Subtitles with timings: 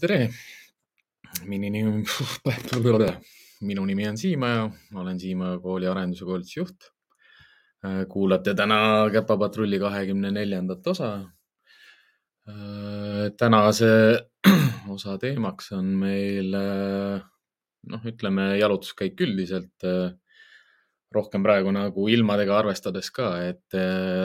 [0.00, 0.28] tere.
[1.46, 1.92] minu nimi,
[3.60, 6.90] minu nimi on Siim ja ma olen Siimaja kooli arenduse koolitusjuht.
[8.08, 11.10] kuulate täna Käpapatrulli kahekümne neljandat osa.
[13.38, 13.90] tänase
[14.96, 16.52] osa teemaks on meil
[17.86, 19.88] noh, ütleme jalutuskäik üldiselt.
[21.14, 23.76] rohkem praegu nagu ilmadega arvestades ka, et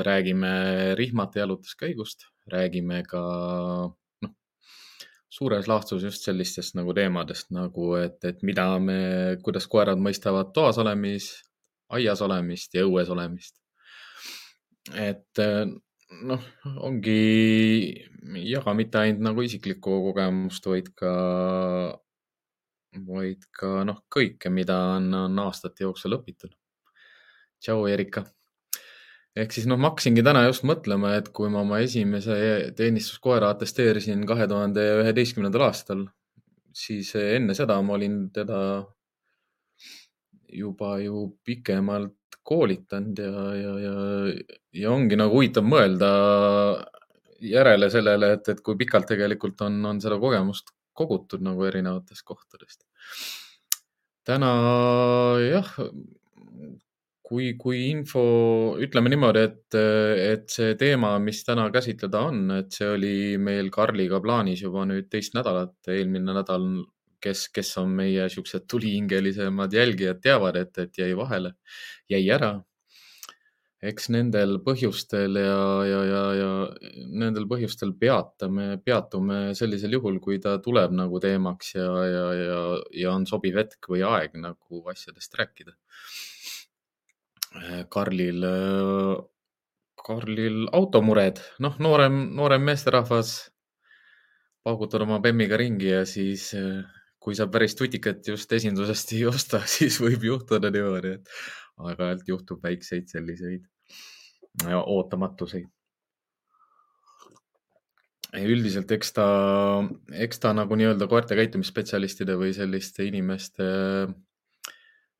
[0.03, 3.21] räägime rihmata jalutuskäigust, räägime ka
[5.41, 8.97] suures laastus just sellistest nagu teemadest nagu, et, et mida me,
[9.41, 11.47] kuidas koerad mõistavad toas olemist,
[11.97, 13.57] aias olemist ja õues olemist.
[14.93, 15.41] et
[16.29, 16.45] noh,
[16.85, 17.17] ongi,
[18.45, 21.13] jaga mitte ainult nagu isiklikku kogemust, vaid ka,
[23.09, 26.53] vaid ka noh, kõike, mida on, on aastate jooksul õpitud.
[27.61, 28.27] tšau, Erika
[29.37, 32.35] ehk siis noh, ma hakkasingi täna just mõtlema, et kui ma oma esimese
[32.77, 36.07] teenistuskoera atesteerisin kahe tuhande üheteistkümnendal aastal,
[36.75, 38.61] siis enne seda ma olin teda
[40.51, 43.95] juba ju pikemalt koolitanud ja, ja, ja,
[44.83, 46.09] ja ongi nagu huvitav mõelda
[47.41, 52.83] järele sellele, et, et kui pikalt tegelikult on, on seda kogemust kogutud nagu erinevatest kohtadest.
[54.27, 54.51] täna
[55.41, 55.69] jah,
[57.31, 58.21] kui, kui info,
[58.83, 64.19] ütleme niimoodi, et, et see teema, mis täna käsitleda on, et see oli meil Karliga
[64.23, 66.65] plaanis juba nüüd teist nädalat, eelmine nädal,
[67.23, 71.55] kes, kes on meie siuksed tulihingelisemad jälgijad, teavad, et, et jäi vahele,
[72.11, 72.57] jäi ära.
[73.81, 76.49] eks nendel põhjustel ja, ja, ja, ja
[77.23, 82.59] nendel põhjustel peatame, peatume sellisel juhul, kui ta tuleb nagu teemaks ja, ja, ja,
[83.05, 85.73] ja on sobiv hetk või aeg nagu asjadest rääkida
[87.91, 89.15] Karlil, äh,
[90.01, 93.35] Karlil automured, noh, noorem, noorem meesterahvas
[94.63, 96.81] paugutab oma bemmiga ringi ja siis äh,
[97.21, 101.35] kui sa päris tutikat just esindusest ei osta, siis võib juhtuda niimoodi, et
[101.81, 103.67] aeg-ajalt juhtub väikseid selliseid
[104.71, 105.69] ootamatuseid.
[108.41, 109.27] üldiselt, eks ta,
[110.25, 113.65] eks ta nagu nii-öelda koerte käitumisspetsialistide või selliste inimeste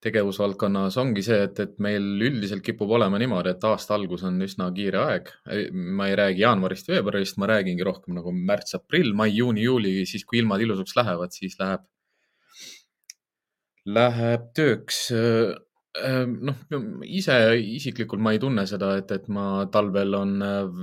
[0.02, 4.72] tegevusvaldkonnas ongi see, et, et meil üldiselt kipub olema niimoodi, et aasta algus on üsna
[4.74, 5.32] kiire aeg.
[5.72, 10.26] ma ei räägi jaanuarist, veebruarist, ma räägingi rohkem nagu märts, aprill, mai, juuni, juuli, siis
[10.26, 11.86] kui ilmad ilusaks lähevad, siis läheb,
[14.00, 15.04] läheb tööks.
[16.48, 16.60] noh,
[17.04, 20.38] ise isiklikult ma ei tunne seda, et, et ma talvel on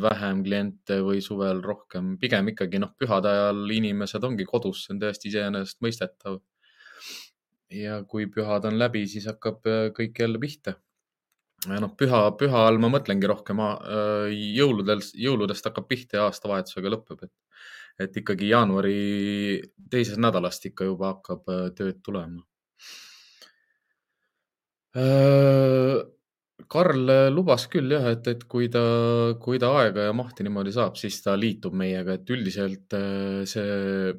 [0.05, 5.03] vähem kliente või suvel rohkem, pigem ikkagi noh, pühade ajal inimesed ongi kodus, see on
[5.03, 6.39] täiesti iseenesestmõistetav
[7.75, 10.79] ja kui pühad on läbi, siis hakkab äh, kõik jälle pihta.
[11.69, 17.25] noh, püha, püha all ma mõtlengi rohkem äh, jõuludel, jõuludest hakkab pihta ja aastavahetusega lõpeb,
[17.27, 17.33] et,
[18.07, 22.45] et ikkagi jaanuari teisest nädalast ikka juba hakkab äh, tööd tulema.
[26.69, 28.81] Karl lubas küll jah, et, et kui ta,
[29.39, 32.97] kui ta aega ja mahti niimoodi saab, siis ta liitub meiega, et üldiselt
[33.47, 34.17] see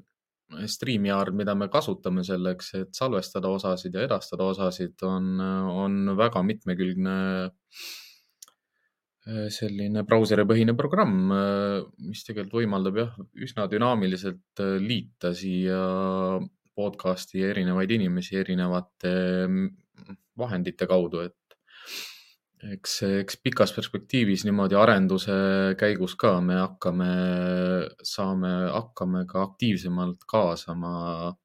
[0.49, 7.15] StreamYard, mida me kasutame selleks, et salvestada osasid ja edastada osasid, on, on väga mitmekülgne
[7.45, 7.51] äh,
[9.53, 13.11] selline brauseripõhine programm, äh, mis tegelikult võimaldab jah,
[13.45, 15.83] üsna dünaamiliselt äh, liita siia
[16.79, 19.11] podcast'i erinevaid inimesi erinevate
[19.45, 19.69] mm,
[20.39, 21.35] vahendite kaudu, et
[22.67, 25.35] eks, eks pikas perspektiivis niimoodi arenduse
[25.79, 27.11] käigus ka me hakkame,
[28.03, 31.35] saame, hakkame ka aktiivsemalt kaasama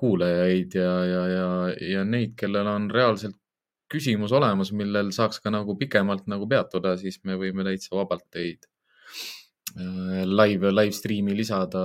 [0.00, 1.50] kuulajaid ja, ja, ja,
[1.92, 3.36] ja neid, kellel on reaalselt
[3.90, 8.66] küsimus olemas, millel saaks ka nagu pikemalt nagu peatuda, siis me võime täitsa vabalt teid
[9.76, 11.84] äh, live, live stream'i lisada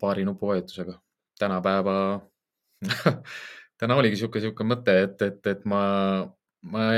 [0.00, 0.98] paari nupuvajutusega.
[1.38, 1.94] tänapäeva
[3.80, 5.82] täna oligi sihuke, sihuke mõte, et, et, et ma
[6.66, 6.88] ma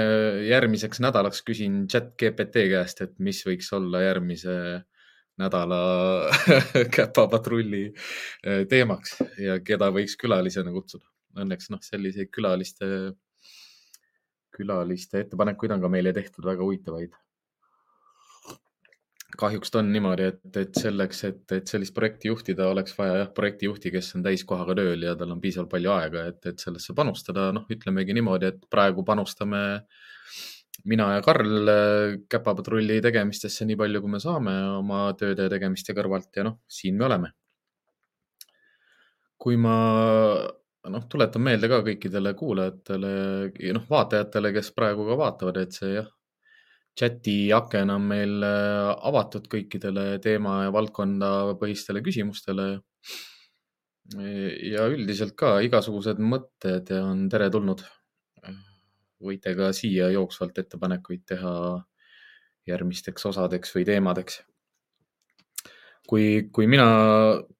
[0.46, 4.54] järgmiseks nädalaks küsin chat GPT käest, et mis võiks olla järgmise
[5.40, 5.80] nädala
[6.96, 11.06] käpapatrulli eh, teemaks ja keda võiks külalisena kutsuda.
[11.40, 12.86] Õnneks noh, selliseid külaliste,
[14.56, 17.14] külaliste ettepanekuid on ka meile tehtud väga huvitavaid
[19.38, 23.32] kahjuks ta on niimoodi, et, et selleks, et, et sellist projekti juhtida, oleks vaja jah,
[23.34, 27.50] projektijuhti, kes on täiskohaga tööl ja tal on piisavalt palju aega, et, et sellesse panustada.
[27.56, 29.62] noh, ütlemegi niimoodi, et praegu panustame
[30.90, 36.40] mina ja Karl äh, käpapatrulli tegemistesse nii palju, kui me saame oma tööde tegemiste kõrvalt
[36.40, 37.34] ja noh, siin me oleme.
[39.40, 39.74] kui ma
[40.92, 43.12] noh, tuletan meelde ka kõikidele kuulajatele
[43.56, 46.08] ja noh, vaatajatele, kes praegu ka vaatavad, et see jah
[46.98, 52.80] chati aken on meil äh, avatud kõikidele teema ja valdkonna põhistele küsimustele.
[54.10, 57.84] ja üldiselt ka igasugused mõtted on teretulnud.
[59.20, 61.52] võite ka siia jooksvalt ettepanekuid teha
[62.66, 64.42] järgmisteks osadeks või teemadeks.
[66.10, 66.86] kui, kui mina,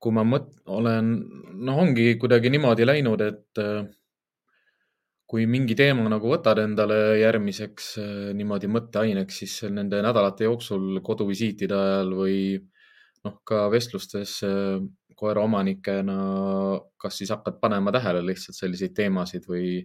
[0.03, 1.13] kui ma mõt-, olen,
[1.55, 3.61] noh, ongi kuidagi niimoodi läinud, et
[5.31, 7.93] kui mingi teema nagu võtad endale järgmiseks
[8.35, 12.39] niimoodi mõtteaineks, siis nende nädalate jooksul koduvisiitide ajal või
[13.25, 14.41] noh, ka vestlustes
[15.21, 16.19] koeraomanikena,
[17.01, 19.83] kas siis hakkad panema tähele lihtsalt selliseid teemasid või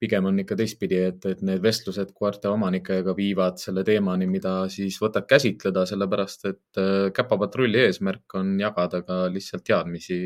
[0.00, 4.96] pigem on ikka teistpidi, et, et need vestlused koerte omanikega viivad selle teemani, mida siis
[5.02, 10.22] võtad käsitleda, sellepärast et äh, käpapatrulli eesmärk on jagada ka lihtsalt teadmisi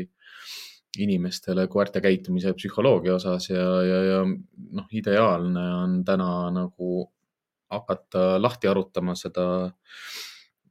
[1.01, 7.05] inimestele koerte käitumise psühholoogia osas ja, ja, ja noh, ideaalne on täna nagu
[7.71, 9.45] hakata lahti arutama seda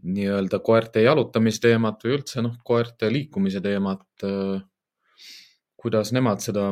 [0.05, 4.06] nii-öelda koerte jalutamise teemat või üldse noh, koerte liikumise teemat.
[4.25, 4.62] Äh,
[5.85, 6.70] kuidas nemad seda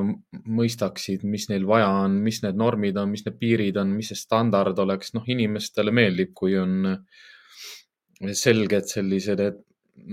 [0.48, 4.16] mõistaksid, mis neil vaja on, mis need normid on, mis need piirid on, mis see
[4.16, 6.86] standard oleks, noh, inimestele meeldib, kui on
[8.32, 9.42] selged sellised,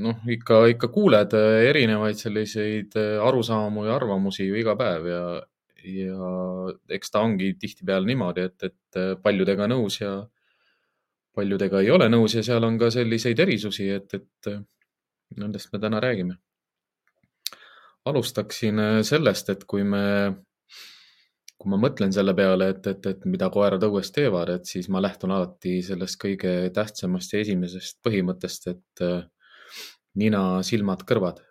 [0.06, 1.36] noh, ikka, ikka kuuled
[1.70, 5.22] erinevaid selliseid arusaamu ja arvamusi ju iga päev ja,
[5.88, 6.34] ja
[6.96, 10.18] eks ta ongi tihtipeale niimoodi, et, et paljudega nõus ja
[11.36, 14.52] paljudega ei ole nõus ja seal on ka selliseid erisusi, et, et
[15.38, 16.38] nendest me täna räägime.
[18.06, 20.32] alustaksin äh, sellest, et kui me,
[21.60, 25.02] kui ma mõtlen selle peale, et, et, et mida koerad õues teevad, et siis ma
[25.04, 29.20] lähtun alati sellest kõige tähtsamast ja esimesest põhimõttest, et äh,
[30.20, 31.46] nina, silmad, kõrvad.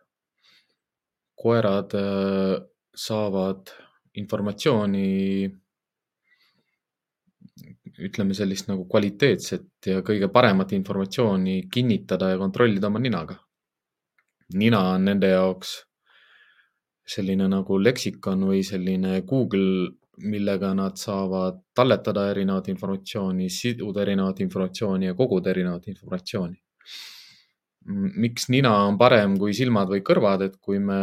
[1.39, 2.57] koerad äh,
[2.99, 3.71] saavad
[4.19, 5.09] informatsiooni
[7.99, 13.39] ütleme sellist nagu kvaliteetset ja kõige paremat informatsiooni kinnitada ja kontrollida oma ninaga.
[14.55, 15.75] nina on nende jaoks
[17.09, 25.07] selline nagu leksikon või selline Google, millega nad saavad talletada erinevat informatsiooni, siduda erinevat informatsiooni
[25.07, 26.57] ja koguda erinevat informatsiooni.
[27.89, 31.01] Miks nina on parem kui silmad või kõrvad, et kui me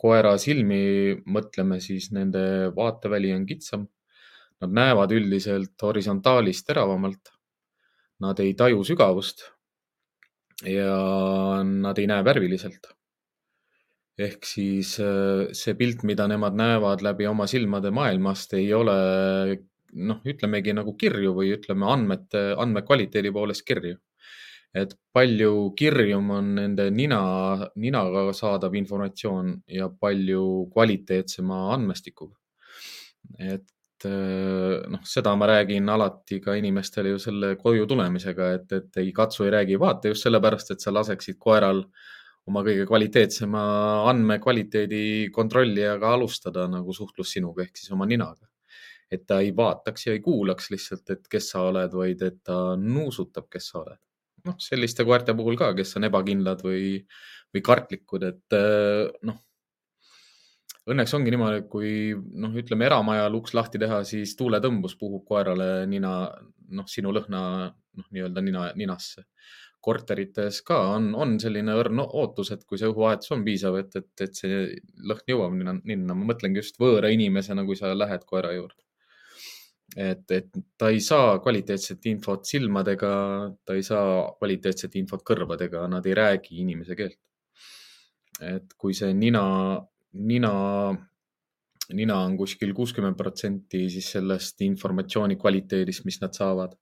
[0.00, 3.88] koera silmi mõtleme, siis nende vaateväli on kitsam
[4.60, 7.32] Nad näevad üldiselt horisontaalist teravamalt.
[8.20, 9.46] Nad ei taju sügavust
[10.68, 10.96] ja
[11.64, 12.90] nad ei näe värviliselt.
[14.20, 18.96] ehk siis äh, see pilt, mida nemad näevad läbi oma silmade maailmast, ei ole
[19.96, 23.96] noh, ütlemegi nagu kirju või ütleme andmete, andmekvaliteedi poolest kirju.
[24.74, 27.22] Et palju kirjum on nende nina,
[27.76, 32.36] ninaga saadav informatsioon ja palju kvaliteetsema andmestikuga.
[33.38, 33.66] et
[34.04, 39.10] Äh, noh, seda ma räägin alati ka inimestele ju selle koju tulemisega, et, et ei
[39.12, 41.82] katsu, ei räägi, vaata just sellepärast, et sa laseksid koeral
[42.48, 43.62] oma kõige kvaliteetsema
[44.08, 48.46] andmekvaliteedi kontrollijaga alustada nagu suhtlus sinuga ehk siis oma ninaga.
[49.10, 52.76] et ta ei vaataks ja ei kuulaks lihtsalt, et kes sa oled, vaid et ta
[52.78, 53.98] nuusutab, kes sa oled.
[54.46, 56.98] Noh, selliste koerte puhul ka, kes on ebakindlad või,
[57.54, 59.40] või kartlikud, et äh, noh
[60.90, 65.86] õnneks ongi niimoodi, et kui noh, ütleme eramajal uks lahti teha, siis tuuletõmbus puhub koerale
[65.90, 66.12] nina,
[66.76, 69.26] noh, sinu lõhna noh, nii-öelda nina, ninasse.
[69.80, 74.10] korterites ka on, on selline õrn ootus, et kui see õhuvahetus on piisav, et, et,
[74.26, 74.58] et see
[75.08, 76.16] lõhn jõuab ninna, ninna.
[76.16, 78.82] ma mõtlengi just võõra inimesena, kui sa lähed koera juurde.
[79.96, 83.12] Et, et ta ei saa kvaliteetset infot silmadega,
[83.64, 87.18] ta ei saa kvaliteetset infot kõrvadega, nad ei räägi inimese keelt.
[88.40, 89.42] et kui see nina
[90.12, 90.52] nina,
[91.94, 96.76] nina on kuskil kuuskümmend protsenti siis sellest informatsiooni kvaliteedist, mis nad saavad.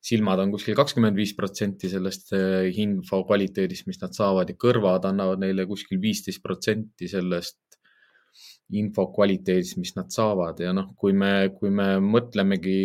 [0.00, 5.04] silmad on kuskil kakskümmend viis protsenti sellest eh, info kvaliteedist, mis nad saavad ja kõrvad
[5.04, 7.60] annavad neile kuskil viisteist protsenti sellest
[8.78, 12.80] info kvaliteedist, mis nad saavad ja noh, kui me, kui me mõtlemegi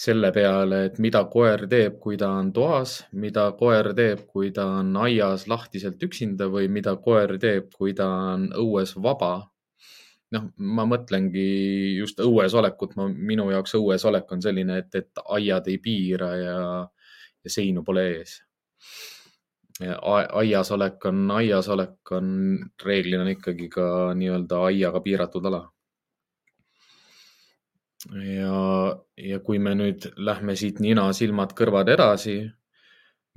[0.00, 4.66] selle peale, et mida koer teeb, kui ta on toas, mida koer teeb, kui ta
[4.80, 9.34] on aias lahtiselt üksinda või mida koer teeb, kui ta on õues vaba.
[10.30, 15.22] noh, ma mõtlengi just õues olekut, ma, minu jaoks õues olek on selline, et, et
[15.36, 16.60] aiad ei piira ja,
[17.42, 18.36] ja seinu pole ees.
[19.80, 22.32] Aias olek on, aias olek on
[22.84, 23.84] reeglina ikkagi ka
[24.14, 25.62] nii-öelda aiaga piiratud ala
[28.08, 32.38] ja, ja kui me nüüd lähme siit nina, silmad, kõrvad edasi,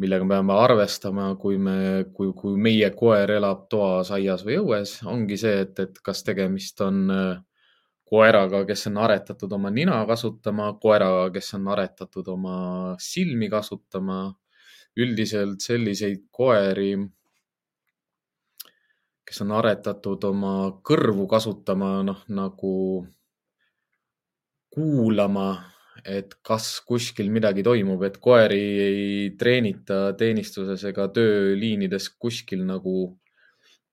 [0.01, 1.77] millega me peame arvestama, kui me,
[2.15, 6.81] kui, kui meie koer elab toas, aias või õues, ongi see, et, et kas tegemist
[6.85, 7.41] on äh,
[8.09, 12.55] koeraga, kes on aretatud oma nina kasutama, koeraga, kes on aretatud oma
[13.01, 14.25] silmi kasutama.
[14.99, 16.93] Üldiselt selliseid koeri,
[19.23, 22.73] kes on aretatud oma kõrvu kasutama, noh nagu
[24.73, 25.47] kuulama,
[26.05, 32.95] et kas kuskil midagi toimub, et koeri ei treenita teenistuses ega tööliinides kuskil nagu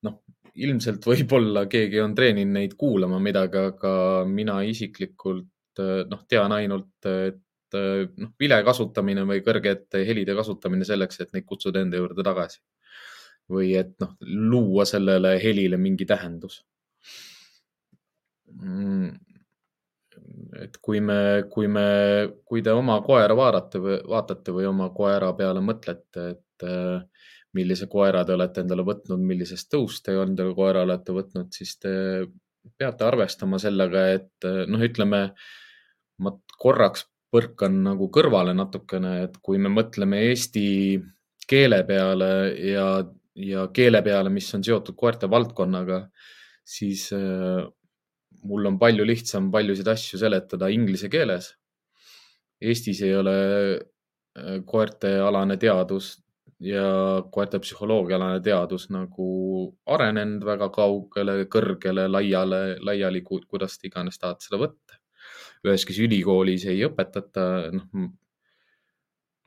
[0.06, 0.16] noh,
[0.56, 3.92] ilmselt võib-olla keegi on treeninud neid kuulama midagi, aga
[4.28, 7.40] mina isiklikult noh, tean ainult, et
[7.76, 12.60] noh, vile kasutamine või kõrgete helide kasutamine selleks, et neid kutsuda enda juurde tagasi.
[13.50, 16.60] Või et noh, luua sellele helile mingi tähendus.
[18.60, 19.10] Mm.
[20.60, 21.86] Et kui me, kui me,
[22.44, 27.86] kui te oma koera vaadate või vaatate või oma koera peale mõtlete, et äh, millise
[27.90, 31.92] koera te olete endale võtnud, millisest tõust te endale koera olete võtnud, siis te
[32.78, 35.22] peate arvestama sellega, et äh, noh, ütleme,
[36.20, 40.64] ma korraks põrkan nagu kõrvale natukene, et kui me mõtleme eesti
[41.50, 42.30] keele peale
[42.70, 42.86] ja,
[43.34, 46.02] ja keele peale, mis on seotud koerte valdkonnaga,
[46.66, 47.62] siis äh,
[48.46, 51.52] mul on palju lihtsam paljusid asju seletada inglise keeles.
[52.60, 53.36] Eestis ei ole
[53.76, 56.16] äh, koertealane teadus
[56.60, 56.84] ja
[57.32, 59.26] koerte psühholoogiaalane teadus nagu
[59.88, 64.89] arenenud väga kaugele, kõrgele, laiale, laiali, kuidas te iganes tahate seda võtta.
[65.66, 67.86] Üheski ülikoolis ei õpetata, noh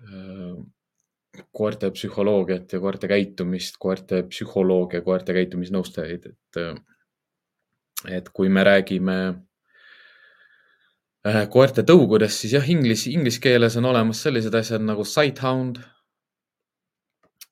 [0.04, 0.58] äh,
[1.54, 6.76] koerte psühholoogiat ja koerte käitumist, koerte psühholoogia, koerte käitumisnõustajaid, et äh,
[8.12, 9.18] et kui me räägime
[11.26, 15.82] äh, koerte tõugudest, siis jah, inglis, inglise keeles on olemas sellised asjad nagu sighthound.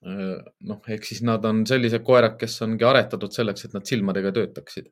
[0.01, 4.87] Noh, ehk siis nad on sellised koerad, kes ongi aretatud selleks, et nad silmadega töötaksid.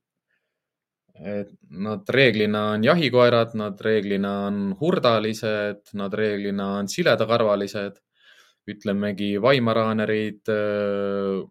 [1.19, 7.99] Et nad reeglina on jahikoerad, nad reeglina on hurdalised, nad reeglina on siledakarvalised,
[8.69, 11.41] ütlemegi Weimaraanerid, äh,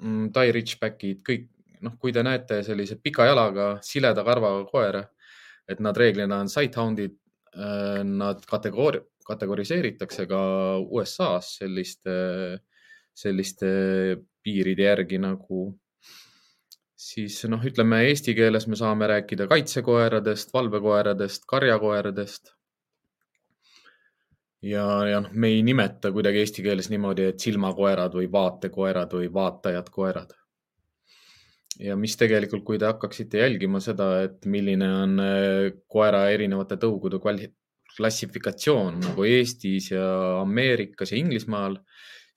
[0.00, 1.48] mm, Tai Ridgebackid, kõik
[1.82, 5.02] noh, kui te näete sellise pika jalaga, sileda karvaga koera,
[5.68, 7.16] et nad reeglina on sighthound'id,
[7.56, 10.42] äh, nad kategoori-, kategoriseeritakse ka
[10.82, 12.14] USA-s selliste,
[13.14, 13.72] selliste
[14.42, 15.70] piiride järgi nagu
[17.02, 22.52] siis noh, ütleme eesti keeles me saame rääkida kaitsekoeradest, valvekoeradest, karjakoeradest.
[24.62, 29.32] ja, ja noh, me ei nimeta kuidagi eesti keeles niimoodi, et silmakoerad või vaatekoerad või
[29.34, 30.36] vaatajad koerad
[31.80, 37.20] ja mis tegelikult, kui te hakkaksite jälgima seda, et milline on äh, koera erinevate tõugude
[37.96, 40.06] klassifikatsioon nagu Eestis ja
[40.40, 41.78] Ameerikas ja Inglismaal,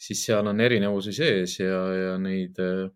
[0.02, 2.88] siis seal on erinevusi sees ja, ja neid, äh,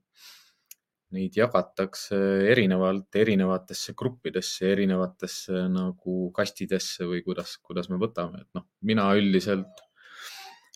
[1.15, 2.17] neid jagatakse
[2.51, 9.85] erinevalt erinevatesse gruppidesse, erinevatesse nagu kastidesse või kuidas, kuidas me võtame, et noh, mina üldiselt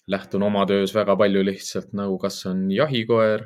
[0.09, 3.45] lähtun oma töös väga palju lihtsalt nagu, kas on jahikoer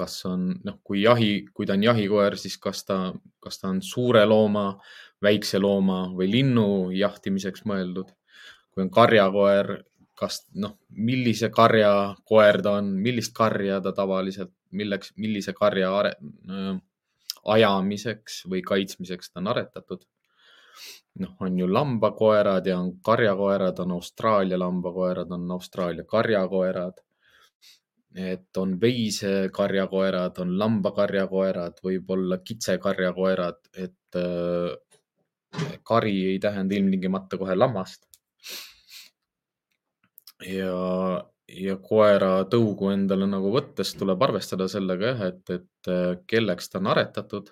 [0.00, 2.98] kas on noh, kui jahi, kui ta on jahikoer, siis kas ta,
[3.42, 4.72] kas ta on suure looma,
[5.22, 8.16] väikse looma või linnu jahtimiseks mõeldud.
[8.70, 9.80] kui on karjakoer,
[10.14, 16.14] kas noh, millise karja koer ta on, millist karja ta tavaliselt, milleks, millise karja are,
[17.54, 20.06] ajamiseks või kaitsmiseks ta on aretatud.
[21.20, 27.00] noh, on ju lambakoerad ja on karjakoerad, on Austraalia lambakoerad, on Austraalia karjakoerad
[28.14, 38.06] et on veisekarjakoerad, on lambakarjakoerad, võib-olla kitsekarjakoerad, et äh, kari ei tähenda ilmtingimata kohe lammast.
[40.46, 41.24] ja,
[41.58, 46.78] ja koera tõugu endale nagu võttes tuleb arvestada sellega jah, et, et äh, kelleks ta
[46.80, 47.50] on aretatud,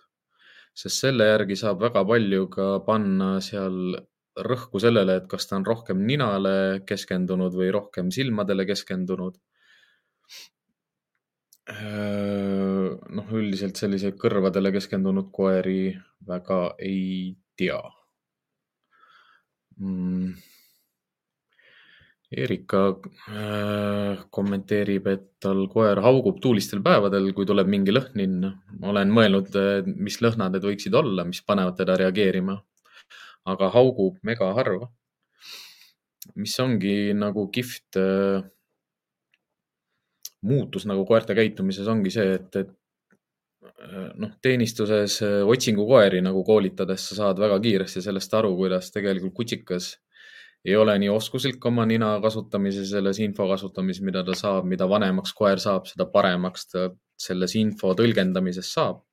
[0.76, 3.98] sest selle järgi saab väga palju ka panna seal
[4.38, 9.38] rõhku sellele, et kas ta on rohkem ninale keskendunud või rohkem silmadele keskendunud.
[11.68, 15.90] Äh, noh, üldiselt selliseid kõrvadele keskendunud koeri
[16.28, 17.82] väga ei tea.
[19.78, 20.32] Mm..
[22.28, 22.80] Erika
[23.32, 28.42] äh, kommenteerib, et tal koer haugub tuulistel päevadel, kui tuleb mingi lõhnin.
[28.84, 29.56] olen mõelnud,
[29.96, 32.60] mis lõhnad need võiksid olla, mis panevad teda reageerima.
[33.48, 34.90] aga haugub mega harva.
[36.34, 38.44] mis ongi nagu kihvt äh,
[40.42, 42.70] muutus nagu koerte käitumises ongi see, et, et
[43.82, 49.34] äh, noh, teenistuses äh, otsingukoeri nagu koolitades sa saad väga kiiresti sellest aru, kuidas tegelikult
[49.40, 49.94] kutsikas
[50.64, 55.34] ei ole nii oskuslik oma nina kasutamises, selles info kasutamises, mida ta saab, mida vanemaks
[55.36, 56.88] koer saab, seda paremaks ta
[57.18, 59.04] selles info tõlgendamises saab.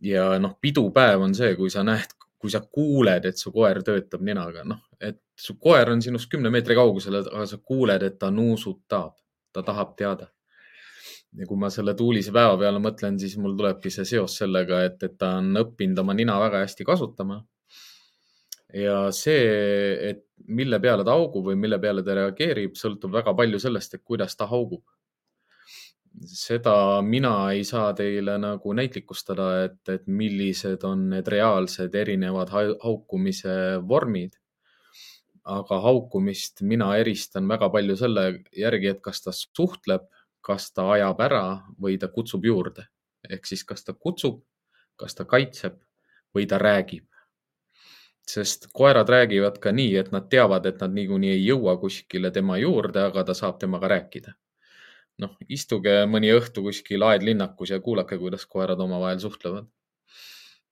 [0.00, 4.22] ja noh, pidupäev on see, kui sa näed, kui sa kuuled, et su koer töötab
[4.22, 8.30] ninaga, noh, et su koer on sinust kümne meetri kaugusel, aga sa kuuled, et ta
[8.30, 9.16] nuusutab
[9.52, 10.28] ta tahab teada.
[11.38, 15.02] ja kui ma selle tuulise päeva peale mõtlen, siis mul tulebki see seos sellega, et,
[15.02, 17.42] et ta on õppinud oma nina väga hästi kasutama.
[18.74, 23.60] Ja see, et mille peale ta haugub või mille peale ta reageerib, sõltub väga palju
[23.62, 24.84] sellest, et kuidas ta haugub.
[26.18, 33.78] seda mina ei saa teile nagu näitlikustada, et, et millised on need reaalsed erinevad haukumise
[33.86, 34.34] vormid
[35.48, 40.08] aga haukumist mina eristan väga palju selle järgi, et kas ta suhtleb
[40.48, 41.44] kas ta ajab ära
[41.80, 42.88] või ta kutsub juurde.
[43.28, 44.38] ehk siis, kas ta kutsub,
[44.96, 45.74] kas ta kaitseb
[46.34, 47.04] või ta räägib.
[48.28, 52.58] Sest koerad räägivad ka nii, et nad teavad, et nad niikuinii ei jõua kuskile tema
[52.60, 54.34] juurde, aga ta saab temaga rääkida.
[55.18, 59.66] noh, istuge mõni õhtu kuskil aedlinnakus ja kuulake, kuidas koerad omavahel suhtlevad.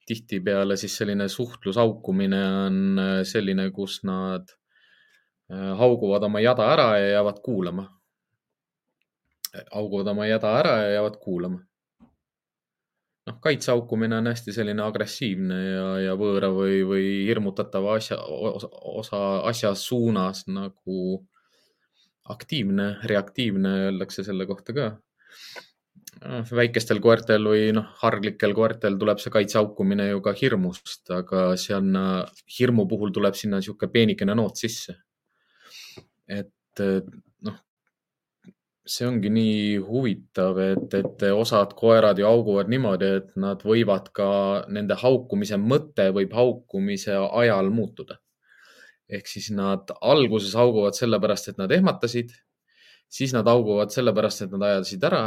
[0.06, 4.52] tihtipeale siis selline suhtlusaukumine on äh, selline, kus nad
[5.50, 7.96] äh, hauguvad oma jada ära ja jäävad kuulama
[9.70, 11.60] auguvad oma jada ära ja jäävad kuulama.
[13.26, 19.74] Noh, kaitsehaukumine on hästi selline agressiivne ja, ja võõra või, või hirmutatava asja, osa asja
[19.78, 21.00] suunas nagu
[22.32, 24.88] aktiivne, reaktiivne öeldakse selle kohta ka.
[26.16, 31.76] Noh, väikestel koertel või noh, harglikel koertel tuleb see kaitsehaukumine ju ka hirmust, aga see
[31.76, 31.92] on,
[32.58, 34.96] hirmu puhul tuleb sinna niisugune peenikene noot sisse.
[36.26, 36.80] et
[38.86, 44.28] see ongi nii huvitav, et, et osad koerad ju hauguvad niimoodi, et nad võivad ka,
[44.72, 48.20] nende haukumise mõte võib haukumise ajal muutuda.
[49.06, 52.32] ehk siis nad alguses hauguvad sellepärast, et nad ehmatasid,
[53.06, 55.20] siis nad hauguvad sellepärast, et nad ajasid ära,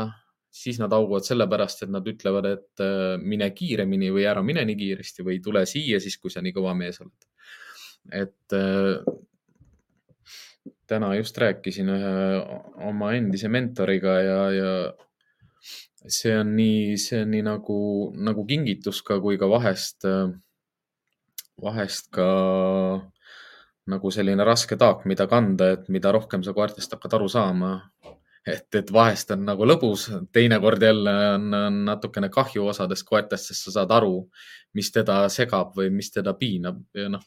[0.51, 4.75] siis nad hauguvad sellepärast, et nad ütlevad, et äh, mine kiiremini või ära mine nii
[4.79, 7.29] kiiresti või tule siia siis, kui sa nii kõva mees oled.
[8.11, 8.99] et äh,
[10.89, 12.13] täna just rääkisin ühe
[12.89, 14.73] oma endise mentoriga ja, ja
[16.07, 17.79] see on nii, see on nii nagu,
[18.29, 20.07] nagu kingitus ka, kui ka vahest,
[21.61, 22.29] vahest ka
[23.89, 27.73] nagu selline raske taak, mida kanda, et mida rohkem sa koertest hakkad aru saama.
[28.49, 33.67] et, et vahest on nagu lõbus, teinekord jälle on, on natukene kahju osadest koertest, sest
[33.67, 34.23] sa saad aru,
[34.73, 37.25] mis teda segab või mis teda piinab ja noh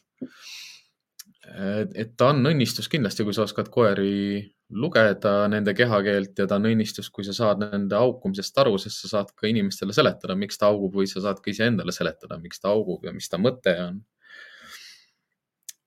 [1.43, 4.39] et ta on õnnistus kindlasti, kui sa oskad koeri
[4.73, 9.11] lugeda, nende kehakeelt ja ta on õnnistus, kui sa saad nende haukumisest aru, sest sa
[9.17, 12.71] saad ka inimestele seletada, miks ta haugub või sa saad ka iseendale seletada, miks ta
[12.71, 14.01] haugub ja mis ta mõte on.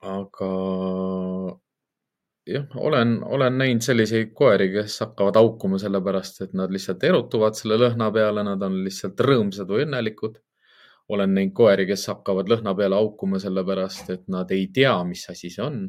[0.07, 0.51] aga
[2.47, 7.81] jah, olen, olen näinud selliseid koeri, kes hakkavad haukuma sellepärast, et nad lihtsalt erutuvad selle
[7.81, 10.39] lõhna peale, nad on lihtsalt rõõmsad või õnnelikud
[11.09, 15.51] olen näinud koeri, kes hakkavad lõhna peale haukuma, sellepärast et nad ei tea, mis asi
[15.53, 15.87] see on.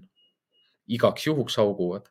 [0.88, 2.06] igaks juhuks hauguvad.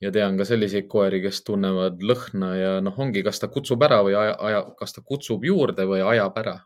[0.00, 4.00] ja tean ka selliseid koeri, kes tunnevad lõhna ja noh, ongi, kas ta kutsub ära
[4.02, 6.56] või aja, aja, kas ta kutsub juurde või ajab ära.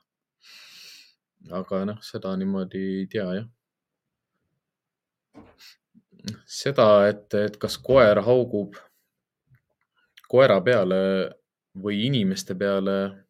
[1.50, 3.48] aga noh, seda niimoodi ei tea jah.
[6.46, 8.78] seda, et, et kas koer haugub
[10.28, 10.96] koera peale
[11.82, 13.25] või inimeste peale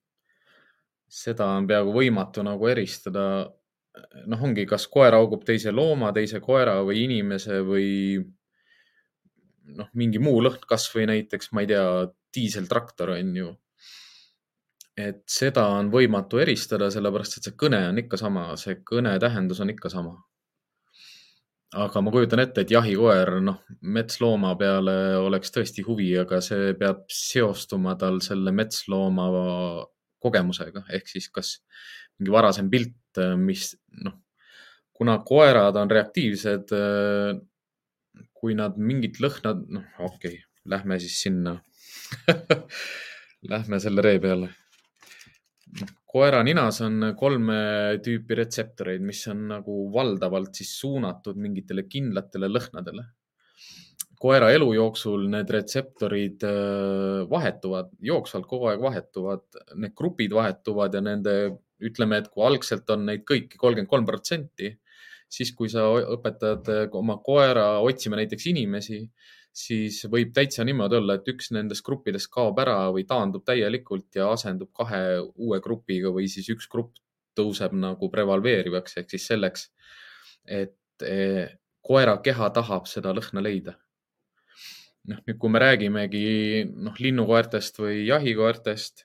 [1.08, 3.52] seda on peaaegu võimatu nagu eristada.
[4.28, 8.18] noh, ongi, kas koer haugub teise looma, teise koera või inimese või
[9.74, 11.86] noh, mingi muu lõhn, kasvõi näiteks, ma ei tea,
[12.36, 13.54] diiseltraktor on ju.
[14.96, 19.60] et seda on võimatu eristada, sellepärast et see kõne on ikka sama, see kõne tähendus
[19.64, 20.14] on ikka sama.
[21.76, 27.04] aga ma kujutan ette, et jahikoer, noh, metslooma peale oleks tõesti huvi, aga see peab
[27.12, 29.28] seostuma tal selle metslooma
[30.26, 31.56] kogemusega ehk siis kas
[32.18, 33.72] mingi varasem pilt, äh, mis
[34.04, 34.18] noh,
[34.96, 37.32] kuna koerad on reaktiivsed, äh,
[38.36, 41.58] kui nad mingit lõhna, noh, okei okay,, lähme siis sinna
[43.50, 44.48] Lähme selle ree peale.
[46.06, 47.58] koera ninas on kolme
[48.02, 53.04] tüüpi retseptoreid, mis on nagu valdavalt siis suunatud mingitele kindlatele lõhnadele
[54.26, 59.44] koera elu jooksul need retseptorid äh, vahetuvad, jooksvalt kogu aeg vahetuvad,
[59.78, 61.36] need grupid vahetuvad ja nende,
[61.86, 64.72] ütleme, et kui algselt on neid kõiki kolmkümmend kolm protsenti,
[65.30, 65.86] siis kui sa
[66.16, 69.02] õpetad äh, oma koera otsima näiteks inimesi,
[69.56, 74.28] siis võib täitsa niimoodi olla, et üks nendest gruppidest kaob ära või taandub täielikult ja
[74.34, 76.98] asendub kahe uue grupiga või siis üks grupp
[77.36, 79.70] tõuseb nagu prevaleerivaks ehk siis selleks,
[80.44, 83.76] et äh, koera keha tahab seda lõhna leida
[85.10, 86.24] noh, nüüd kui me räägimegi
[86.72, 89.04] noh, linnukoertest või jahikoertest,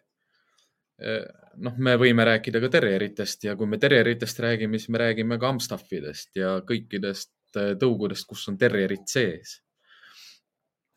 [1.02, 1.26] eh,
[1.62, 5.52] noh, me võime rääkida ka terjeritest ja kui me terjeritest räägime, siis me räägime ka
[5.54, 9.60] Amstaffidest ja kõikidest eh, tõugudest, kus on terjerid sees.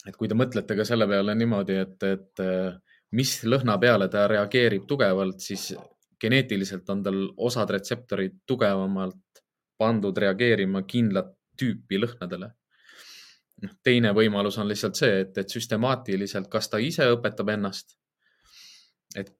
[0.04, 2.74] et kui te mõtlete ka selle peale niimoodi, et, et eh,
[3.16, 5.70] mis lõhna peale ta reageerib tugevalt, siis
[6.20, 9.42] geneetiliselt on tal osad retseptorid tugevamalt
[9.78, 12.50] pandud reageerima kindlat tüüpi lõhnadele.
[13.62, 17.96] Noh, teine võimalus on lihtsalt see, et, et süstemaatiliselt, kas ta ise õpetab ennast.
[19.14, 19.30] et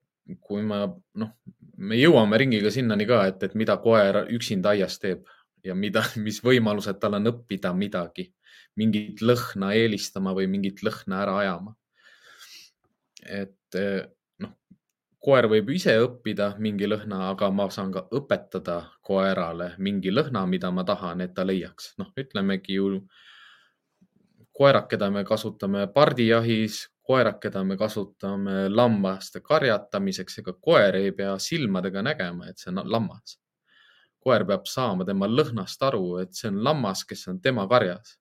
[0.41, 0.85] kui ma,
[1.21, 1.31] noh,
[1.77, 5.27] me jõuame ringiga sinnani ka, et, et mida koer üksinda aias teeb
[5.65, 8.29] ja mida, mis võimalused tal on õppida midagi,
[8.81, 11.75] mingit lõhna eelistama või mingit lõhna ära ajama.
[13.25, 13.79] et
[14.45, 14.51] noh,
[15.25, 20.71] koer võib ise õppida mingi lõhna, aga ma saan ka õpetada koerale mingi lõhna, mida
[20.71, 21.95] ma tahan, et ta leiaks.
[21.99, 23.07] noh, ütlemegi ju
[24.55, 31.35] koerad, keda me kasutame pardijahis, koerad, keda me kasutame lammaste karjatamiseks, ega koer ei pea
[31.39, 33.39] silmadega nägema, et see on lammas.
[34.25, 38.17] koer peab saama tema lõhnast aru, et see on lammas, kes on tema karjas.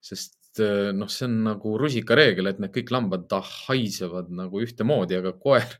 [0.00, 0.60] sest
[0.92, 3.32] noh, see on nagu rusikareegel, et need kõik lambad
[3.66, 5.78] haisevad nagu ühtemoodi, aga koer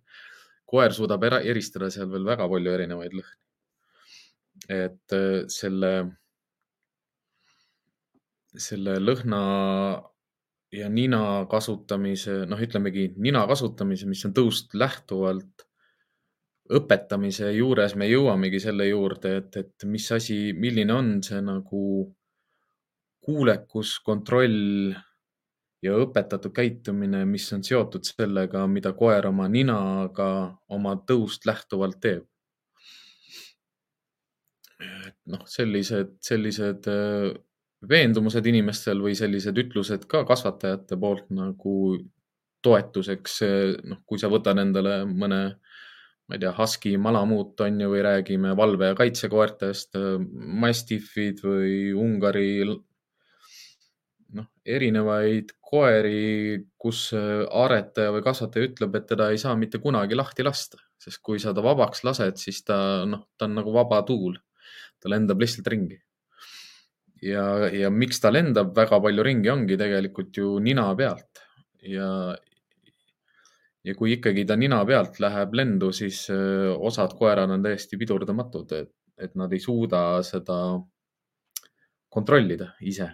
[0.75, 3.41] koer suudab era, eristada seal veel väga palju erinevaid lõhni.
[4.75, 5.15] et
[5.53, 5.91] selle,
[8.61, 9.40] selle lõhna
[10.75, 15.67] ja nina kasutamise, noh, ütlemegi nina kasutamise, mis on tõust lähtuvalt
[16.73, 21.83] õpetamise juures me jõuamegi selle juurde, et, et mis asi, milline on see nagu
[23.25, 24.95] kuulekus, kontroll
[25.85, 30.29] ja õpetatud käitumine, mis on seotud sellega, mida koer oma ninaga
[30.73, 32.31] oma tõust lähtuvalt teeb.
[35.25, 37.31] noh, sellised, sellised äh,
[37.88, 41.77] veendumused inimestel või sellised ütlused ka kasvatajate poolt nagu
[42.64, 43.40] toetuseks,
[43.85, 45.40] noh, kui sa võtad endale mõne,
[46.25, 49.99] ma ei tea, husky malamuut on ju, või räägime valve- ja kaitsekoertest,
[50.64, 52.64] mastiffid või Ungari
[54.35, 60.47] noh, erinevaid koeri, kus aretaja või kasvataja ütleb, et teda ei saa mitte kunagi lahti
[60.47, 64.40] lasta, sest kui sa ta vabaks lased, siis ta noh, ta on nagu vaba tuul.
[65.05, 65.99] ta lendab lihtsalt ringi.
[67.25, 71.43] Ja, ja miks ta lendab väga palju ringi, ongi tegelikult ju nina pealt.
[71.85, 72.09] Ja,
[73.85, 78.93] ja kui ikkagi ta nina pealt läheb lendu, siis osad koerad on täiesti pidurdamatud, et,
[79.21, 80.59] et nad ei suuda seda
[82.15, 83.11] kontrollida ise.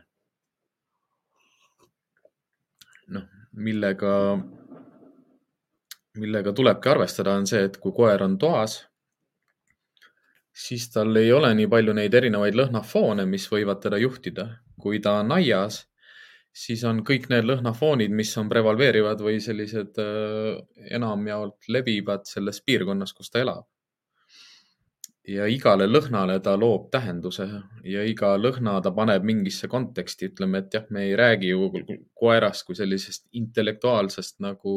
[3.10, 3.26] Noh,
[3.58, 4.12] millega,
[6.20, 8.76] millega tulebki arvestada, on see, et kui koer on toas,
[10.60, 14.48] siis tal ei ole nii palju neid erinevaid lõhnafoone, mis võivad teda juhtida.
[14.80, 15.82] kui ta on aias,
[16.56, 20.56] siis on kõik need lõhnafoonid, mis on prevaleerivad või sellised äh,
[20.96, 23.66] enamjaolt levivad selles piirkonnas, kus ta elab
[25.28, 27.46] ja igale lõhnale ta loob tähenduse
[27.84, 31.68] ja iga lõhna ta paneb mingisse konteksti, ütleme, et jah, me ei räägi ju
[32.18, 34.74] koerast kui sellisest intellektuaalsest nagu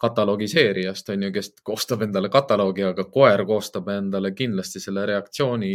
[0.00, 5.74] katalogiseerijast on ju, kes koostab endale kataloogi, aga koer koostab endale kindlasti selle reaktsiooni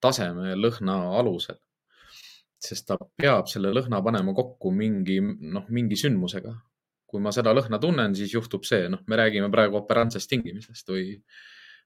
[0.00, 1.60] taseme lõhna alusel.
[2.64, 6.54] sest ta peab selle lõhna panema kokku mingi, noh, mingi sündmusega.
[7.06, 11.20] kui ma seda lõhna tunnen, siis juhtub see, noh, me räägime praegu operantsest tingimisest või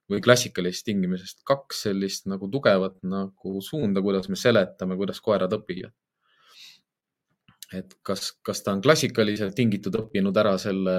[0.09, 5.93] või klassikalisest tingimusest, kaks sellist nagu tugevat nagu suunda, kuidas me seletame, kuidas koerad õpivad.
[7.77, 10.95] et kas, kas ta on klassikaliselt tingitud, õppinud ära selle,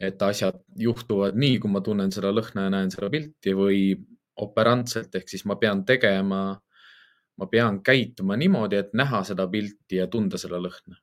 [0.00, 3.82] et asjad juhtuvad nii, kui ma tunnen seda lõhna ja näen seda pilti või
[4.38, 6.42] operantselt ehk siis ma pean tegema,
[7.38, 11.00] ma pean käituma niimoodi, et näha seda pilti ja tunda seda lõhna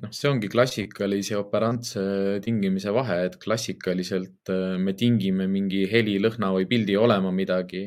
[0.00, 2.02] noh, see ongi klassikalise operantse
[2.44, 7.84] tingimise vahe, et klassikaliselt äh, me tingime mingi heli, lõhna või pildi olema midagi,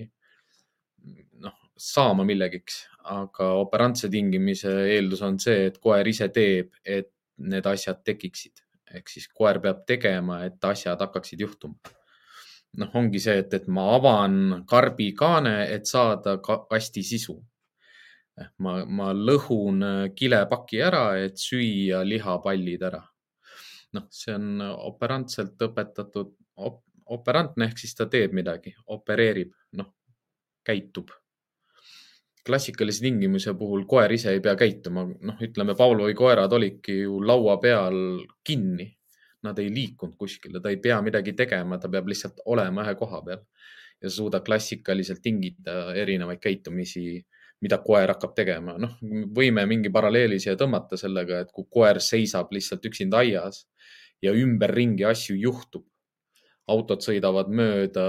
[1.43, 2.83] noh, saama millegiks,
[3.15, 8.64] aga operantse tingimise eeldus on see, et koer ise teeb, et need asjad tekiksid.
[8.95, 11.75] Ehk siis koer peab tegema, et asjad hakkaksid juhtuma.
[12.75, 17.37] noh, ongi see, et, et ma avan karbikaane, et saada kasti sisu
[18.59, 23.03] ma, ma lõhun äh, kilepaki ära, et süüa lihapallid ära.
[23.95, 26.33] noh, see on operantselt õpetatud
[26.67, 26.81] op,,
[27.15, 29.93] operantne ehk siis ta teeb midagi, opereerib, noh,
[30.67, 31.13] käitub.
[32.45, 37.57] Klassikalise tingimuse puhul koer ise ei pea käituma, noh, ütleme Pavlovi koerad olidki ju laua
[37.61, 37.97] peal
[38.45, 38.91] kinni.
[39.45, 43.19] Nad ei liikunud kuskile, ta ei pea midagi tegema, ta peab lihtsalt olema ühe koha
[43.25, 43.43] peal
[44.01, 47.19] ja suudab klassikaliselt tingida erinevaid käitumisi
[47.63, 48.77] mida koer hakkab tegema.
[48.81, 48.97] noh,
[49.35, 53.65] võime mingi paralleeli siia tõmmata sellega, et kui koer seisab lihtsalt üksinda aias
[54.21, 55.85] ja ümberringi asju juhtub.
[56.67, 58.03] autod sõidavad mööda,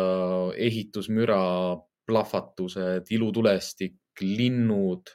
[0.57, 1.77] ehitusmüra,
[2.09, 5.13] plahvatused, ilutulestik, linnud.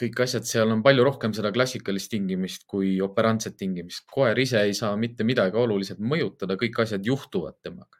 [0.00, 4.04] kõik asjad, seal on palju rohkem seda klassikalist tingimist kui operantset tingimist.
[4.06, 7.98] koer ise ei saa mitte midagi oluliselt mõjutada, kõik asjad juhtuvad temaga.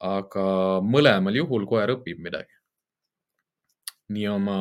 [0.00, 2.52] aga mõlemal juhul koer õpib midagi.
[4.08, 4.58] nii oma,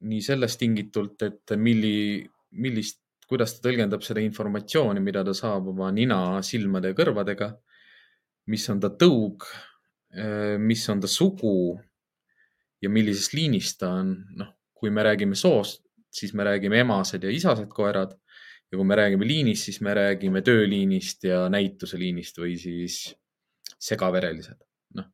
[0.00, 5.90] nii sellest tingitult, et milli, millist, kuidas ta tõlgendab seda informatsiooni, mida ta saab oma
[5.90, 7.56] nina, silmade ja kõrvadega.
[8.46, 9.42] mis on ta tõug,
[10.58, 11.76] mis on ta sugu
[12.82, 17.32] ja millisest liinist ta on, noh, kui me räägime soost, siis me räägime emased ja
[17.32, 18.16] isased koerad.
[18.66, 22.96] ja kui me räägime liinist, siis me räägime tööliinist ja näituseliinist või siis
[23.78, 24.58] segaverelised,
[24.98, 25.06] noh.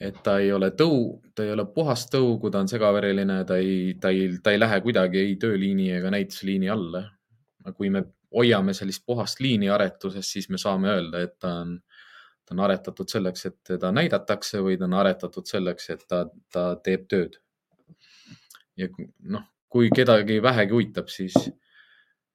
[0.00, 3.60] et ta ei ole tõu, ta ei ole puhas tõu, kui ta on segavereline, ta
[3.62, 7.04] ei, ta ei, ta ei lähe kuidagi ei tööliini ega näituseliini alla.
[7.76, 8.02] kui me
[8.34, 11.76] hoiame sellist puhast liini aretuses, siis me saame öelda, et ta on
[12.50, 16.74] ta on aretatud selleks, et teda näidatakse või ta on aretatud selleks, et ta, ta
[16.82, 17.38] teeb tööd.
[18.76, 18.88] ja
[19.30, 21.36] noh, kui kedagi vähegi huvitab, siis,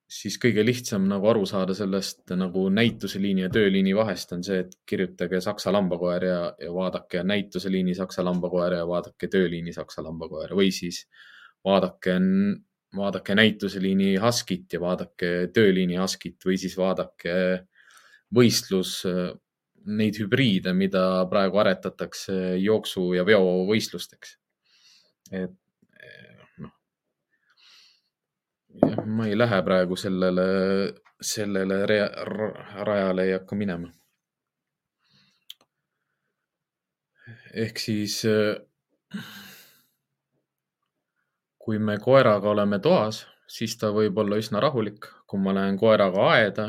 [0.07, 4.77] siis kõige lihtsam nagu aru saada sellest nagu näituseliini ja tööliini vahest on see, et
[4.87, 10.71] kirjutage saksa lambakoer ja, ja vaadake näituseliini saksa lambakoer ja vaadake tööliini saksa lambakoer või
[10.71, 11.03] siis
[11.65, 12.19] vaadake,
[12.95, 17.65] vaadake näituseliini Huskit ja vaadake tööliini Huskit või siis vaadake
[18.35, 19.01] võistlus
[19.85, 24.37] neid hübriide, mida praegu aretatakse jooksu ja veovõistlusteks.
[25.31, 25.53] et
[26.61, 26.73] noh,
[28.85, 30.47] jah, ma ei lähe praegu sellele,
[31.21, 33.91] sellele rajale ei hakka minema.
[37.55, 38.21] ehk siis
[41.65, 45.07] kui me koeraga oleme toas, siis ta võib olla üsna rahulik.
[45.25, 46.65] kui ma lähen koeraga aeda,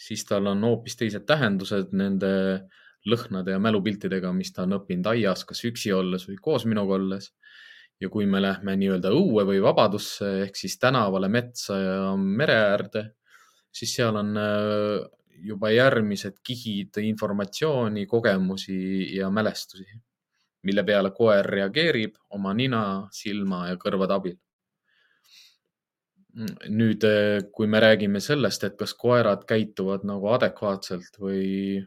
[0.00, 2.32] siis tal on hoopis teised tähendused nende
[3.08, 7.32] lõhnade ja mälupiltidega, mis ta on õppinud aias, kas üksi olles või koos minuga olles.
[8.00, 13.02] ja kui me lähme nii-öelda õue või vabadusse ehk siis tänavale, metsa ja mere äärde,
[13.72, 15.02] siis seal on äh,
[15.44, 18.78] juba järgmised kihid informatsiooni, kogemusi
[19.18, 19.84] ja mälestusi,
[20.64, 22.82] mille peale koer reageerib oma nina,
[23.12, 24.38] silma ja kõrvade abil
[26.34, 31.80] nüüd, eh, kui me räägime sellest, et kas koerad käituvad nagu adekvaatselt või,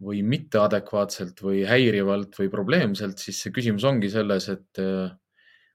[0.00, 5.12] või mitteadekvaatselt või häirivalt või probleemselt, siis see küsimus ongi selles, et eh,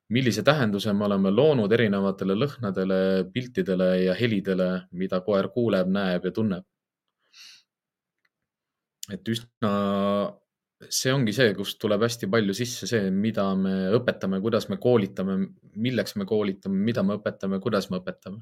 [0.09, 2.99] millise tähenduse me oleme loonud erinevatele lõhnadele,
[3.33, 6.65] piltidele ja helidele, mida koer kuuleb, näeb ja tunneb.
[9.09, 9.69] et üsna
[10.87, 15.35] see ongi see, kust tuleb hästi palju sisse see, mida me õpetame, kuidas me koolitame,
[15.75, 18.41] milleks me koolitame, mida me õpetame, kuidas me õpetame.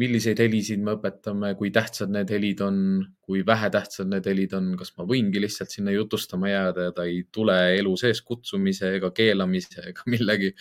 [0.00, 2.76] milliseid helisid me õpetame, kui tähtsad need helid on,
[3.20, 7.18] kui vähetähtsad need helid on, kas ma võingi lihtsalt sinna jutustama jääda ja ta ei
[7.28, 10.54] tule elu sees kutsumise ega keelamise ega millegi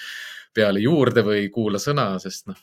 [0.54, 2.60] peale juurde või kuula sõna, sest noh,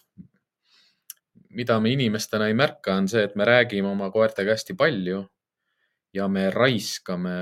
[1.57, 5.25] mida me inimestena ei märka, on see, et me räägime oma koertega hästi palju
[6.13, 7.39] ja me raiskame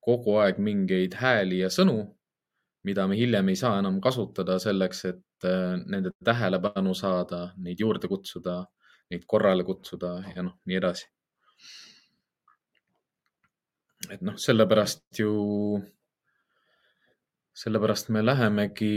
[0.00, 1.98] kogu aeg mingeid hääli ja sõnu,
[2.86, 8.08] mida me hiljem ei saa enam kasutada selleks, et äh, nende tähelepanu saada, neid juurde
[8.08, 8.62] kutsuda,
[9.10, 11.08] neid korrale kutsuda ja noh, nii edasi.
[14.14, 15.32] et noh, sellepärast ju,
[17.58, 18.94] sellepärast me lähemegi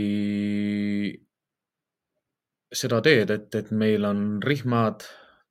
[2.72, 5.04] seda teed, et, et meil on rihmad,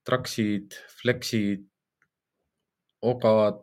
[0.07, 1.67] traksid, fleksid,
[3.05, 3.61] ogad,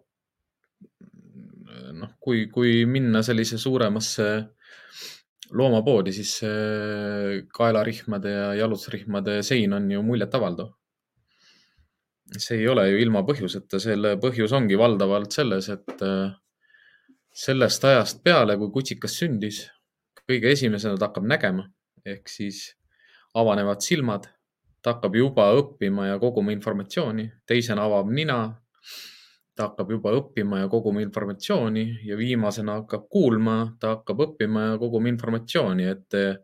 [1.97, 4.29] noh, kui, kui minna sellise suuremasse
[5.59, 6.35] loomapoodi, siis
[7.57, 10.75] kaelarihmade ja jalutusrihmade sein on ju muljetavaldav.
[12.37, 16.35] see ei ole ju ilma põhjuseta, selle põhjus ongi valdavalt selles, et äh,
[17.33, 19.63] sellest ajast peale, kui kutsikas sündis,
[20.29, 21.65] kõige esimesena ta hakkab nägema
[22.05, 22.63] ehk siis
[23.39, 24.27] avanevad silmad,
[24.83, 28.39] ta hakkab juba õppima ja koguma informatsiooni, teisena avab nina
[29.59, 34.77] ta hakkab juba õppima ja koguma informatsiooni ja viimasena hakkab kuulma, ta hakkab õppima ja
[34.79, 36.37] koguma informatsiooni, et eh,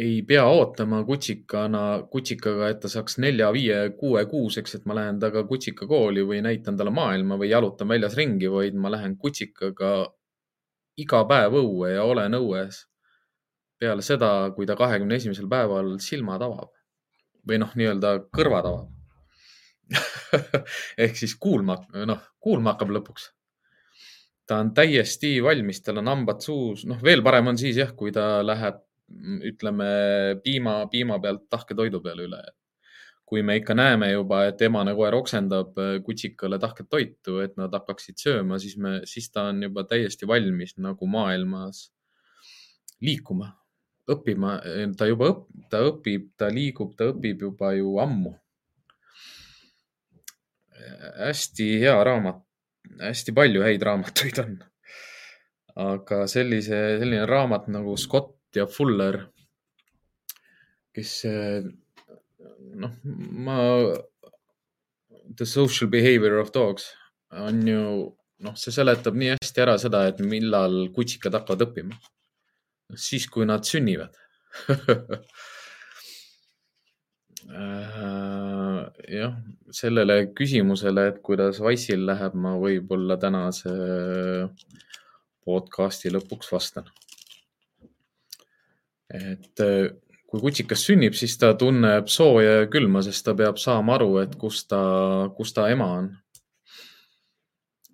[0.00, 1.80] ei pea ootama kutsikana,
[2.12, 6.76] kutsikaga, et ta saaks nelja, viie, kuue kuuseks, et ma lähen temaga kutsikakooli või näitan
[6.76, 9.94] talle maailma või jalutan väljas ringi, vaid ma lähen kutsikaga
[11.00, 12.84] iga päev õue ja olen õues
[13.80, 16.74] peale seda, kui ta kahekümne esimesel päeval silmad avab.
[17.48, 18.99] Või noh, nii-öelda kõrvad avab
[21.04, 21.76] ehk siis kuulma,
[22.06, 23.30] noh, kuulma hakkab lõpuks.
[24.46, 28.12] ta on täiesti valmis, tal on hambad suus, noh, veel parem on siis jah, kui
[28.14, 28.80] ta läheb,
[29.46, 29.90] ütleme
[30.44, 32.42] piima, piima pealt tahke toidu peale üle.
[33.30, 38.18] kui me ikka näeme juba, et emane koer oksendab kutsikale tahket toitu, et nad hakkaksid
[38.18, 41.92] sööma, siis me, siis ta on juba täiesti valmis nagu maailmas
[43.00, 43.52] liikuma,
[44.10, 44.56] õppima,
[44.98, 48.34] ta juba õp, ta õpib, ta liigub, ta õpib juba ju ammu.
[51.20, 52.42] Hästi hea raamat,
[53.00, 54.58] hästi palju häid raamatuid on.
[55.80, 59.20] aga sellise, selline raamat nagu Scott ja Fuller,
[60.94, 61.12] kes
[62.74, 63.58] noh, ma,
[65.30, 66.88] The social behavior of dogs
[67.30, 67.82] on ju
[68.42, 71.94] noh, see seletab nii hästi ära seda, et millal kutsikad hakkavad õppima.
[72.98, 74.16] siis, kui nad sünnivad
[79.08, 79.36] jah,
[79.74, 83.72] sellele küsimusele, et kuidas Wise'il läheb, ma võib-olla tänase
[85.44, 86.90] podcast'i lõpuks vastan.
[89.10, 89.90] et äh,
[90.30, 94.36] kui kutsikas sünnib, siis ta tunneb sooja ja külma, sest ta peab saama aru, et
[94.38, 94.82] kus ta,
[95.34, 96.12] kus ta ema on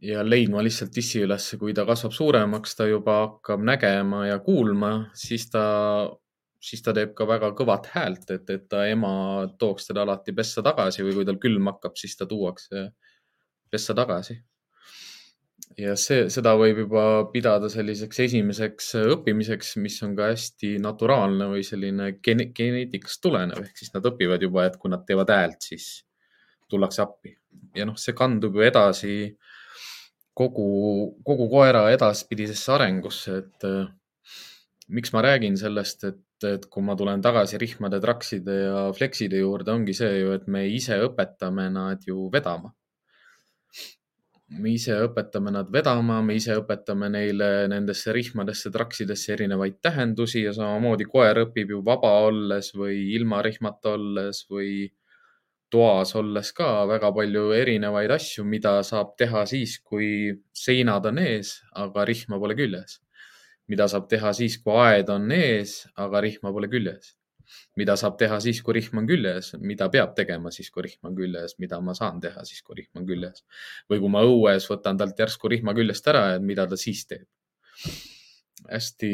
[0.05, 4.93] ja leidma lihtsalt tissi ülesse, kui ta kasvab suuremaks, ta juba hakkab nägema ja kuulma,
[5.17, 5.65] siis ta,
[6.61, 10.65] siis ta teeb ka väga kõvat häält, et, et ta ema tooks teda alati pessa
[10.65, 12.91] tagasi või kui tal külm hakkab, siis ta tuuakse
[13.71, 14.39] pessa tagasi.
[15.77, 21.65] ja see, seda võib juba pidada selliseks esimeseks õppimiseks, mis on ka hästi naturaalne või
[21.67, 25.91] selline gene geneetikast tulenev, ehk siis nad õpivad juba, et kui nad teevad häält, siis
[26.71, 27.37] tullakse appi
[27.77, 29.17] ja noh, see kandub ju edasi
[30.37, 30.67] kogu,
[31.27, 33.67] kogu koera edaspidisesse arengusse, et
[34.93, 39.73] miks ma räägin sellest, et, et kui ma tulen tagasi rihmade, trakside ja flekside juurde,
[39.73, 42.73] ongi see ju, et me ise õpetame nad ju vedama.
[44.63, 50.53] me ise õpetame nad vedama, me ise õpetame neile nendesse rihmadesse, traksidesse erinevaid tähendusi ja
[50.55, 54.87] samamoodi koer õpib ju vaba olles või ilma rihmata olles või
[55.71, 60.09] toas olles ka väga palju erinevaid asju, mida saab teha siis, kui
[60.55, 63.01] seinad on ees, aga rihma pole küljes.
[63.71, 67.15] Mida saab teha siis, kui aed on ees, aga rihma pole küljes.
[67.79, 71.15] mida saab teha siis, kui rihm on küljes, mida peab tegema siis, kui rihm on
[71.15, 73.45] küljes, mida ma saan teha siis, kui rihm on küljes.
[73.91, 77.27] või kui ma õues võtan talt järsku rihma küljest ära, et mida ta siis teeb
[78.67, 79.11] hästi,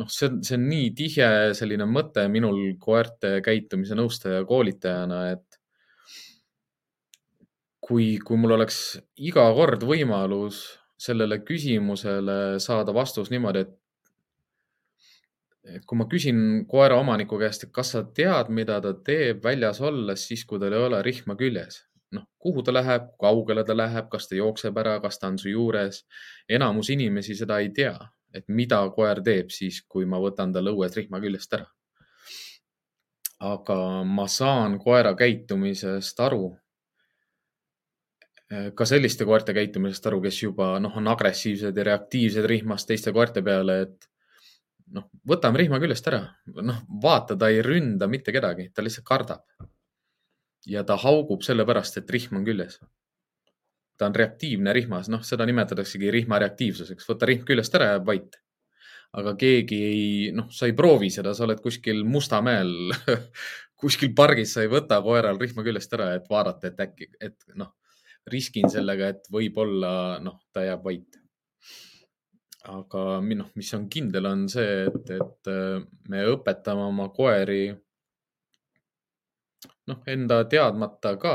[0.00, 5.58] noh, see on, see on nii tihe selline mõte minul koerte käitumise nõustaja koolitajana, et
[7.84, 10.64] kui, kui mul oleks iga kord võimalus
[10.98, 13.76] sellele küsimusele saada vastus niimoodi, et
[15.68, 19.82] et kui ma küsin koera omaniku käest, et kas sa tead, mida ta teeb väljas
[19.84, 21.82] olles, siis kui tal ei ole rihma küljes,
[22.16, 25.50] noh, kuhu ta läheb, kaugele ta läheb, kas ta jookseb ära, kas ta on su
[25.52, 26.04] juures.
[26.48, 27.96] enamus inimesi seda ei tea,
[28.32, 31.68] et mida koer teeb siis, kui ma võtan tal õues rihma küljest ära.
[33.38, 36.56] aga ma saan koera käitumisest aru
[38.48, 43.42] ka selliste koerte käitumisest aru, kes juba noh, on agressiivsed ja reaktiivsed rihmas teiste koerte
[43.44, 44.08] peale, et
[44.96, 46.22] noh, võtame rihma küljest ära,
[46.64, 49.44] noh, vaata, ta ei ründa mitte kedagi, ta lihtsalt kardab.
[50.66, 52.80] ja ta haugub sellepärast, et rihm on küljes.
[53.98, 58.40] ta on reaktiivne rihmas, noh, seda nimetataksegi rihma reaktiivsuseks, võta rihm küljest ära, jääb vait.
[59.12, 62.92] aga keegi ei, noh, sa ei proovi seda, sa oled kuskil Mustamäel
[63.80, 67.74] kuskil pargis, sa ei võta koeral rihma küljest ära, et vaadata, et äkki, et noh
[68.32, 71.18] riskin sellega, et võib-olla noh, ta jääb vait.
[72.68, 75.78] aga noh, mis on kindel, on see, et, et äh,
[76.12, 77.70] me õpetame oma koeri
[79.88, 81.34] noh, enda teadmata ka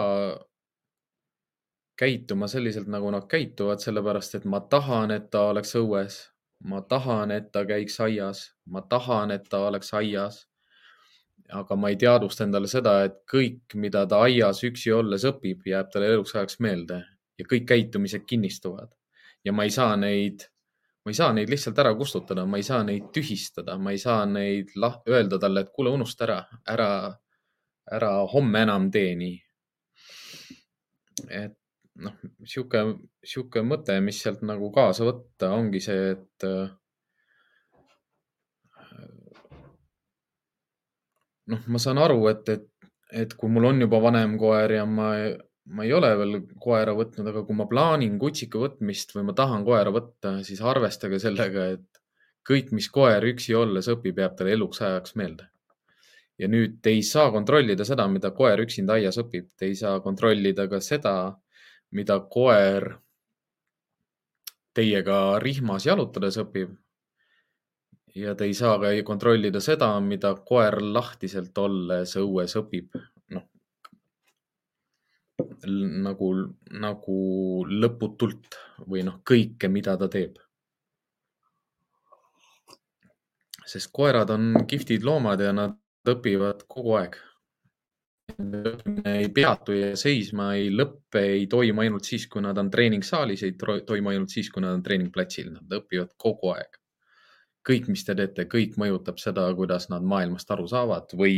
[1.98, 6.22] käituma selliselt, nagu nad käituvad, sellepärast et ma tahan, et ta oleks õues.
[6.64, 10.46] ma tahan, et ta käiks aias, ma tahan, et ta oleks aias
[11.52, 15.92] aga ma ei teadvusta endale seda, et kõik, mida ta aias üksi olles õpib, jääb
[15.92, 17.04] talle eluks ajaks meelde
[17.40, 18.92] ja kõik käitumised kinnistuvad
[19.46, 20.46] ja ma ei saa neid,
[21.04, 24.24] ma ei saa neid lihtsalt ära kustutada, ma ei saa neid tühistada, ma ei saa
[24.30, 26.40] neid lah-, öelda talle, et kuule, unusta ära,
[26.74, 26.92] ära,
[27.92, 29.42] ära homme enam tee nii.
[31.30, 31.58] et
[32.04, 32.16] noh,
[32.50, 32.86] sihuke,
[33.24, 36.48] sihuke mõte, mis sealt nagu kaasa võtta, ongi see, et
[41.52, 42.92] noh, ma saan aru, et, et,
[43.24, 45.10] et kui mul on juba vanem koer ja ma,
[45.76, 49.66] ma ei ole veel koera võtnud, aga kui ma plaanin kutsika võtmist või ma tahan
[49.68, 52.04] koera võtta, siis arvestage sellega, et
[52.48, 55.50] kõik, mis koer üksi olles õpib, jääb talle eluks ajaks meelde.
[56.42, 60.00] ja nüüd te ei saa kontrollida seda, mida koer üksinda aias õpib, te ei saa
[60.02, 61.14] kontrollida ka seda,
[61.94, 62.88] mida koer
[64.74, 66.74] teiega rihmas jalutades õpib
[68.16, 72.94] ja te ei saa ka kontrollida seda, mida koer lahtiselt olles õues õpib.
[73.34, 73.46] noh,
[76.06, 76.30] nagu,
[76.86, 77.18] nagu
[77.70, 78.58] lõputult
[78.88, 80.40] või noh, kõike, mida ta teeb.
[83.74, 85.78] sest koerad on kihvtid loomad ja nad
[86.12, 87.16] õpivad kogu aeg.
[89.08, 93.56] ei peatu ja seisma ei lõppe, ei toimu ainult siis, kui nad on treeningsaalis, ei
[93.88, 96.83] toimu ainult siis, kui nad on treeningplatsil, nad õpivad kogu aeg.
[97.68, 101.36] Kõik, mis te teete, kõik mõjutab seda, kuidas nad maailmast aru saavad või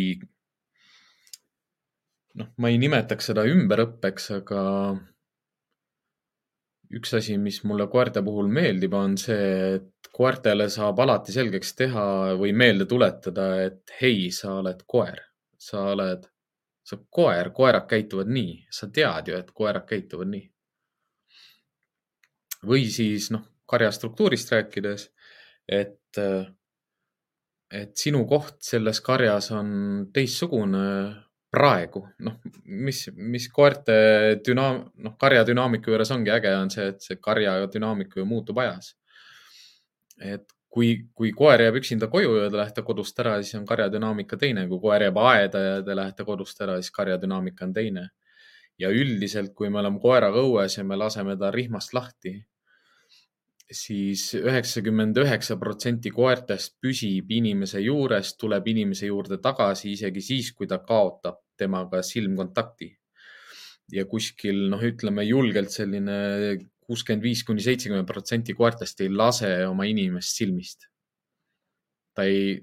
[2.39, 4.63] noh, ma ei nimetaks seda ümberõppeks, aga
[6.95, 12.05] üks asi, mis mulle koerte puhul meeldib, on see, et koertele saab alati selgeks teha
[12.39, 15.21] või meelde tuletada, et hei, sa oled koer,
[15.57, 16.27] sa oled,
[16.85, 20.45] sa oled koer, koerad käituvad nii, sa tead ju, et koerad käituvad nii.
[22.65, 25.09] või siis noh, karja struktuurist rääkides,
[25.69, 29.69] et, et sinu koht selles karjas on
[30.13, 30.85] teistsugune
[31.55, 32.35] praegu, noh,
[32.65, 33.95] mis, mis koerte
[34.45, 38.59] dünaam-, noh, karja dünaamiku juures ongi äge, on see, et see karja dünaamika ju muutub
[38.63, 38.95] ajas.
[40.19, 40.45] et
[40.75, 44.37] kui, kui koer jääb üksinda koju ja te lähete kodust ära, siis on karja dünaamika
[44.39, 48.09] teine, kui koer jääb aeda ja te lähete kodust ära, siis karja dünaamika on teine.
[48.75, 52.33] ja üldiselt, kui me oleme koeraga õues ja me laseme ta rihmast lahti,
[53.71, 60.67] siis üheksakümmend üheksa protsenti koertest püsib inimese juures, tuleb inimese juurde tagasi isegi siis, kui
[60.67, 62.95] ta kaotab temaga silmkontakti.
[63.93, 66.15] ja kuskil noh, ütleme julgelt selline
[66.85, 70.87] kuuskümmend viis kuni seitsekümmend protsenti koertest ei lase oma inimest silmist.
[72.13, 72.61] ta ei,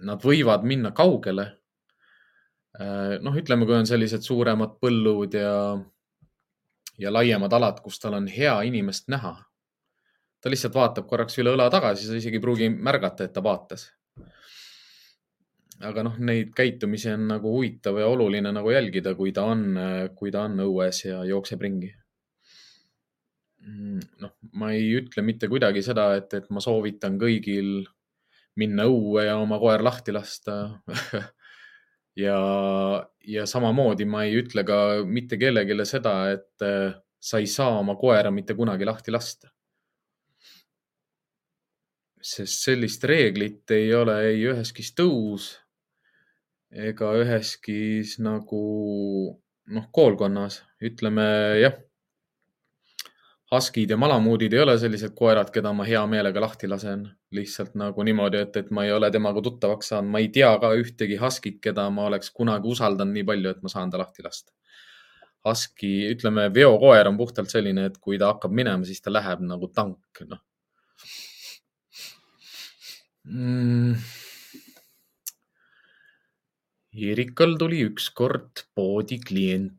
[0.00, 1.46] nad võivad minna kaugele.
[3.20, 5.76] noh, ütleme, kui on sellised suuremad põllud ja,
[6.98, 9.36] ja laiemad alad, kus tal on hea inimest näha
[10.40, 13.88] ta lihtsalt vaatab korraks üle õla tagasi, sa isegi ei pruugi märgata, et ta vaatas.
[15.78, 19.78] aga noh, neid käitumisi on nagu huvitav ja oluline nagu jälgida, kui ta on,
[20.18, 21.92] kui ta on õues ja jookseb ringi.
[23.62, 27.84] Mm, noh, ma ei ütle mitte kuidagi seda, et, et ma soovitan kõigil
[28.58, 30.56] minna õue ja oma koer lahti lasta
[32.24, 32.38] ja,
[33.22, 36.66] ja samamoodi ma ei ütle ka mitte kellelegi seda, et
[37.22, 39.52] sa ei saa oma koera mitte kunagi lahti lasta
[42.22, 45.52] sest sellist reeglit ei ole ei üheski tõus
[46.70, 48.62] ega üheski nagu
[49.68, 51.28] noh, koolkonnas, ütleme
[51.62, 51.76] jah.
[53.48, 58.04] Huskid ja malamuudid ei ole sellised koerad, keda ma hea meelega lahti lasen, lihtsalt nagu
[58.04, 61.56] niimoodi, et, et ma ei ole temaga tuttavaks saanud, ma ei tea ka ühtegi Huskit,
[61.64, 64.52] keda ma oleks kunagi usaldanud nii palju, et ma saan ta lahti lasta.
[65.48, 69.70] Husky, ütleme, veokoer on puhtalt selline, et kui ta hakkab minema, siis ta läheb nagu
[69.72, 70.44] tank, noh
[73.28, 73.94] mm.?
[76.98, 79.74] Erikal tuli ükskord poodi klient.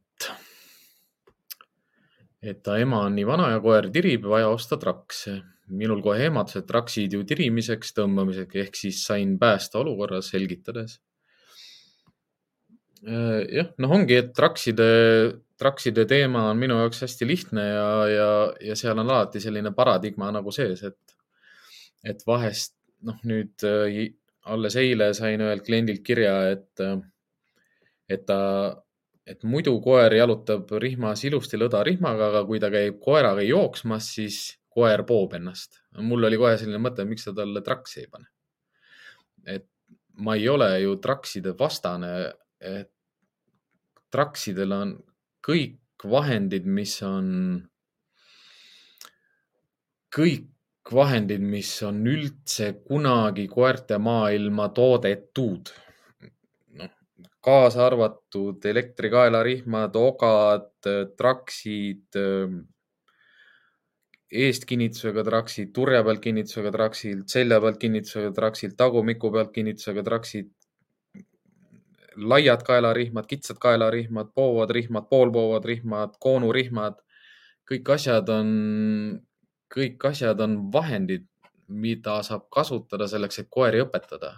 [2.39, 5.41] et ta ema on nii vana ja koer tirib, vaja osta trakse.
[5.69, 10.95] minul kohe ehmatas, et traksid ju tirimiseks, tõmbamiseks ehk siis sain päästa olukorra selgitades.
[13.05, 14.87] Äh, jah, noh, ongi, et trakside,
[15.61, 18.31] trakside teema on minu jaoks hästi lihtne ja, ja,
[18.71, 21.15] ja seal on alati selline paradigma nagu sees, et,
[22.03, 24.11] et vahest noh, nüüd äh,
[24.49, 26.97] alles eile sain ühelt kliendilt kirja, et, äh,
[28.09, 28.39] et ta,
[29.29, 34.39] et muidu koer jalutab rihmas ilusti lõdarihmaga, aga kui ta käib koeraga jooksmas, siis
[34.69, 35.81] koer poob ennast.
[35.97, 38.27] mul oli kohe selline mõte, miks sa talle traksi ei pane.
[39.45, 39.67] et
[40.19, 42.91] ma ei ole ju trakside vastane, et
[44.11, 44.95] traksidel on
[45.45, 47.27] kõik vahendid, mis on,
[50.15, 50.47] kõik
[50.87, 55.71] vahendid, mis on üldse kunagi koerte maailma toodetud.
[56.79, 56.91] noh,
[57.41, 62.19] kaasa arvatud elektrikaelarihmad, ogad, traksid,
[64.29, 70.51] eestkinnitusega traksid, turja pealt kinnitusega traksid, selja pealt kinnitusega traksid, tagumiku pealt kinnitusega traksid,
[72.19, 76.99] laiad kaelarihmad, kitsad kaelarihmad, poovad rihmad, poolpoovad rihmad, koonurihmad.
[77.69, 78.47] kõik asjad on
[79.73, 81.27] kõik asjad on vahendid,
[81.69, 84.33] mida saab kasutada selleks, et koeri õpetada.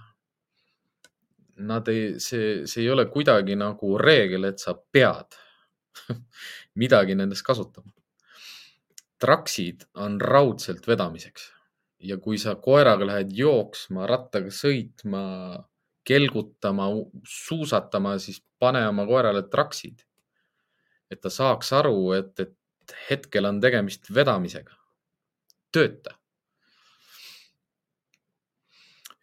[1.67, 5.37] Nad ei, see, see ei ole kuidagi nagu reegel, et sa pead
[6.81, 7.91] midagi nendest kasutama.
[9.21, 11.43] traksid on raudselt vedamiseks
[12.01, 15.21] ja kui sa koeraga lähed jooksma, rattaga sõitma,
[16.03, 16.87] kelgutama,
[17.21, 20.01] suusatama, siis pane oma koerale traksid.
[21.11, 24.80] et ta saaks aru, et, et hetkel on tegemist vedamisega
[25.71, 26.21] tööta.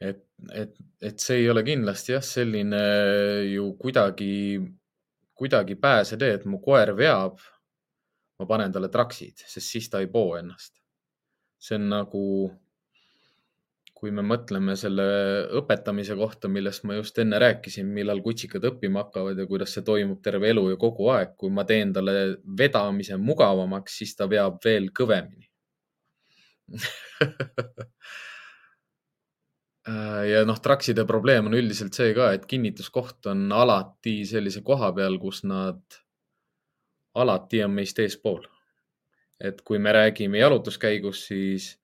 [0.00, 0.24] et,
[0.54, 2.82] et, et see ei ole kindlasti jah, selline
[3.50, 4.60] ju kuidagi,
[5.38, 7.38] kuidagi pääsetee, et mu koer veab.
[8.38, 10.76] ma panen talle traksid, sest siis ta ei poo ennast.
[11.58, 12.22] see on nagu,
[13.98, 15.06] kui me mõtleme selle
[15.58, 20.22] õpetamise kohta, millest ma just enne rääkisin, millal kutsikad õppima hakkavad ja kuidas see toimub
[20.22, 22.14] terve elu ja kogu aeg, kui ma teen talle
[22.62, 25.47] vedamise mugavamaks, siis ta veab veel kõvemini
[30.32, 35.18] ja noh, trakside probleem on üldiselt see ka, et kinnituskoht on alati sellise koha peal,
[35.22, 35.80] kus nad
[37.18, 38.46] alati on meist eespool.
[39.40, 41.78] et kui me räägime jalutuskäigust, siis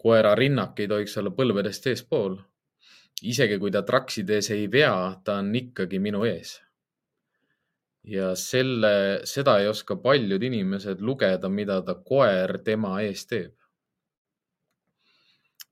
[0.00, 2.38] koera rinnak ei tohiks olla põlvedest eespool.
[3.22, 6.60] isegi kui ta traksides ei vea, ta on ikkagi minu ees.
[8.04, 13.54] ja selle, seda ei oska paljud inimesed lugeda, mida ta koer tema ees teeb.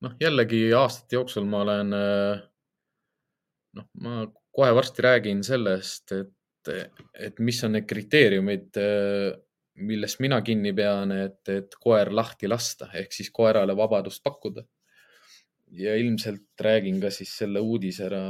[0.04, 1.96] Noh, jällegi aastate jooksul ma olen,
[3.78, 4.26] noh, ma
[4.56, 6.70] kohe varsti räägin sellest, et,
[7.14, 8.80] et mis on need kriteeriumid
[9.76, 14.64] millest mina kinni pean, et, et koer lahti lasta ehk siis koerale vabadust pakkuda.
[15.76, 18.20] ja ilmselt räägin ka siis selle uudise ära,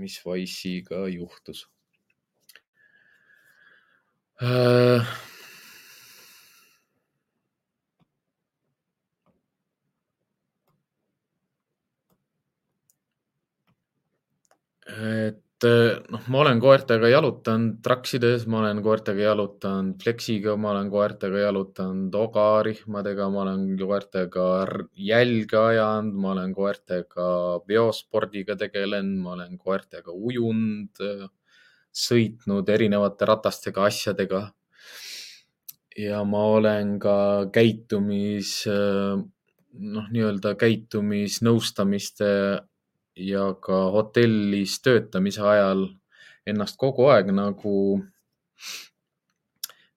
[0.00, 1.66] mis Wise'iga juhtus
[4.42, 5.37] äh
[14.98, 20.86] et Eh, noh, ma olen koertega jalutanud traksides, ma olen koertega jalutanud fleksiga, ma olen
[20.92, 24.44] koertega jalutanud ogarihmadega, ma olen koertega
[25.08, 27.26] jälge ajanud, ma olen koertega
[27.66, 31.02] veospordiga tegelenud, ma olen koertega ujunud,
[32.06, 34.44] sõitnud erinevate ratastega, asjadega.
[35.98, 37.18] ja ma olen ka
[37.50, 42.28] käitumis, noh, nii-öelda käitumisnõustamiste
[43.18, 45.88] ja ka hotellis töötamise ajal
[46.48, 47.74] ennast kogu aeg nagu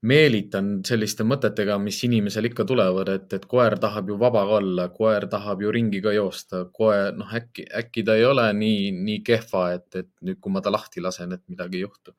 [0.02, 5.28] meelitan selliste mõtetega, mis inimesel ikka tulevad, et, et koer tahab ju vaba olla, koer
[5.30, 9.68] tahab ju ringi ka joosta, koer, noh, äkki, äkki ta ei ole nii, nii kehva,
[9.78, 12.16] et, et nüüd, kui ma ta lahti lasen, et midagi ei juhtu.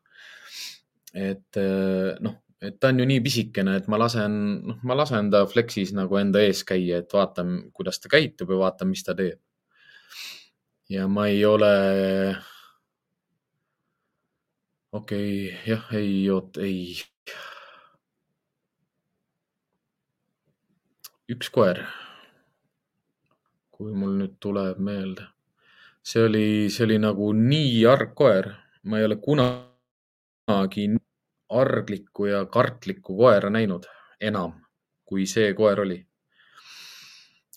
[1.13, 1.59] et
[2.25, 4.37] noh, et ta on ju nii pisikene, et ma lasen,
[4.71, 8.63] noh, ma lasen ta Flexis nagu enda ees käia, et vaatan, kuidas ta käitub ja
[8.63, 9.43] vaatan, mis ta teeb
[10.89, 12.37] ja ma ei ole.
[14.93, 17.03] okei okay,, jah, ei, oot, ei.
[21.33, 21.85] üks koer.
[23.73, 25.25] kui mul nüüd tuleb meelde,
[26.05, 28.51] see oli, see oli nagu nii arg koer,
[28.85, 30.85] ma ei ole kunagi
[31.49, 33.89] arglikku ja kartlikku koera näinud
[34.21, 34.55] enam,
[35.09, 35.99] kui see koer oli.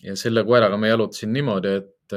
[0.03, 2.15] ja selle koeraga ma jalutasin niimoodi, et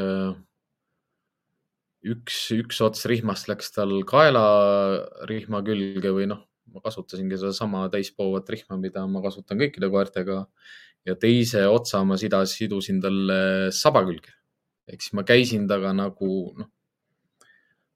[2.06, 8.78] üks, üks ots rihmast läks tal kaelarihma külge või noh, ma kasutasingi sedasama täispoovat rihma,
[8.80, 10.46] mida ma kasutan kõikide koertega.
[11.06, 14.34] ja teise otsa ma sida, sidusin talle saba külge.
[14.88, 16.68] ehk siis ma käisin taga nagu noh,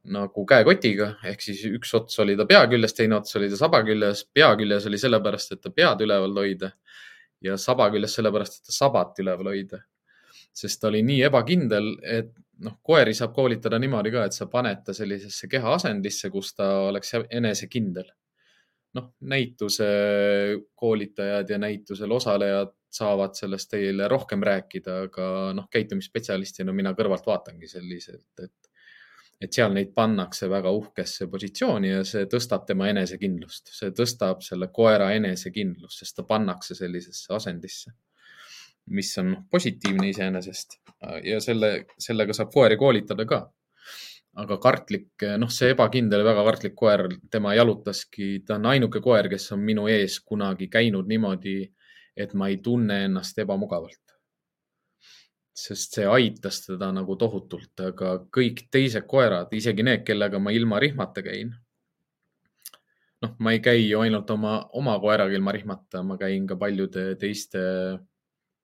[0.05, 3.83] nagu käekotiga ehk siis üks ots oli ta pea küljes, teine ots oli ta saba
[3.87, 4.25] küljes.
[4.35, 6.73] pea küljes oli sellepärast, et ta pead üleval hoida
[7.43, 9.83] ja saba küljes sellepärast, et ta sabat üleval hoida.
[10.53, 12.33] Sest ta oli nii ebakindel, et
[12.63, 17.15] noh, koeri saab koolitada niimoodi ka, et sa paned ta sellisesse kehaasendisse, kus ta oleks
[17.31, 18.11] enesekindel.
[18.93, 19.87] noh, näituse
[20.77, 27.71] koolitajad ja näitusel osalejad saavad sellest teile rohkem rääkida, aga noh, käitumisspetsialistina mina kõrvalt vaatangi
[27.71, 28.69] selliselt, et,
[29.41, 34.69] et seal neid pannakse väga uhkesse positsiooni ja see tõstab tema enesekindlust, see tõstab selle
[34.69, 37.97] koera enesekindlust, sest ta pannakse sellisesse asendisse
[38.91, 40.79] mis on positiivne iseenesest
[41.25, 43.43] ja selle, sellega saab koeri koolitada ka.
[44.33, 49.27] aga kartlik, noh, see ebakindel ja väga kartlik koer, tema jalutaski, ta on ainuke koer,
[49.29, 51.67] kes on minu ees kunagi käinud niimoodi,
[52.17, 54.01] et ma ei tunne ennast ebamugavalt.
[55.53, 60.79] sest see aitas teda nagu tohutult, aga kõik teised koerad, isegi need, kellega ma ilma
[60.81, 61.53] rihmata käin.
[63.23, 67.05] noh, ma ei käi ju ainult oma, oma koeraga ilma rihmata, ma käin ka paljude
[67.21, 67.61] teiste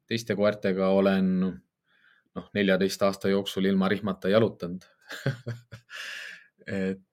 [0.09, 4.87] teiste koertega olen noh, neljateist aasta jooksul ilma rihmata jalutanud
[6.67, 7.05] et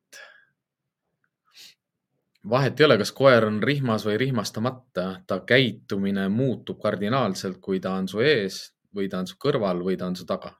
[2.49, 7.95] vahet ei ole, kas koer on rihmas või rihmastamata, ta käitumine muutub kardinaalselt, kui ta
[7.99, 8.61] on su ees
[8.95, 10.53] või ta on su kõrval või ta on su taga.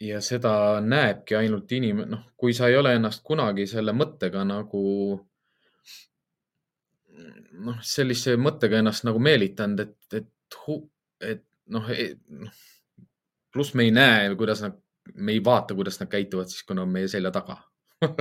[0.00, 4.82] ja seda näebki ainult inim-, noh, kui sa ei ole ennast kunagi selle mõttega nagu
[7.64, 10.30] noh, sellise mõttega ennast nagu meelitanud, et, et
[11.20, 12.14] et noh, e,
[13.52, 14.76] pluss me ei näe, kuidas nad,
[15.14, 17.60] me ei vaata, kuidas nad käituvad siis, kui nad on meie selja taga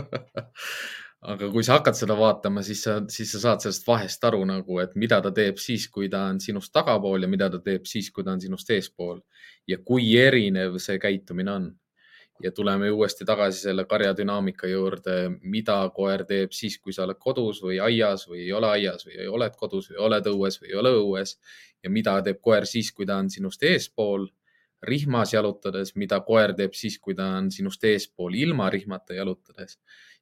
[1.33, 4.79] aga kui sa hakkad seda vaatama, siis sa, siis sa saad sellest vahest aru nagu,
[4.83, 8.09] et mida ta teeb siis, kui ta on sinust tagapool ja mida ta teeb siis,
[8.11, 9.21] kui ta on sinust eespool
[9.69, 11.71] ja kui erinev see käitumine on.
[12.41, 17.19] Ja tuleme uuesti tagasi selle karja dünaamika juurde, mida koer teeb siis, kui sa oled
[17.19, 20.79] kodus või aias või ei ole aias või oled kodus või oled õues või ei
[20.81, 21.35] ole õues?
[21.83, 24.27] Ja mida teeb koer siis, kui ta on sinust eespool
[24.83, 29.77] rihmas jalutades, mida koer teeb siis, kui ta on sinust eespool ilma rihmata jalutades?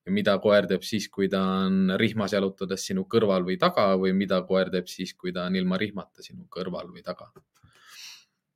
[0.06, 3.92] Ja mida koer teeb siis, kui ta on rihmas jalutades sinu kõrval või taga?
[4.02, 7.30] Või mida koer teeb siis, kui ta on ilma rihmata sinu kõrval või taga.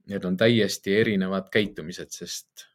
[0.09, 2.65] Need on täiesti erinevad käitumised, sest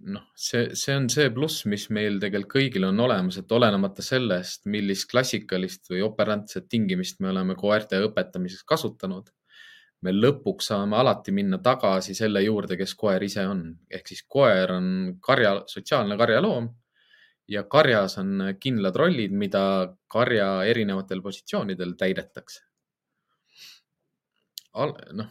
[0.00, 4.64] noh, see, see on see pluss, mis meil tegelikult kõigil on olemas, et olenemata sellest,
[4.70, 9.28] millist klassikalist või operantset tingimist me oleme koerte õpetamiseks kasutanud,
[10.06, 13.64] me lõpuks saame alati minna tagasi selle juurde, kes koer ise on.
[13.90, 14.86] ehk siis koer on
[15.20, 16.70] karja, sotsiaalne karjaloom
[17.50, 19.62] ja karjas on kindlad rollid, mida
[20.08, 22.62] karja erinevatel positsioonidel täidetakse.
[25.12, 25.28] noh,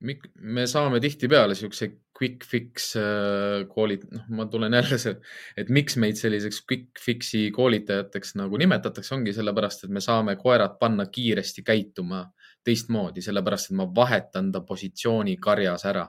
[0.00, 1.88] me saame tihtipeale siukse
[2.18, 5.14] quick fix äh, koolid, noh, ma tulen jälle see,
[5.60, 10.78] et miks meid selliseks quick fix'i koolitajateks nagu nimetatakse, ongi sellepärast, et me saame koerad
[10.80, 12.24] panna kiiresti käituma
[12.66, 16.08] teistmoodi, sellepärast et ma vahetan ta positsiooni karjas ära.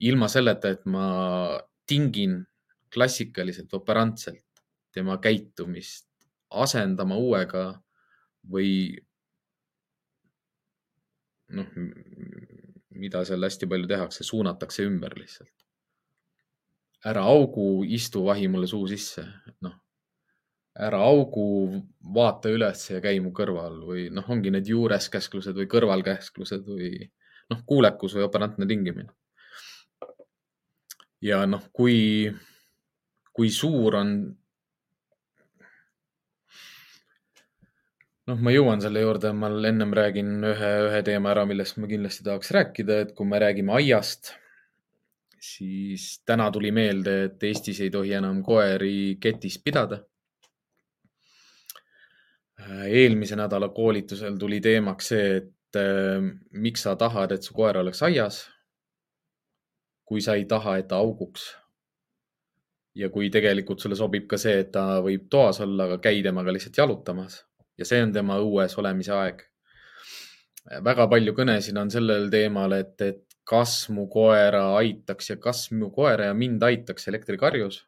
[0.00, 1.06] ilma selleta, et ma
[1.86, 2.38] tingin
[2.94, 4.62] klassikaliselt, operantselt
[4.94, 6.06] tema käitumist
[6.50, 7.64] asendama uuega
[8.50, 8.96] või
[11.52, 11.68] noh,
[13.00, 15.54] mida seal hästi palju tehakse, suunatakse ümber lihtsalt.
[17.04, 19.24] ära augu, istu vahi mulle suu sisse,
[19.64, 19.78] noh.
[20.76, 21.46] ära augu,
[22.14, 26.92] vaata üles ja käi mu kõrval või noh, ongi need juureskäsklused või kõrvalkäsklused või
[27.50, 29.10] noh, kuulekus või operantne tingimine.
[31.20, 32.30] ja noh, kui
[33.40, 34.12] kui suur on.
[38.30, 42.26] Noh, ma jõuan selle juurde, ma ennem räägin ühe, ühe teema ära, millest ma kindlasti
[42.26, 44.34] tahaks rääkida, et kui me räägime aiast,
[45.40, 50.04] siis täna tuli meelde, et Eestis ei tohi enam koeri ketis pidada.
[52.70, 58.02] eelmise nädala koolitusel tuli teemaks see, et äh, miks sa tahad, et su koer oleks
[58.04, 58.42] aias,
[60.04, 61.46] kui sa ei taha, et ta auguks
[62.94, 66.52] ja kui tegelikult sulle sobib ka see, et ta võib toas olla, aga käi temaga
[66.52, 67.40] lihtsalt jalutamas
[67.80, 69.42] ja see on tema õues olemise aeg.
[70.84, 75.90] väga palju kõnesid on sellel teemal, et, et kas mu koera aitaks ja kas mu
[75.90, 77.80] koera ja mind aitaks elektrikarjus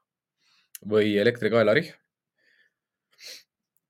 [0.89, 2.03] või elektrikaelarihm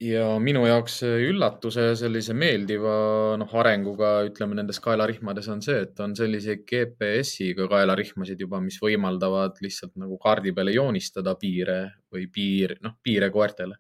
[0.03, 2.95] ja minu jaoks üllatuse sellise meeldiva
[3.39, 9.61] noh, arenguga, ütleme nendes kaelarihmades on see, et on selliseid GPS-iga kaelarihmasid juba, mis võimaldavad
[9.63, 11.79] lihtsalt nagu kaardi peale joonistada piire
[12.13, 13.79] või piir, noh, piire koertele.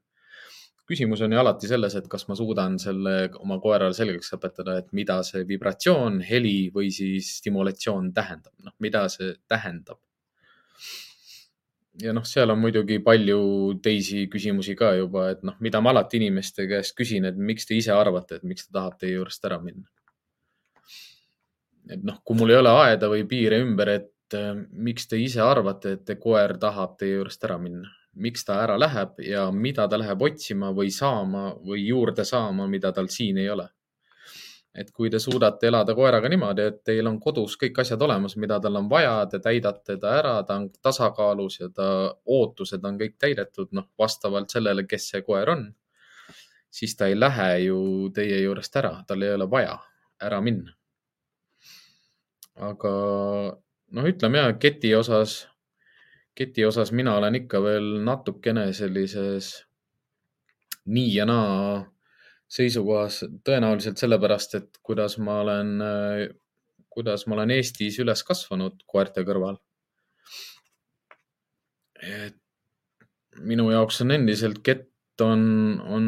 [0.89, 4.89] Küsimus on ju alati selles, et kas ma suudan selle oma koerale selgeks õpetada, et
[4.93, 10.01] mida see vibratsioon, heli või siis stimulatsioon tähendab, noh, mida see tähendab
[12.01, 13.41] ja noh, seal on muidugi palju
[13.85, 17.76] teisi küsimusi ka juba, et noh, mida ma alati inimeste käest küsin, et miks te
[17.76, 19.89] ise arvate, et miks ta tahab teie juurest ära minna.
[21.91, 25.43] et noh, kui mul ei ole aeda või piire ümber, et äh, miks te ise
[25.45, 29.98] arvate, et koer tahab teie juurest ära minna, miks ta ära läheb ja mida ta
[29.98, 33.68] läheb otsima või saama või juurde saama, mida tal siin ei ole
[34.74, 38.58] et kui te suudate elada koeraga niimoodi, et teil on kodus kõik asjad olemas, mida
[38.60, 41.88] tal on vaja, te täidate ta ära, ta on tasakaalus ja ta
[42.24, 45.66] ootused on kõik täidetud, noh, vastavalt sellele, kes see koer on,
[46.72, 47.82] siis ta ei lähe ju
[48.16, 49.76] teie juurest ära, tal ei ole vaja
[50.22, 50.72] ära minna.
[52.56, 52.90] aga
[53.96, 55.42] noh, ütleme ja keti osas,
[56.35, 59.55] keti osas mina olen ikka veel natukene sellises
[60.87, 61.83] nii ja naa
[62.53, 65.76] seisukohas tõenäoliselt sellepärast, et kuidas ma olen,
[66.93, 69.61] kuidas ma olen Eestis üles kasvanud koerte kõrval.
[72.03, 72.35] et
[73.47, 75.43] minu jaoks on endiselt kett on,
[75.87, 76.07] on,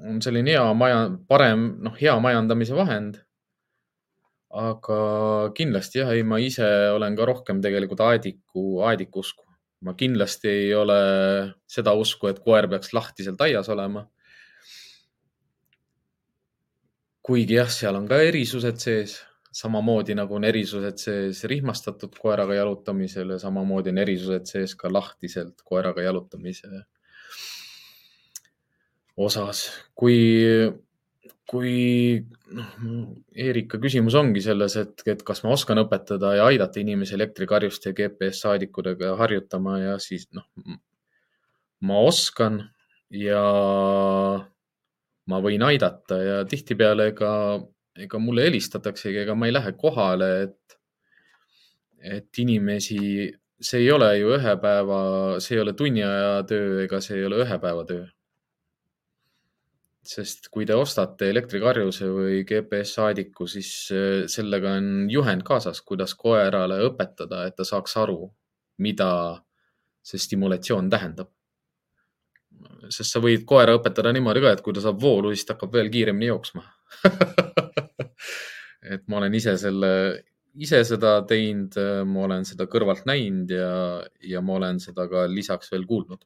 [0.00, 3.20] on selline hea maja, parem, noh, hea majandamise vahend.
[4.56, 4.98] Aga
[5.56, 9.44] kindlasti jah, ei, ma ise olen ka rohkem tegelikult aediku, aediku usku.
[9.84, 11.00] ma kindlasti ei ole
[11.68, 14.06] seda usku, et koer peaks lahtiselt aias olema
[17.26, 19.16] kuigi jah, seal on ka erisused sees,
[19.56, 25.64] samamoodi nagu on erisused sees rihmastatud koeraga jalutamisel ja samamoodi on erisused sees ka lahtiselt
[25.66, 26.84] koeraga jalutamise
[29.16, 29.64] osas.
[29.94, 30.18] kui,
[31.46, 32.18] kui
[32.58, 32.70] noh,
[33.38, 37.98] Erika küsimus ongi selles, et, et kas ma oskan õpetada ja aidata inimesi elektrikarjuste ja
[38.00, 40.46] GPS saadikutega harjutama ja siis noh,
[41.86, 42.64] ma oskan
[43.14, 43.44] ja
[45.30, 47.32] ma võin aidata ja tihtipeale ega,
[47.98, 50.78] ega mulle helistataksegi, ega ma ei lähe kohale, et,
[52.18, 53.30] et inimesi,
[53.62, 55.00] see ei ole ju ühe päeva,
[55.42, 58.04] see ei ole tunni aja töö ega see ei ole ühe päeva töö.
[60.10, 66.80] Sest kui te ostate elektrikarjuse või GPS-saadiku, siis äh, sellega on juhend kaasas, kuidas koerale
[66.88, 68.20] õpetada, et ta saaks aru,
[68.82, 69.10] mida
[70.06, 71.32] see stimulatsioon tähendab
[72.92, 75.74] sest sa võid koera õpetada niimoodi ka, et kui ta saab voolu, siis ta hakkab
[75.74, 76.62] veel kiiremini jooksma
[78.94, 79.90] et ma olen ise selle,
[80.54, 81.76] ise seda teinud,
[82.08, 83.70] ma olen seda kõrvalt näinud ja,
[84.22, 86.22] ja ma olen seda ka lisaks veel kuulnud.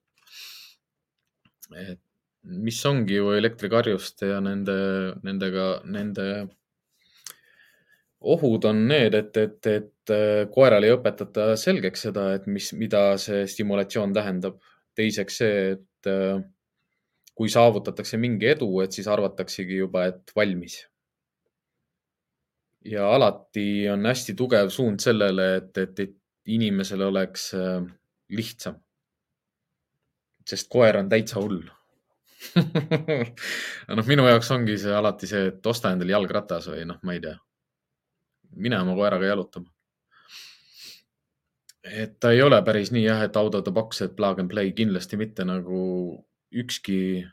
[1.78, 2.00] et
[2.42, 4.78] mis ongi ju elektrikarjuste ja nende,
[5.22, 6.26] nendega, nende
[8.20, 10.14] ohud on need, et, et, et
[10.52, 14.58] koerale ei õpetata selgeks seda, et mis, mida see stimulatsioon tähendab.
[14.96, 16.40] teiseks see, et et äh,
[17.34, 20.86] kui saavutatakse mingi edu, et siis arvataksegi juba, et valmis.
[22.84, 26.14] ja alati on hästi tugev suund sellele, et, et, et
[26.46, 27.82] inimesel oleks äh,
[28.28, 28.80] lihtsam.
[30.48, 31.60] sest koer on täitsa hull
[33.96, 37.20] noh, minu jaoks ongi see alati see, et osta endale jalgratas või noh, ma ei
[37.24, 37.36] tea,
[38.56, 39.68] mine oma koeraga jalutama
[41.84, 44.50] et ta ei ole päris nii jah, et out of the box, et plug and
[44.52, 45.80] play, kindlasti mitte nagu
[46.50, 47.24] ükski,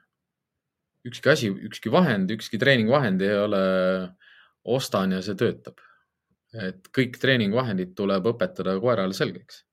[1.08, 3.62] ükski asi, ükski vahend, ükski treeningvahend ei ole
[4.78, 5.84] ostan ja see töötab.
[6.58, 9.66] et kõik treeningvahendid tuleb õpetada koerale selgeks.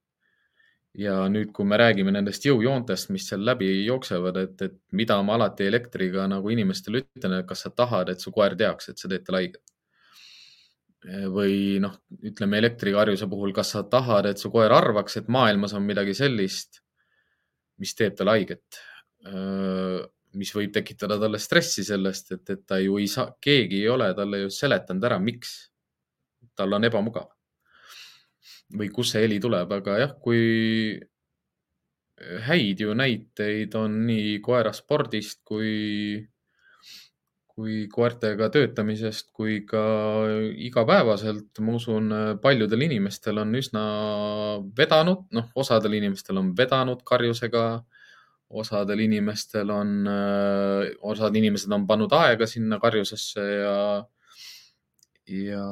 [0.98, 5.38] Ja nüüd, kui me räägime nendest jõujoontest, mis seal läbi jooksevad, et, et mida ma
[5.38, 9.10] alati elektriga nagu inimestele ütlen, et kas sa tahad, et su koer teaks, et sa
[9.10, 9.62] teed talle haiget
[11.04, 15.84] või noh, ütleme elektrikarjuse puhul, kas sa tahad, et su koer arvaks, et maailmas on
[15.84, 16.80] midagi sellist,
[17.80, 18.80] mis teeb talle haiget.
[20.34, 24.08] mis võib tekitada talle stressi sellest, et, et ta ju ei saa, keegi ei ole
[24.14, 25.52] talle ju seletanud ära, miks
[26.56, 27.28] tal on ebamugav.
[28.72, 31.00] Või kust see heli tuleb, aga jah, kui
[32.46, 36.22] häid ju näiteid on nii koeraspordist kui
[37.54, 39.82] kui koertega töötamisest kui ka
[40.66, 42.10] igapäevaselt, ma usun,
[42.42, 43.82] paljudel inimestel on üsna
[44.78, 47.62] vedanud, noh, osadel inimestel on vedanud karjusega,
[48.50, 49.94] osadel inimestel on,
[51.12, 53.78] osad inimesed on pannud aega sinna karjusesse ja,
[55.30, 55.64] ja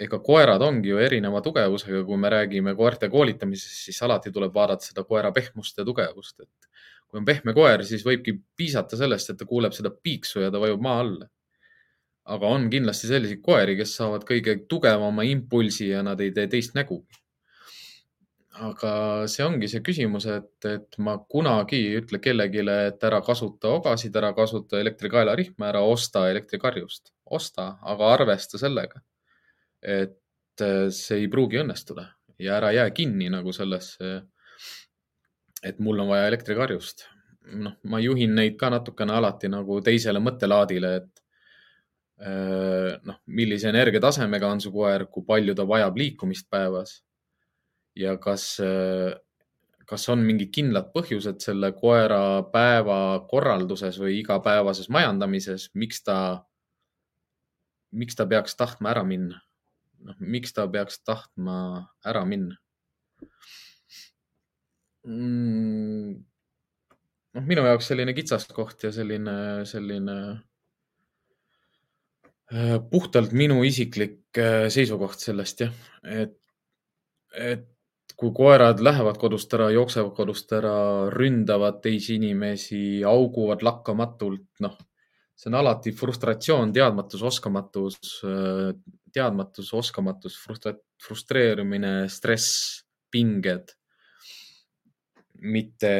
[0.00, 4.88] ega koerad ongi ju erineva tugevusega, kui me räägime koerte koolitamisest, siis alati tuleb vaadata
[4.88, 6.70] seda koera pehmust ja tugevust, et
[7.06, 10.62] kui on pehme koer, siis võibki piisata sellest, et ta kuuleb seda piiksu ja ta
[10.62, 11.30] vajub maa alla.
[12.24, 16.74] aga on kindlasti selliseid koeri, kes saavad kõige tugevama impulsi ja nad ei tee teist
[16.74, 17.04] nägu.
[18.54, 18.90] aga
[19.30, 24.16] see ongi see küsimus, et, et ma kunagi ei ütle kellelegi, et ära kasuta ogasid,
[24.16, 27.12] ära kasuta elektrikaelarihma, ära osta elektrikarjust.
[27.30, 29.02] osta, aga arvesta sellega,
[29.84, 30.20] et
[30.94, 32.06] see ei pruugi õnnestuda
[32.38, 34.22] ja ära jää kinni nagu sellesse
[35.64, 37.08] et mul on vaja elektrikarjust.
[37.44, 41.20] noh, ma juhin neid ka natukene alati nagu teisele mõttelaadile, et
[42.24, 46.94] äh, noh, millise energiatasemega on su koer, kui palju ta vajab liikumist päevas
[48.00, 49.12] ja kas, äh,
[49.84, 52.22] kas on mingid kindlad põhjused selle koera
[52.54, 56.18] päevakorralduses või igapäevases majandamises, miks ta,
[57.92, 59.44] miks ta peaks tahtma ära minna?
[60.04, 61.56] Noh, miks ta peaks tahtma
[62.06, 62.56] ära minna?
[65.06, 66.14] mm,?
[67.34, 69.36] noh, minu jaoks selline kitsaskoht ja selline,
[69.68, 70.16] selline
[72.52, 76.36] äh, puhtalt minu isiklik äh, seisukoht sellest jah, et,
[77.34, 77.70] et
[78.14, 80.74] kui koerad lähevad kodust ära, jooksevad kodust ära,
[81.10, 84.76] ründavad teisi inimesi, auguvad lakkamatult, noh,
[85.34, 88.74] see on alati frustratsioon, teadmatus, oskamatus, äh,
[89.14, 90.36] teadmatus, oskamatus,
[91.04, 93.74] frustreerumine, stress, pinged
[95.44, 95.90] mitte,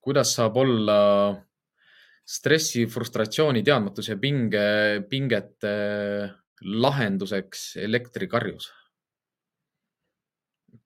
[0.00, 0.98] kuidas saab olla
[2.30, 4.66] stressi, frustratsiooni, teadmatuse, pinge,
[5.10, 5.72] pingete
[6.60, 8.74] lahenduseks elektrikarjus?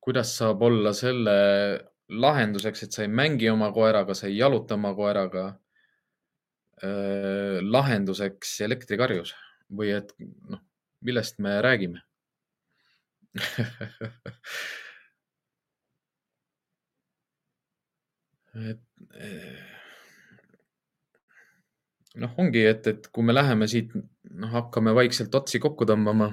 [0.04, 1.34] kuidas saab olla selle
[2.12, 5.46] lahenduseks, et sa ei mängi oma koeraga, sa ei jaluta oma koeraga
[6.82, 9.34] äh,, lahenduseks elektrikarjus
[9.74, 10.60] või et noh,
[11.04, 12.00] millest me räägime
[18.54, 18.80] et
[22.14, 26.30] noh, ongi, et, et kui me läheme siit, noh, hakkame vaikselt otsi kokku tõmbama,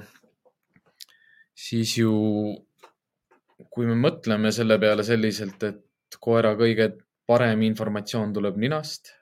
[1.57, 2.11] siis ju
[3.71, 6.91] kui me mõtleme selle peale selliselt, et koera kõige
[7.29, 9.13] parem informatsioon tuleb ninast.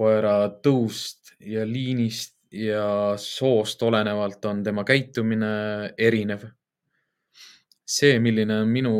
[0.00, 6.48] Koera tõust ja liinist ja soost olenevalt on tema käitumine erinev.
[7.90, 8.94] see, milline on minu,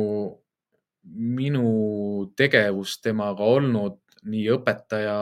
[1.15, 1.67] minu
[2.37, 5.19] tegevus temaga olnud nii õpetaja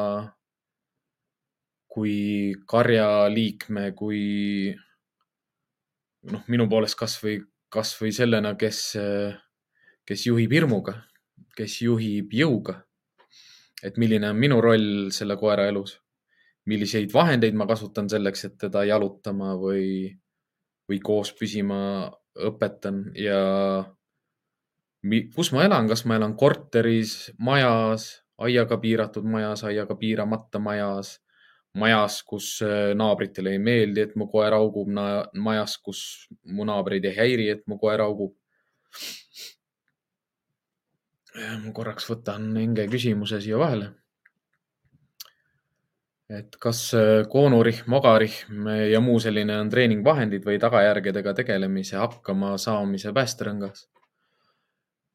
[1.92, 4.22] kui karjaliikme, kui
[6.32, 7.38] noh, minu poolest kasvõi,
[7.72, 8.80] kasvõi sellena, kes,
[10.08, 10.96] kes juhib hirmuga,
[11.56, 12.80] kes juhib jõuga.
[13.84, 15.98] Et milline on minu roll selle koera elus,
[16.68, 20.08] milliseid vahendeid ma kasutan selleks, et teda jalutama või,
[20.88, 22.08] või koos püsima
[22.38, 23.38] õpetan ja
[25.34, 31.16] kus ma elan, kas ma elan korteris, majas, aiaga piiratud majas, aiaga piiramata majas
[31.78, 34.90] majas, kus äh, naabritele ei meeldi, et mu koer augub,
[35.34, 36.00] majas, kus
[36.44, 38.34] mu naabreid ei häiri, et mu koer augub.
[41.38, 43.92] Ma korraks võtan hinge küsimuse siia vahele.
[46.28, 53.14] et kas äh, koonurihm, ogarihm ja muu selline on treeningvahendid või tagajärgedega tegelemise, hakkama saamise
[53.16, 53.86] päästerõngas?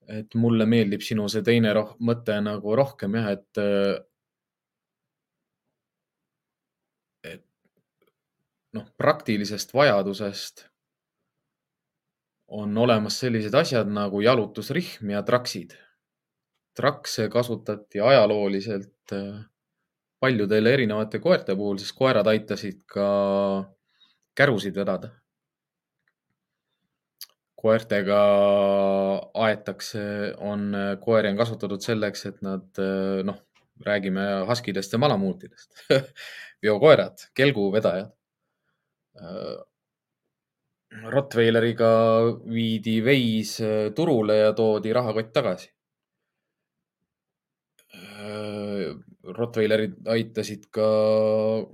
[0.09, 4.01] et mulle meeldib sinu see teine mõte nagu rohkem jah, et äh,
[8.73, 10.67] noh, praktilisest vajadusest
[12.53, 15.77] on olemas sellised asjad nagu jalutusrihm ja traksid.
[16.75, 19.41] Trakse kasutati ajalooliselt äh,
[20.19, 23.09] paljudele erinevate koerte puhul, sest koerad aitasid ka
[24.35, 25.11] kärusid vedada.
[27.63, 28.17] koertega
[29.39, 30.01] aetakse,
[30.43, 33.37] on, koeri on kasutatud selleks, et nad äh, noh,
[33.85, 35.85] räägime haskidest ja malamuutidest
[36.63, 38.11] veokoerad, kelguvedajad
[39.21, 39.57] Äh,
[41.13, 41.89] Rottweileriga
[42.49, 45.72] viidi veis äh, turule ja toodi rahakott tagasi.
[48.23, 48.93] Äh,
[49.23, 50.85] Rottweilerid aitasid ka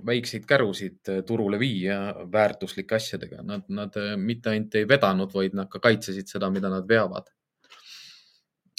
[0.06, 1.98] väikseid kärusid turule viia
[2.32, 3.42] väärtuslike asjadega.
[3.46, 7.30] Nad, nad mitte ainult ei vedanud, vaid nad ka kaitsesid seda, mida nad veavad.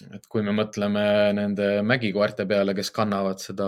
[0.02, 1.02] et kui me mõtleme
[1.38, 3.68] nende mägikoerte peale, kes kannavad seda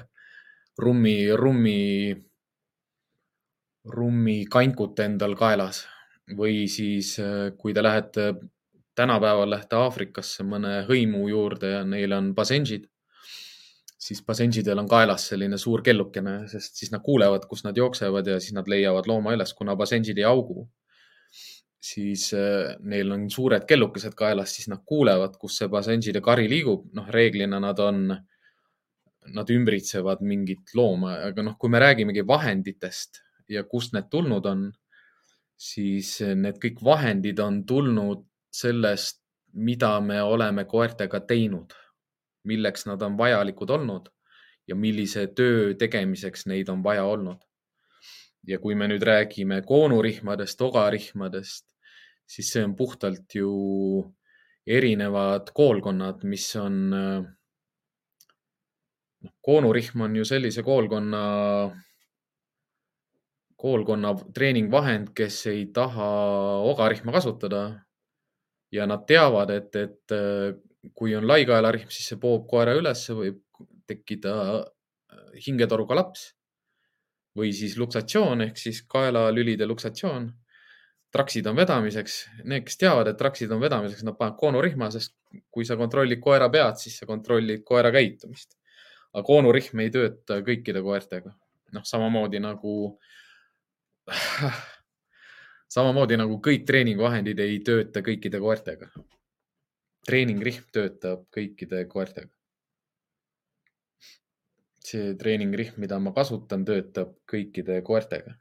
[0.84, 1.78] rummi, rummi
[3.88, 5.84] rummikankut endal kaelas
[6.36, 8.34] või siis, äh, kui te lähete,
[8.94, 12.86] tänapäeval lähete Aafrikasse mõne hõimu juurde ja neil on basenžid,
[14.00, 18.38] siis basenžidel on kaelas selline suur kellukene, sest siis nad kuulevad, kus nad jooksevad ja
[18.40, 20.68] siis nad leiavad looma üles, kuna basenžid ei augu.
[21.80, 26.88] siis äh, neil on suured kellukesed kaelas, siis nad kuulevad, kus see basenžide kari liigub.
[26.96, 28.10] noh, reeglina nad on,
[29.36, 34.68] nad ümbritsevad mingit looma, aga noh, kui me räägimegi vahenditest ja kust need tulnud on,
[35.56, 39.20] siis need kõik vahendid on tulnud sellest,
[39.52, 41.72] mida me oleme koertega teinud,
[42.44, 44.08] milleks nad on vajalikud olnud
[44.68, 47.40] ja millise töö tegemiseks neid on vaja olnud.
[48.48, 51.66] ja kui me nüüd räägime koonurihmadest, ogarihmadest,
[52.24, 53.50] siis see on puhtalt ju
[54.66, 56.78] erinevad koolkonnad, mis on,
[59.20, 61.20] noh, koonurihm on ju sellise koolkonna
[63.60, 66.08] koolkonna treeningvahend, kes ei taha
[66.72, 67.62] ogarihma kasutada.
[68.72, 70.12] ja nad teavad, et, et
[70.96, 73.40] kui on laikaelarihm, siis see poob koera üles, võib
[73.90, 76.30] tekkida äh, hingetoruga laps
[77.36, 80.30] või siis luksatsioon ehk siis kaelalülide luksatsioon.
[81.10, 85.16] traksid on vedamiseks, need, kes teavad, et traksid on vedamiseks, nad panevad koonurihma, sest
[85.50, 88.56] kui sa kontrollid koera pead, siis sa kontrollid koera käitumist.
[89.12, 91.34] aga koonurihm ei tööta kõikide koertega.
[91.72, 92.98] noh, samamoodi nagu
[95.76, 98.90] samamoodi nagu kõik treeningvahendid ei tööta kõikide koertega.
[100.06, 102.30] Treeningrihm töötab kõikide koertega.
[104.90, 108.34] see treeningrihm, mida ma kasutan, töötab kõikide koertega.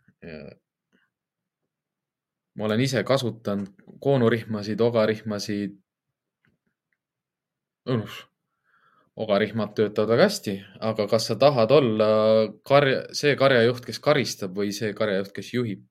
[2.55, 5.77] ma olen ise kasutanud koonurihmasid, ogarihmasid.
[9.15, 12.07] ogarihmad töötavad väga hästi, aga kas sa tahad olla
[12.63, 15.85] karja, see karjajuht, kes karistab või see karjajuht, kes juhib?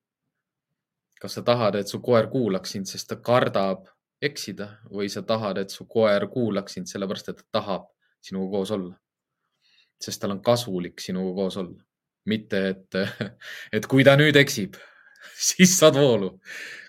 [1.21, 3.89] kas sa tahad, et su koer kuulaks sind, sest ta kardab
[4.23, 7.91] eksida või sa tahad, et su koer kuulaks sind sellepärast, et ta tahab
[8.25, 8.97] sinuga koos olla?
[9.99, 11.81] sest tal on kasulik sinuga koos olla,
[12.31, 12.99] mitte et,
[13.77, 14.77] et kui ta nüüd eksib,
[15.51, 16.37] siis saad voolu.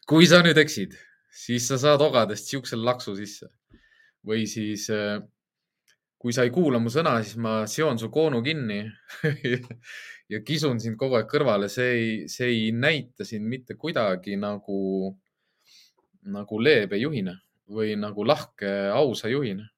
[0.09, 0.93] kui sa nüüd eksid,
[1.33, 3.49] siis sa saad ogadest siukse laksu sisse
[4.25, 4.85] või siis
[6.19, 8.81] kui sa ei kuula mu sõna, siis ma seon su koonu kinni
[10.33, 15.13] ja kisun sind kogu aeg kõrvale, see ei, see ei näita sind mitte kuidagi nagu,
[16.27, 17.35] nagu leebe juhina,
[17.69, 19.69] või nagu lahke ausa juhina.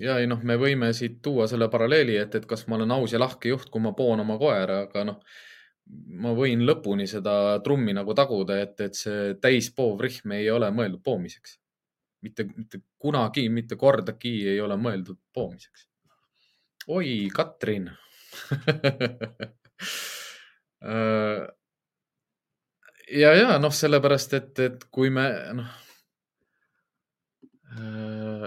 [0.00, 3.12] ja ei noh, me võime siit tuua selle paralleeli, et, et kas ma olen aus
[3.12, 5.20] ja lahke juht, kui ma poon oma koera, aga noh,
[6.22, 11.02] ma võin lõpuni seda trummi nagu taguda, et, et see täispoov rihm ei ole mõeldud
[11.04, 11.58] poomiseks.
[12.22, 15.88] mitte, mitte kunagi, mitte kordagi ei ole mõeldud poomiseks.
[16.88, 17.90] oi, Katrin
[20.82, 21.46] äh,
[23.12, 25.24] ja, ja noh, sellepärast, et, et kui me
[25.58, 25.72] noh,
[27.76, 28.46] äh,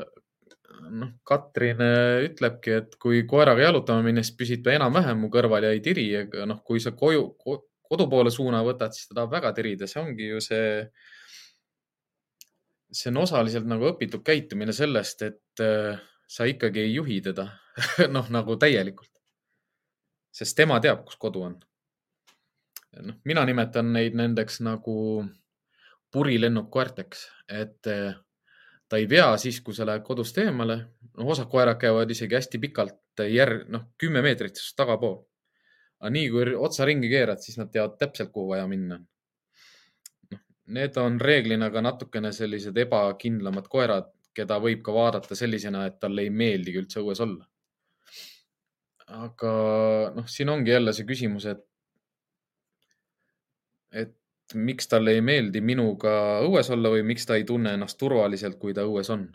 [0.96, 5.74] noh, Katrin äh, ütlebki, et kui koeraga jalutama minnes püsid ta enam-vähem mu kõrval ja
[5.76, 7.28] ei tiri, aga noh, kui sa koju,
[7.86, 10.66] kodu poole suuna võtad, siis ta tahab väga tirida, see ongi ju see,
[12.92, 17.50] see on osaliselt nagu õpitud käitumine sellest, et äh, sa ikkagi ei juhi teda
[18.16, 19.12] noh, nagu täielikult.
[20.36, 21.60] sest tema teab, kus kodu on
[23.02, 25.26] noh, mina nimetan neid nendeks nagu
[26.16, 28.14] purilennukkoerteks, et eh,
[28.90, 30.78] ta ei vea siis, kui sa lähed kodust eemale.
[31.16, 35.24] noh, osad koerad käivad isegi hästi pikalt järg, noh, kümme meetrit sinust tagapool.
[36.00, 39.00] aga nii kui otsa ringi keerad, siis nad teavad täpselt, kuhu vaja minna.
[40.32, 40.44] noh,
[40.78, 46.26] need on reeglina ka natukene sellised ebakindlamad koerad, keda võib ka vaadata sellisena, et talle
[46.28, 47.48] ei meeldigi üldse õues olla.
[49.06, 49.54] aga
[50.16, 51.64] noh, siin ongi jälle see küsimus, et
[53.96, 54.16] et
[54.54, 58.76] miks talle ei meeldi minuga õues olla või miks ta ei tunne ennast turvaliselt, kui
[58.78, 59.26] ta õues on.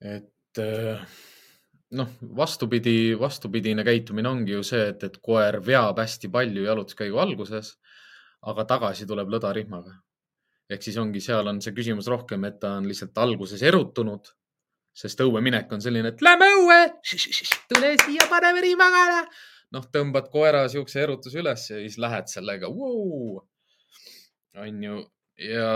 [0.00, 1.02] et äh,
[1.98, 7.74] noh, vastupidi, vastupidine käitumine ongi ju see, et, et koer veab hästi palju jalutuskäigu alguses,
[8.48, 9.98] aga tagasi tuleb lõdarihmaga.
[10.70, 14.32] ehk siis ongi, seal on see küsimus rohkem, et ta on lihtsalt alguses erutunud,
[14.94, 16.80] sest õue minek on selline, et lähme õue,
[17.74, 19.24] tule siia, paneme rihmaga
[19.74, 23.40] noh, tõmbad koera siukse erutuse üles ja siis lähed sellega wow!,
[24.64, 24.98] onju.
[25.46, 25.72] ja,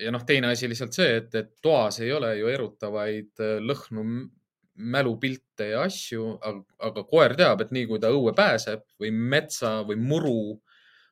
[0.00, 4.06] ja noh, teine asi lihtsalt see, et, et toas ei ole ju erutavaid äh, lõhnu,
[4.76, 6.34] mälupilte ja asju,
[6.84, 10.40] aga koer teab, et nii kui ta õue pääseb või metsa või muru,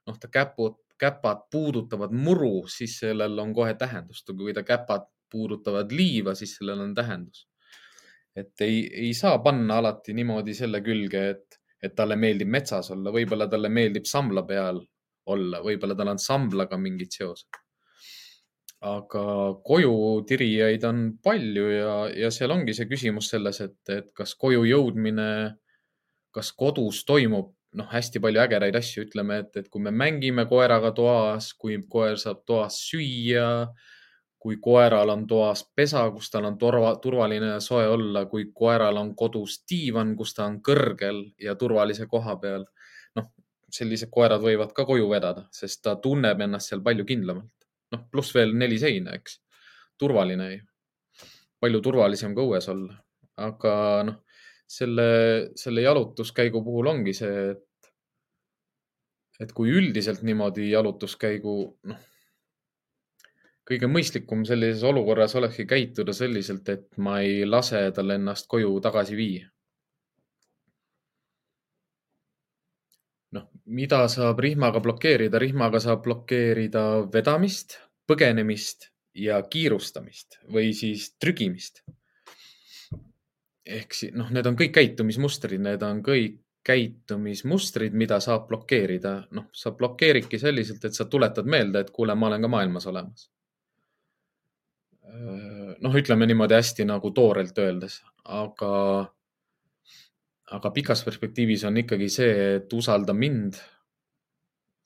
[0.05, 4.29] noh, ta käpud, käpad puudutavad muru, siis sellel on kohe tähendust.
[4.37, 7.49] kui ta käpad puudutavad liiva, siis sellel on tähendus.
[8.37, 13.13] et ei, ei saa panna alati niimoodi selle külge, et et talle meeldib metsas olla,
[13.15, 14.81] võib-olla talle meeldib sambla peal
[15.33, 17.61] olla, võib-olla tal on samblaga mingid seosed.
[18.85, 19.21] aga
[19.65, 24.67] koju tirijaid on palju ja, ja seal ongi see küsimus selles, et, et kas koju
[24.69, 25.29] jõudmine,
[26.35, 30.93] kas kodus toimub noh, hästi palju ägedaid asju, ütleme, et, et kui me mängime koeraga
[30.97, 33.49] toas, kui koer saab toas süüa
[34.45, 38.99] kui koeral on toas pesa, kus tal on turva, turvaline ja soe olla, kui koeral
[39.01, 42.67] on kodus diivan, kus ta on kõrgel ja turvalise koha peal.
[43.17, 43.31] noh,
[43.73, 47.69] sellised koerad võivad ka koju vedada, sest ta tunneb ennast seal palju kindlamalt.
[47.97, 49.41] noh, pluss veel neli seina, eks.
[49.97, 50.61] turvaline ju.
[51.65, 53.01] palju turvalisem ka õues olla.
[53.49, 53.75] aga
[54.11, 54.23] noh,
[54.69, 55.11] selle,
[55.57, 57.93] selle jalutuskäigu puhul ongi see, et,
[59.41, 61.55] et kui üldiselt niimoodi jalutuskäigu,
[61.89, 62.11] noh
[63.69, 69.17] kõige mõistlikum sellises olukorras olekski käituda selliselt, et ma ei lase tal ennast koju tagasi
[69.17, 69.51] viia.
[73.35, 75.41] noh, mida saab rihmaga blokeerida?
[75.43, 81.83] rihmaga saab blokeerida vedamist, põgenemist ja kiirustamist või siis trügimist.
[83.67, 89.27] ehk siis noh, need on kõik käitumismustrid, need on kõik käitumismustrid, mida saab blokeerida.
[89.31, 93.34] noh, sa blokeeridki selliselt, et sa tuletad meelde, et kuule, ma olen ka maailmas olemas
[95.13, 98.75] noh, ütleme niimoodi hästi nagu toorelt öeldes, aga,
[100.57, 103.61] aga pikas perspektiivis on ikkagi see, et usalda mind.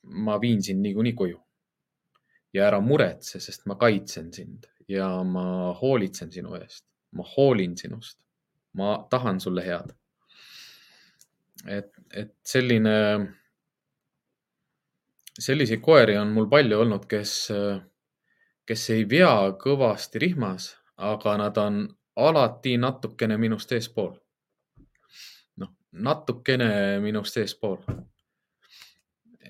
[0.09, 1.39] ma viin sind niikuinii koju.
[2.55, 8.19] ja ära muretse, sest ma kaitsen sind ja ma hoolitsen sinu eest, ma hoolin sinust,
[8.73, 9.93] ma tahan sulle head.
[11.67, 12.95] et, et selline,
[15.39, 17.35] selliseid koeri on mul palju olnud, kes
[18.69, 21.87] kes ei vea kõvasti rihmas, aga nad on
[22.21, 24.13] alati natukene minust eespool.
[25.57, 27.79] noh, natukene minust eespool.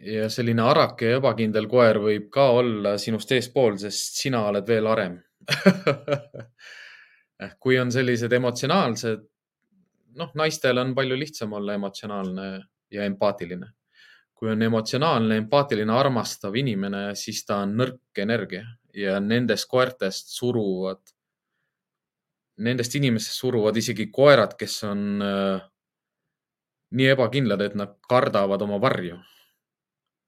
[0.03, 4.87] ja selline arake ja ebakindel koer võib ka olla sinust eespool, sest sina oled veel
[4.87, 5.19] arem
[7.62, 9.27] kui on sellised emotsionaalsed,
[10.19, 12.47] noh, naistel on palju lihtsam olla emotsionaalne
[12.91, 13.66] ja empaatiline.
[14.39, 18.62] kui on emotsionaalne, empaatiline, armastav inimene, siis ta on nõrk energia
[18.99, 21.01] ja nendest koertest suruvad,
[22.67, 25.63] nendest inimestest suruvad isegi koerad, kes on äh,
[26.99, 29.19] nii ebakindlad, et nad kardavad oma varju.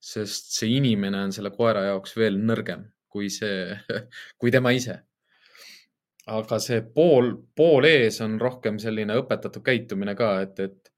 [0.00, 3.74] sest see inimene on selle koera jaoks veel nõrgem kui see,
[4.40, 5.00] kui tema ise.
[6.30, 10.90] aga see pool, pool ees on rohkem selline õpetatud käitumine ka, et, et,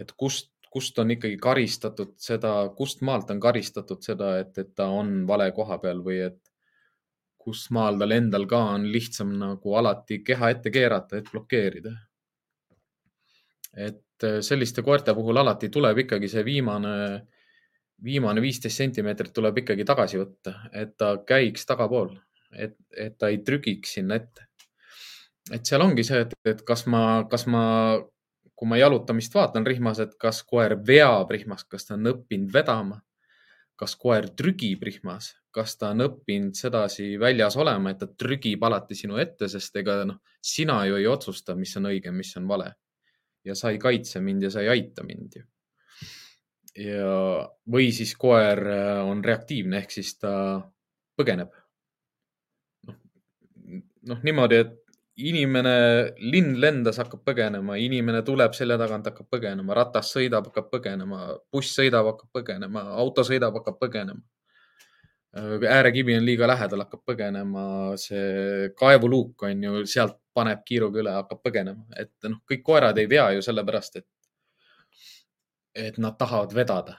[0.00, 4.88] et kust, kust on ikkagi karistatud seda, kust maalt on karistatud seda, et, et ta
[4.90, 6.40] on vale koha peal või et
[7.42, 11.92] kus maal tal endal ka on lihtsam nagu alati keha ette keerata, et blokeerida.
[13.72, 16.94] et äh, selliste koerte puhul alati tuleb ikkagi see viimane,
[18.04, 22.12] viimane viisteist sentimeetrit tuleb ikkagi tagasi võtta, et ta käiks tagapool,
[22.52, 24.48] et, et ta ei trügiks sinna ette.
[25.50, 27.64] et seal ongi see, et, et kas ma, kas ma,
[28.54, 33.00] kui ma jalutamist vaatan rihmas, et kas koer veab rihmas, kas ta on õppinud vedama
[33.82, 38.94] kas koer trügib rihmas, kas ta on õppinud sedasi väljas olema, et ta trügib alati
[38.98, 42.70] sinu ette, sest ega noh, sina ju ei otsusta, mis on õige, mis on vale.
[43.42, 45.42] ja sa ei kaitse mind ja sa ei aita mind ju.
[46.84, 47.16] ja,
[47.74, 50.34] või siis koer äh, on reaktiivne ehk siis ta
[51.18, 51.50] põgeneb.
[52.86, 53.00] noh,
[54.12, 54.78] noh niimoodi, et
[55.20, 61.26] inimene, linn lendas, hakkab põgenema, inimene tuleb selja tagant, hakkab põgenema, ratas sõidab, hakkab põgenema,
[61.52, 64.22] buss sõidab, hakkab põgenema, auto sõidab, hakkab põgenema.
[65.68, 67.62] äärekivi on liiga lähedal, hakkab põgenema,
[67.96, 73.08] see kaevuluuk on ju, sealt paneb kiiruga üle, hakkab põgenema, et noh, kõik koerad ei
[73.08, 74.08] vea ju sellepärast, et,
[75.74, 76.98] et nad tahavad vedada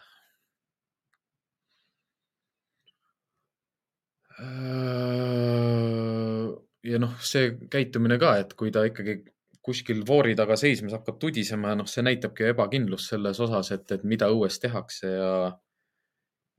[6.83, 9.21] ja noh, see käitumine ka, et kui ta ikkagi
[9.63, 14.27] kuskil voori taga seisma hakkab tudisema, noh, see näitabki ebakindlust selles osas, et, et mida
[14.33, 15.29] õues tehakse ja,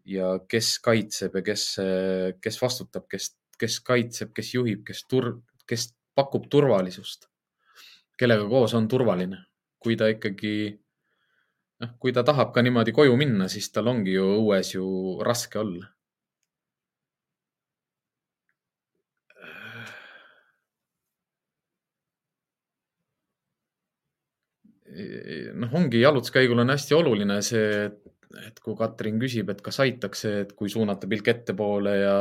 [0.09, 1.66] ja kes kaitseb ja kes,
[2.41, 5.37] kes vastutab, kes, kes kaitseb, kes juhib, kes tur-,
[5.68, 7.29] kes pakub turvalisust,
[8.18, 9.45] kellega koos on turvaline.
[9.85, 10.72] kui ta ikkagi,
[11.85, 14.87] noh, kui ta tahab ka niimoodi koju minna, siis tal ongi ju õues ju
[15.20, 15.91] raske olla
[25.55, 27.84] noh, ongi jalutuskäigul on hästi oluline see,
[28.47, 32.14] et kui Katrin küsib, et kas aitaks see, et kui suunata pilk ettepoole ja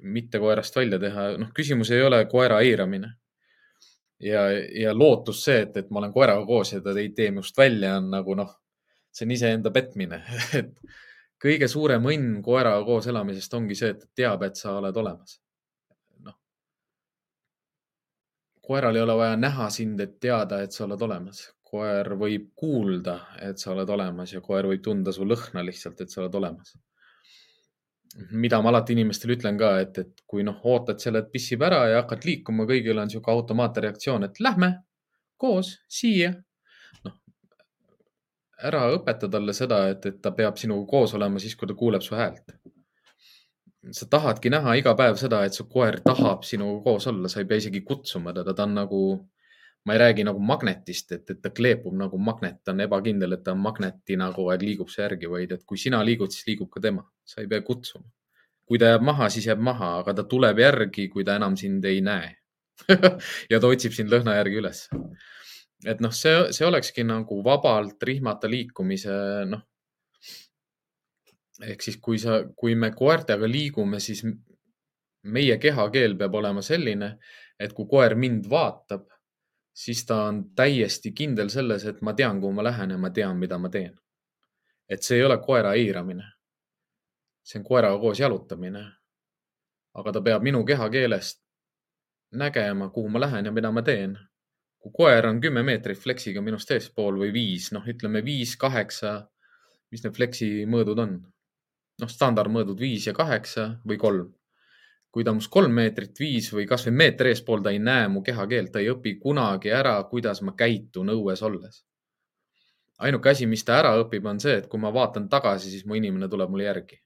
[0.00, 3.14] mitte koerast välja teha, noh, küsimus ei ole koera eiramine.
[4.20, 4.46] ja,
[4.80, 7.96] ja lootus see, et, et ma olen koeraga koos ja ta ei tee minust välja,
[7.98, 8.52] on nagu noh,
[9.12, 10.22] see on iseenda petmine
[10.60, 10.72] et
[11.44, 15.40] kõige suurem õnn koeraga koos elamisest ongi see, et teab, et sa oled olemas.
[16.24, 16.38] noh,
[18.64, 21.44] koeral ei ole vaja näha sind, et teada, et sa oled olemas
[21.74, 26.12] koer võib kuulda, et sa oled olemas ja koer võib tunda su lõhna lihtsalt, et
[26.12, 26.76] sa oled olemas.
[28.30, 31.80] mida ma alati inimestele ütlen ka, et, et kui noh, ootad selle, et pissib ära
[31.90, 34.68] ja hakkad liikuma, kõigil on niisugune automaatne reaktsioon, et lähme
[35.44, 36.30] koos siia.
[37.08, 37.16] noh,
[38.70, 42.06] ära õpeta talle seda, et, et ta peab sinuga koos olema siis, kui ta kuuleb
[42.06, 42.54] su häält.
[43.90, 47.50] sa tahadki näha iga päev seda, et su koer tahab sinuga koos olla, sa ei
[47.50, 49.00] pea isegi kutsuma teda, ta on nagu
[49.84, 53.42] ma ei räägi nagu magnetist, et, et ta kleepub nagu magnet, ta on ebakindel, et
[53.44, 56.70] ta on magnetina kogu aeg liigub su järgi, vaid et kui sina liigud, siis liigub
[56.72, 58.08] ka tema, sa ei pea kutsuma.
[58.64, 61.84] kui ta jääb maha, siis jääb maha, aga ta tuleb järgi, kui ta enam sind
[61.84, 62.30] ei näe
[63.52, 64.80] ja ta otsib sind lõhna järgi üles.
[65.84, 69.12] et noh, see, see olekski nagu vabalt rihmata liikumise,
[69.50, 69.66] noh.
[71.60, 74.24] ehk siis, kui sa, kui me koertega liigume, siis
[75.24, 77.18] meie kehakeel peab olema selline,
[77.60, 79.04] et kui koer mind vaatab
[79.74, 83.38] siis ta on täiesti kindel selles, et ma tean, kuhu ma lähen ja ma tean,
[83.38, 83.94] mida ma teen.
[84.88, 86.24] et see ei ole koera eiramine.
[87.44, 88.84] see on koeraga koos jalutamine.
[89.94, 91.42] aga ta peab minu kehakeelest
[92.32, 94.18] nägema, kuhu ma lähen ja mida ma teen.
[94.78, 99.28] kui koer on kümme meetrit fleksiga minust eespool või viis, noh, ütleme viis, kaheksa,
[99.90, 101.20] mis need fleksi mõõdud on?
[102.00, 104.32] noh, standardmõõdud viis ja kaheksa või kolm
[105.14, 108.72] kui ta must kolm meetrit viis või kasvõi meeter eespool, ta ei näe mu kehakeelt,
[108.74, 111.84] ta ei õpi kunagi ära, kuidas ma käitun õues olles.
[113.04, 115.94] ainuke asi, mis ta ära õpib, on see, et kui ma vaatan tagasi, siis mu
[115.94, 116.98] inimene tuleb mulle järgi.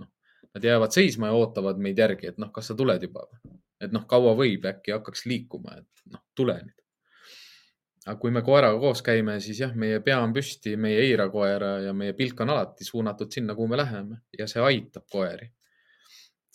[0.00, 0.08] noh,
[0.54, 3.26] nad jäävad seisma ja ootavad meid järgi, et noh, kas sa tuled juba,
[3.80, 6.80] et noh, kaua võib, äkki hakkaks liikuma, et noh, tule nüüd.
[8.06, 11.28] aga kui me koeraga koos käime, siis jah, meie pea on püsti, meie ei eira
[11.28, 15.52] koera ja meie pilk on alati suunatud sinna, kuhu me läheme ja see aitab koeri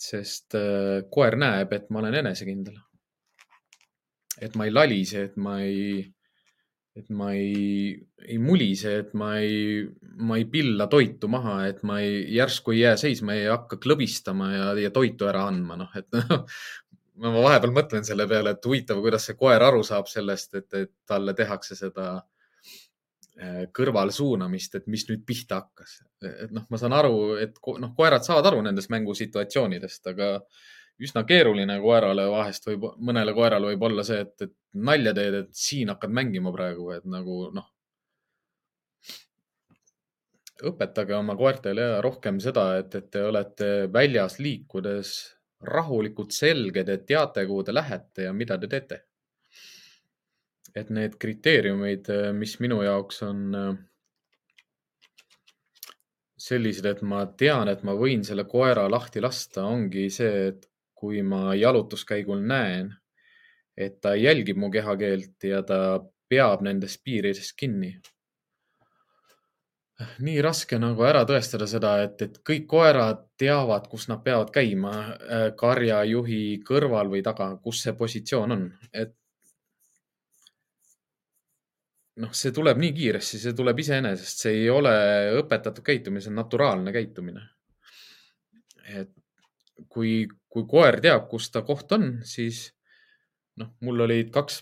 [0.02, 2.80] sest äh, koer näeb, et ma olen enesekindel.
[4.42, 6.00] et ma ei lalise, et ma ei,
[6.98, 7.92] et ma ei,
[8.26, 9.84] ei mulise, et ma ei,
[10.18, 14.50] ma ei pilla toitu maha, et ma ei, järsku ei jää seisma, ei hakka klõbistama
[14.54, 16.10] ja, ja toitu ära andma, noh, et
[17.22, 20.92] ma vahepeal mõtlen selle peale, et huvitav, kuidas see koer aru saab sellest, et, et
[21.06, 22.16] talle tehakse seda
[23.72, 26.02] kõrvalsuunamist, et mis nüüd pihta hakkas.
[26.22, 30.34] et noh, ma saan aru, et noh, koerad saavad aru nendest mängusituatsioonidest, aga
[31.02, 35.54] üsna keeruline koerale vahest võib, mõnele koerale võib olla see, et, et nalja teed, et
[35.56, 37.68] siin hakkad mängima praegu, et nagu noh.
[40.62, 45.14] õpetage oma koertele rohkem seda, et, et te olete väljas liikudes
[45.66, 49.00] rahulikult selged, et teate, kuhu te lähete ja mida te teete.
[50.76, 53.56] Et need kriteeriumid, mis minu jaoks on
[56.42, 60.66] sellised, et ma tean, et ma võin selle koera lahti lasta, ongi see, et
[61.02, 62.92] kui ma jalutuskäigul näen,
[63.76, 65.78] et ta jälgib mu kehakeelt ja ta
[66.30, 67.94] peab nendest piiridest kinni.
[70.26, 74.92] nii raske nagu ära tõestada seda, et, et kõik koerad teavad, kus nad peavad käima
[74.98, 79.14] äh, karjajuhi kõrval või taga, kus see positsioon on, et
[82.20, 84.92] noh, see tuleb nii kiiresti, see tuleb iseenesest, see ei ole
[85.40, 87.48] õpetatud käitumine, see on naturaalne käitumine.
[88.92, 89.12] et
[89.88, 92.66] kui, kui koer teab, kus ta koht on, siis
[93.60, 94.60] noh, mul olid kaks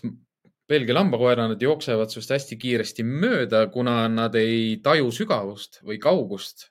[0.71, 6.69] Belgia lambakoera, nad jooksevad sinust hästi kiiresti mööda, kuna nad ei taju sügavust või kaugust,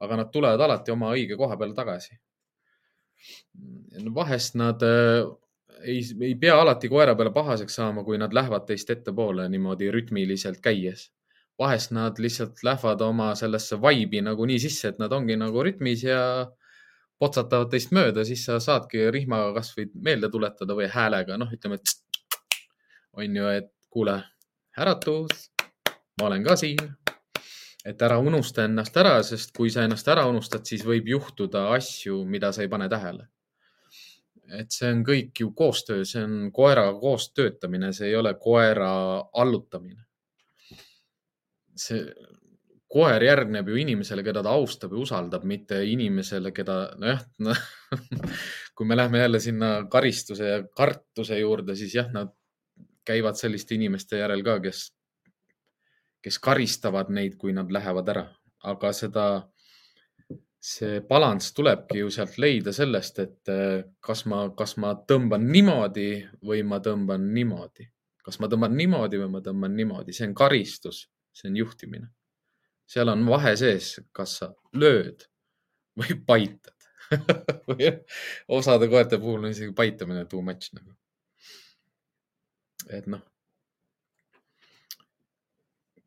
[0.00, 2.16] aga nad tulevad alati oma õige koha peale tagasi.
[4.14, 4.80] vahest nad
[5.84, 10.60] ei, ei pea alati koera peale pahaseks saama, kui nad lähevad teist ettepoole niimoodi rütmiliselt
[10.62, 11.10] käies.
[11.58, 16.22] vahest nad lihtsalt lähevad oma sellesse vibe'i nagunii sisse, et nad ongi nagu rütmis ja
[17.20, 22.32] potsatavad teist mööda, siis sa saadki rihmaga kasvõi meelde tuletada või häälega, noh, ütleme, et
[23.12, 24.16] on ju, et kuule,
[24.78, 25.46] äratus,
[26.18, 26.82] ma olen ka siin.
[27.84, 32.24] et ära unusta ennast ära, sest kui sa ennast ära unustad, siis võib juhtuda asju,
[32.24, 33.28] mida sa ei pane tähele
[34.58, 38.92] et see on kõik ju koostöö, see on koeraga koos töötamine, see ei ole koera
[39.44, 40.04] allutamine.
[41.82, 42.04] see
[42.92, 47.54] koer järgneb ju inimesele, keda ta austab ja usaldab, mitte inimesele, keda nojah no,
[48.76, 52.34] kui me läheme jälle sinna karistuse ja kartuse juurde, siis jah, nad
[53.08, 54.84] käivad selliste inimeste järel ka, kes,
[56.22, 58.26] kes karistavad neid, kui nad lähevad ära,
[58.68, 59.26] aga seda
[60.62, 66.10] see balanss tulebki ju sealt leida sellest, et äh, kas ma, kas ma tõmban niimoodi
[66.46, 67.88] või ma tõmban niimoodi.
[68.22, 72.06] kas ma tõmban niimoodi või ma tõmban niimoodi, see on karistus, see on juhtimine.
[72.86, 75.26] seal on vahe sees, kas sa lööd
[75.98, 76.78] või paitad
[78.48, 80.94] osade koerte puhul on isegi paitamine too much nagu.
[82.90, 83.22] et noh,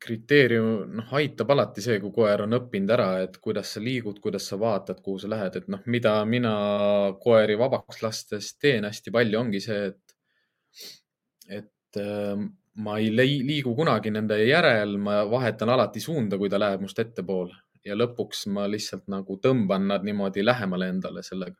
[0.05, 4.47] kriteerium, noh, aitab alati see, kui koer on õppinud ära, et kuidas sa liigud, kuidas
[4.51, 6.53] sa vaatad, kuhu sa lähed, et noh, mida mina
[7.21, 10.15] koeri vabaks lastes teen hästi palju, ongi see, et,
[11.59, 12.45] et äh,
[12.85, 17.55] ma ei liigu kunagi nende järel, ma vahetan alati suunda, kui ta läheb must ettepoole
[17.85, 21.57] ja lõpuks ma lihtsalt nagu tõmban nad niimoodi lähemale endale sellega.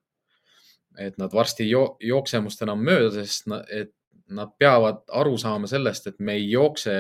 [0.98, 3.92] et nad varsti ei jo jookse must enam mööda, sest et
[4.34, 6.94] nad peavad aru saama sellest, et me ei jookse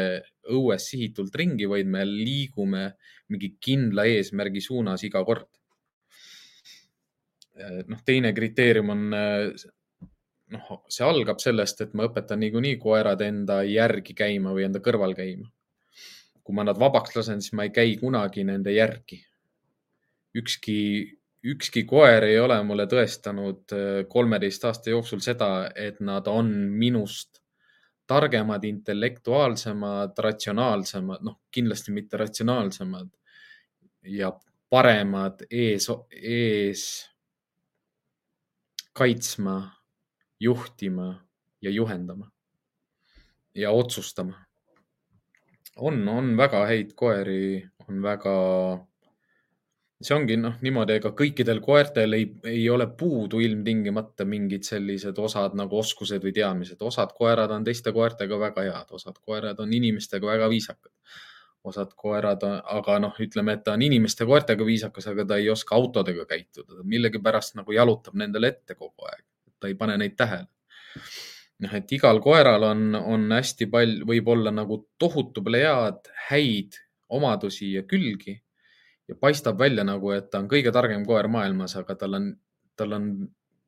[0.53, 2.85] õues sihitult ringi, vaid me liigume
[3.33, 5.49] mingi kindla eesmärgi suunas iga kord.
[7.87, 9.03] noh, teine kriteerium on,
[10.51, 15.15] noh, see algab sellest, et ma õpetan niikuinii koerad enda järgi käima või enda kõrval
[15.17, 15.49] käima.
[16.45, 19.23] kui ma nad vabaks lasen, siis ma ei käi kunagi nende järgi.
[20.35, 20.77] ükski
[21.45, 27.41] ükski koer ei ole mulle tõestanud äh, kolmeteist aasta jooksul seda, et nad on minust
[28.07, 33.09] targemad, intellektuaalsemad, ratsionaalsemad, noh, kindlasti mitte ratsionaalsemad
[34.13, 34.31] ja
[34.69, 36.85] paremad ees, ees
[38.93, 39.57] kaitsma,
[40.39, 41.09] juhtima
[41.61, 42.29] ja juhendama
[43.55, 44.45] ja otsustama.
[45.75, 48.35] on, on väga häid koeri, on väga
[50.01, 55.55] see ongi noh, niimoodi, ega kõikidel koertel ei, ei ole puudu ilmtingimata mingid sellised osad
[55.55, 56.81] nagu oskused või teadmised.
[56.81, 60.91] osad koerad on teiste koertega väga head, osad koerad on inimestega väga viisakad.
[61.65, 65.73] osad koerad, aga noh, ütleme, et ta on inimeste koertega viisakas, aga ta ei oska
[65.75, 69.23] autodega käituda, millegipärast nagu jalutab nendele ette kogu aeg,
[69.59, 70.45] ta ei pane neid tähele
[71.63, 76.77] noh, et igal koeral on, on hästi palju, võib-olla nagu tohutu plejaad häid
[77.09, 78.35] omadusi ja külgi
[79.07, 82.29] ja paistab välja nagu, et ta on kõige targem koer maailmas, aga tal on,
[82.77, 83.09] tal on,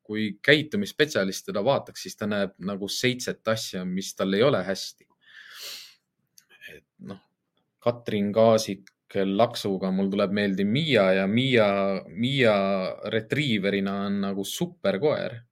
[0.08, 5.06] kui käitumisspetsialist teda vaataks, siis ta näeb nagu seitset asja, mis tal ei ole hästi.
[6.74, 7.20] et noh,
[7.78, 11.68] Katrin Kaasik laksuga, mul tuleb meelde Miia ja Miia,
[12.08, 12.56] Miia
[13.08, 15.44] retriiverina on nagu superkoer.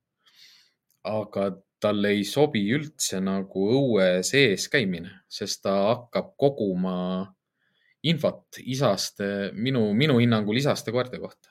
[1.06, 7.35] aga talle ei sobi üldse nagu õue sees käimine, sest ta hakkab koguma
[8.10, 11.50] infot isaste, minu, minu hinnangul isaste koerte kohta.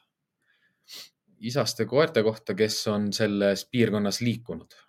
[1.45, 4.81] isaste koerte kohta, kes on selles piirkonnas liikunud.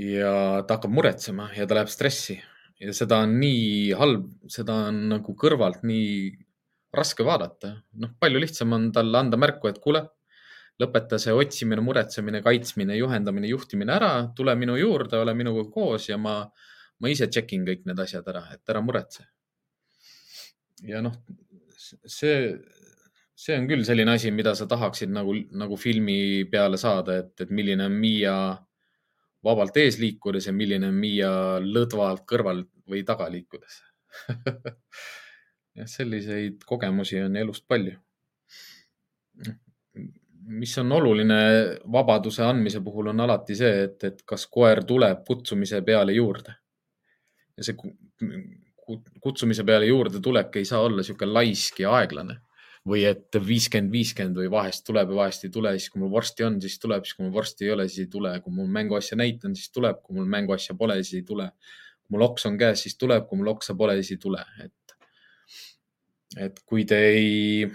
[0.00, 2.38] ja ta hakkab muretsema ja ta läheb stressi
[2.80, 6.30] ja seda on nii halb, seda on nagu kõrvalt nii
[6.96, 7.74] raske vaadata.
[8.02, 10.02] noh, palju lihtsam on talle anda märku, et kuule,
[10.80, 16.16] lõpeta see otsimine, muretsemine, kaitsmine, juhendamine, juhtimine ära, tule minu juurde, ole minuga koos ja
[16.18, 16.42] ma,
[17.00, 19.26] ma ise check in kõik need asjad ära, et ära muretse.
[20.88, 21.16] ja noh,
[21.78, 22.56] see,
[23.34, 27.52] see on küll selline asi, mida sa tahaksid nagu, nagu filmi peale saada, et, et
[27.52, 28.34] milline on Miia
[29.44, 31.32] vabalt ees liikudes ja milline on Miia
[31.64, 33.80] lõdvalt kõrval või taga liikudes
[35.76, 37.96] jah, selliseid kogemusi on elust palju.
[40.50, 41.40] mis on oluline
[41.92, 46.56] vabaduse andmise puhul, on alati see, et, et kas koer tuleb kutsumise peale juurde.
[47.60, 47.76] Ja see
[49.22, 52.40] kutsumise peale juurde tulek ei saa olla niisugune laisk ja aeglane.
[52.88, 56.46] Või et viiskümmend, viiskümmend või vahest tuleb ja vahest ei tule, siis kui mul vorsti
[56.46, 59.18] on, siis tuleb, siis kui mul vorsti ei ole, siis ei tule, kui mul mänguasja
[59.20, 61.50] näitan, siis tuleb, kui mul mänguasja pole, siis ei tule.
[62.00, 64.94] kui mul oks on käes, siis tuleb, kui mul oksa pole, siis ei tule, et,
[66.48, 67.68] et kui te ei,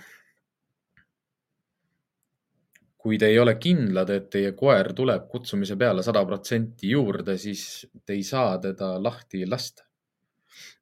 [3.06, 7.86] kui te ei ole kindlad, et teie koer tuleb kutsumise peale sada protsenti juurde, siis
[8.02, 9.84] te ei saa teda lahti lasta.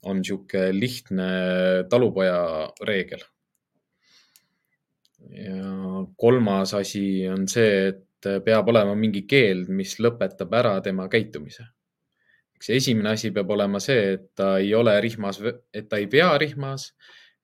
[0.05, 1.27] on niisugune lihtne
[1.89, 2.39] talupoja
[2.85, 3.23] reegel
[5.31, 11.65] ja kolmas asi on see, et peab olema mingi keeld, mis lõpetab ära tema käitumise.
[12.55, 15.41] eks esimene asi peab olema see, et ta ei ole rihmas,
[15.73, 16.93] et ta ei pea rihmas,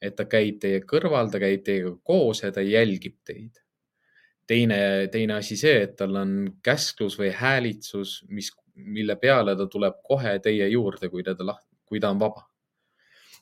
[0.01, 3.59] et ta käib teie kõrval, ta käib teiega koos ja ta jälgib teid.
[4.49, 4.81] Teine,
[5.13, 6.35] teine asi see, et tal on
[6.65, 11.35] käsklus või häälitsus, mis, mille peale ta tuleb kohe teie juurde, kui ta,
[11.85, 12.47] kui ta on vaba.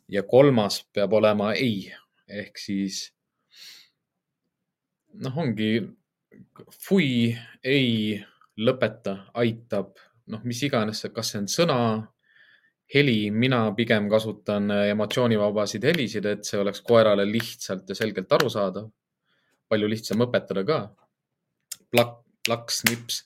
[0.07, 1.89] ja kolmas peab olema ei
[2.27, 3.01] ehk siis
[5.23, 5.71] noh, ongi
[6.85, 7.31] fui,
[7.63, 8.17] ei,
[8.57, 9.97] lõpeta, aitab,
[10.31, 11.79] noh, mis iganes, kas see on sõna,
[12.93, 18.87] heli, mina pigem kasutan emotsioonivabasid helisid, et see oleks koerale lihtsalt ja selgelt arusaadav.
[19.69, 20.79] Palju lihtsam õpetada ka.
[21.91, 23.21] plakk, plaks, nips.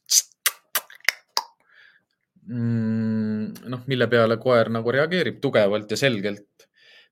[2.52, 6.66] Mm, noh, mille peale koer nagu reageerib tugevalt ja selgelt,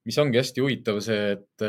[0.05, 1.67] mis ongi hästi huvitav see, et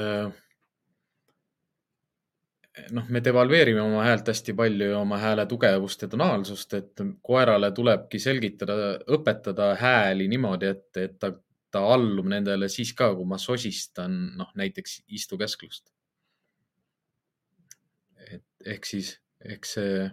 [2.95, 7.73] noh, me devalveerime oma häält hästi palju ja oma hääle tugevust ja tonaalsust, et koerale
[7.77, 8.77] tulebki selgitada,
[9.16, 11.32] õpetada hääli niimoodi, et, et ta,
[11.70, 15.89] ta allub nendele siis ka, kui ma sosistan, noh näiteks istukäsklust.
[18.66, 19.15] Ehk siis,
[19.45, 20.09] ehk see,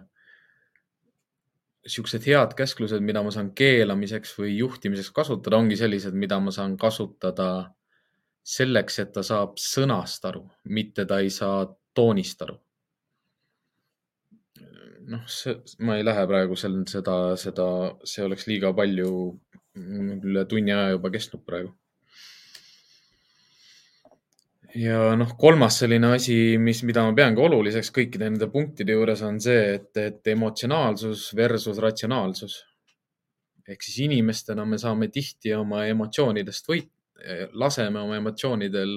[1.88, 6.76] siuksed head käsklused, mida ma saan keelamiseks või juhtimiseks kasutada, ongi sellised, mida ma saan
[6.80, 7.48] kasutada
[8.48, 12.58] selleks, et ta saab sõnast aru, mitte ta ei saa toonist aru.
[15.08, 15.54] noh, see,
[15.88, 17.66] ma ei lähe praegu seal seda, seda,
[18.04, 19.12] see oleks liiga palju,
[19.78, 21.72] üle tunni aja juba kestnud praegu.
[24.76, 29.40] Ja noh, kolmas selline asi, mis, mida ma peangi oluliseks kõikide nende punktide juures on
[29.40, 32.64] see, et, et emotsionaalsus versus ratsionaalsus.
[33.68, 36.90] ehk siis inimestena me saame tihti oma emotsioonidest võit,
[37.52, 38.94] laseme oma emotsioonidel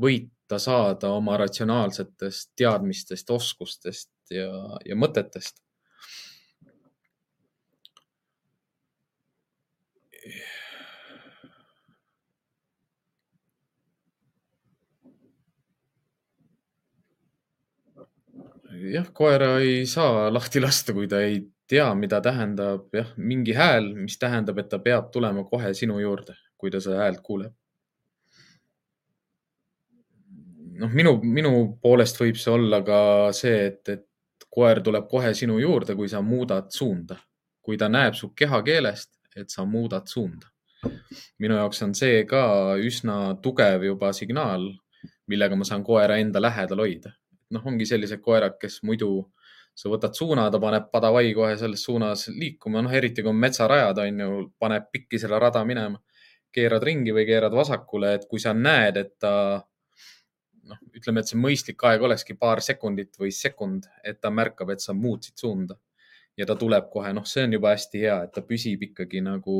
[0.00, 4.50] võita ta saada oma ratsionaalsetest teadmistest, oskustest ja,
[4.86, 5.58] ja mõtetest.
[18.92, 23.92] Jah, koera ei saa lahti lasta, kui ta ei tea, mida tähendab jah, mingi hääl,
[23.94, 27.54] mis tähendab, et ta peab tulema kohe sinu juurde, kui ta seda häält kuuleb
[30.80, 32.98] noh, minu, minu poolest võib see olla ka
[33.36, 37.20] see, et, et koer tuleb kohe sinu juurde, kui sa muudad suunda.
[37.66, 40.46] kui ta näeb su kehakeelest, et sa muudad suunda.
[41.42, 44.68] minu jaoks on see ka üsna tugev juba signaal,
[45.26, 47.10] millega ma saan koera enda lähedal hoida.
[47.54, 49.10] Noh, ongi sellised koerad, kes muidu
[49.76, 54.00] sa võtad suuna, ta paneb padavai kohe selles suunas liikuma, noh, eriti kui on metsarajad,
[54.02, 56.00] on ju, paneb pikki selle rada minema,
[56.56, 59.32] keerad ringi või keerad vasakule, et kui sa näed, et ta
[60.66, 64.82] noh, ütleme, et see mõistlik aeg olekski paar sekundit või sekund, et ta märkab, et
[64.82, 65.76] sa muutsid suunda
[66.36, 69.58] ja ta tuleb kohe, noh, see on juba hästi hea, et ta püsib ikkagi nagu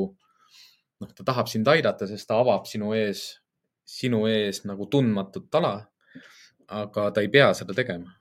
[1.01, 3.27] noh, ta tahab sind aidata, sest ta avab sinu ees,
[3.87, 5.79] sinu ees nagu tundmatut ala.
[6.69, 8.13] Aga ta ei pea seda tegema.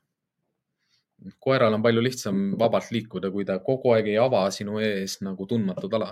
[1.39, 5.47] koeral on palju lihtsam vabalt liikuda, kui ta kogu aeg ei ava sinu ees nagu
[5.47, 6.11] tundmatut ala.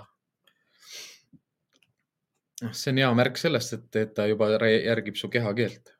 [2.62, 5.94] noh, see on hea märk sellest, et, et ta juba järgib su kehakeelt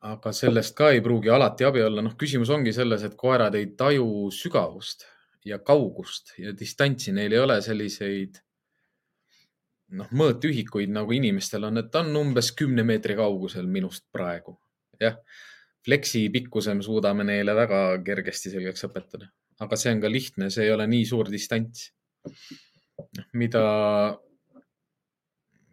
[0.00, 2.02] aga sellest ka ei pruugi alati abi olla.
[2.02, 5.06] noh, küsimus ongi selles, et koerad ei taju sügavust
[5.44, 8.38] ja kaugust ja distantsi, neil ei ole selliseid
[9.96, 14.58] noh, mõõtühikuid nagu inimestel on, et ta on umbes kümne meetri kaugusel minust praegu.
[15.00, 15.14] jah,
[15.86, 19.30] fleksi pikkuse me suudame neile väga kergesti selgeks õpetada,
[19.62, 21.92] aga see on ka lihtne, see ei ole nii suur distants.
[23.32, 23.62] mida,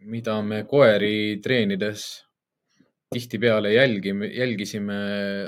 [0.06, 2.06] mida me koeri treenides
[3.10, 4.96] tihtipeale jälgime, jälgisime,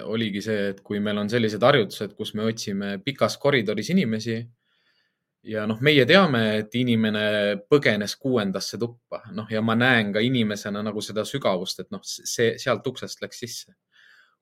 [0.07, 4.39] oligi see, et kui meil on sellised harjutused, kus me otsime pikas koridoris inimesi
[5.47, 7.25] ja noh, meie teame, et inimene
[7.71, 12.57] põgenes kuuendasse tuppa, noh ja ma näen ka inimesena nagu seda sügavust, et noh, see
[12.59, 13.77] sealt uksest läks sisse.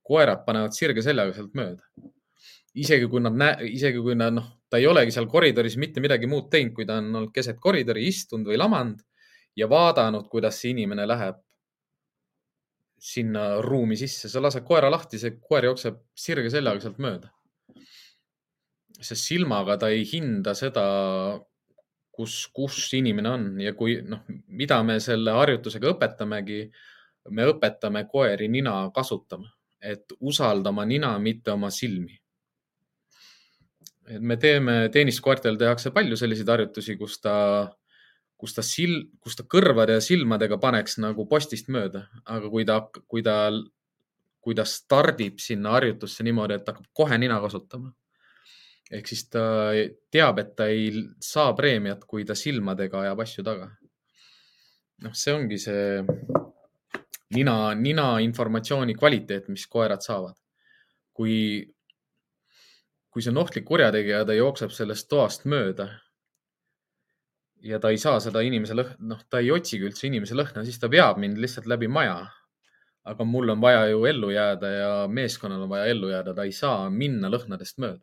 [0.06, 1.82] koerad panevad sirge seljaga sealt mööda.
[2.74, 6.26] isegi kui nad näe-, isegi kui nad noh, ta ei olegi seal koridoris mitte midagi
[6.26, 9.02] muud teinud, kui ta on olnud keset koridori istunud või lamanud
[9.56, 11.40] ja vaadanud, kuidas see inimene läheb
[12.98, 17.35] sinna ruumi sisse, sa lased koera lahti, see koer jookseb sirge seljaga sealt mööda
[19.00, 20.84] sest silmaga ta ei hinda seda,
[22.16, 23.46] kus, kus inimene on.
[23.60, 26.60] Ja kui noh, mida me selle harjutusega õpetamegi,
[27.36, 29.50] me õpetame koeri nina kasutama,
[29.82, 32.20] et usaldama nina, mitte oma silmi.
[34.06, 37.32] et me teeme, tenniskoertel tehakse palju selliseid harjutusi, kus ta,
[38.38, 42.76] kus ta sil-, kus ta kõrvade ja silmadega paneks nagu postist mööda, aga kui ta,
[43.10, 43.50] kui ta,
[44.38, 47.90] kui ta stardib sinna harjutusse niimoodi, et hakkab kohe nina kasutama
[48.90, 49.42] ehk siis ta
[50.14, 50.90] teab, et ta ei
[51.22, 53.70] saa preemiat, kui ta silmadega ajab asju taga.
[55.04, 56.00] noh, see ongi see
[57.36, 60.36] nina, nina informatsiooni kvaliteet, mis koerad saavad.
[61.16, 61.64] kui,
[63.10, 65.86] kui see on ohtlik kurjategija, ta jookseb sellest toast mööda
[67.64, 70.76] ja ta ei saa seda inimese lõhna, noh, ta ei otsigi üldse inimese lõhna, siis
[70.78, 72.26] ta veab mind lihtsalt läbi maja.
[73.06, 76.52] aga mul on vaja ju ellu jääda ja meeskonnal on vaja ellu jääda, ta ei
[76.52, 78.02] saa minna lõhnadest mööda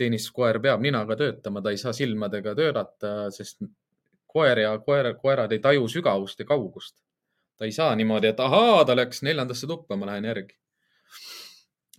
[0.00, 3.60] tenniskoer peab ninaga töötama, ta ei saa silmadega töötada, sest
[4.30, 6.96] koer ja koer, koerad ei taju sügavust ja kaugust.
[7.60, 10.56] ta ei saa niimoodi, et ahaa, ta läks neljandasse tuppa, ma lähen järgi.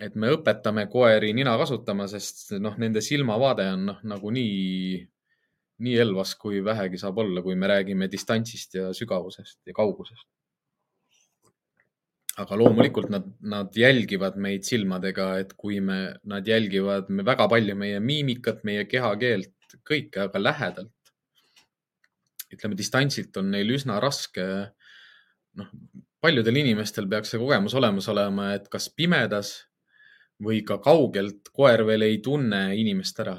[0.02, 5.02] et me õpetame koeri nina kasutama, sest noh, nende silmavaade on noh, nagu nii,
[5.86, 10.26] nii elvas, kui vähegi saab olla, kui me räägime distantsist ja sügavusest ja kaugusest
[12.42, 16.00] aga loomulikult nad, nad jälgivad meid silmadega, et kui me,
[16.30, 20.94] nad jälgivad me väga palju meie miimikat, meie kehakeelt, kõike, aga lähedalt.
[22.52, 24.46] ütleme, distantsilt on neil üsna raske.
[25.60, 25.68] noh,
[26.22, 29.54] paljudel inimestel peaks see kogemus olemas olema, et kas pimedas
[30.42, 33.38] või ka kaugelt koer veel ei tunne inimest ära.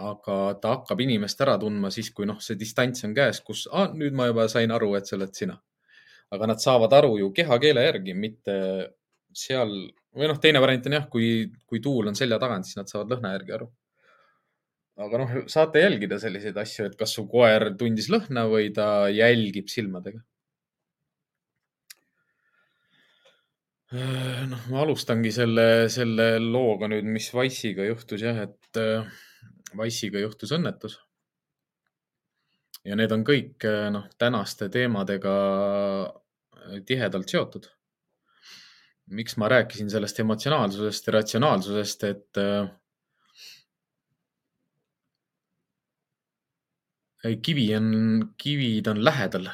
[0.00, 3.90] aga ta hakkab inimest ära tundma siis, kui noh, see distants on käes, kus ah,
[3.94, 5.58] nüüd ma juba sain aru, et see oled sina
[6.34, 8.56] aga nad saavad aru ju kehakeele järgi, mitte
[9.34, 9.72] seal
[10.16, 13.14] või noh, teine variant on jah, kui, kui tuul on selja tagant, siis nad saavad
[13.14, 13.68] lõhna järgi aru.
[15.00, 19.70] aga noh, saate jälgida selliseid asju, et kas su koer tundis lõhna või ta jälgib
[19.72, 20.20] silmadega.
[23.90, 29.08] noh, ma alustangi selle, selle looga nüüd, mis Wise'iga juhtus jah, et äh,
[29.78, 31.00] Wise'iga juhtus õnnetus
[32.84, 35.34] ja need on kõik noh, tänaste teemadega
[36.86, 37.68] tihedalt seotud.
[39.10, 42.68] miks ma rääkisin sellest emotsionaalsusest ja ratsionaalsusest, et äh,
[47.42, 47.88] kivi on,
[48.38, 49.50] kivid on lähedal.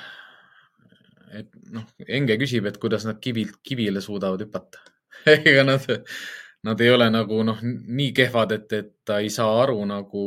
[1.33, 4.79] et noh, Enge küsib, et kuidas nad kivilt kivile suudavad hüpata
[5.33, 5.83] ega nad,
[6.65, 10.23] nad ei ole nagu noh, nii kehvad, et, et ta ei saa aru nagu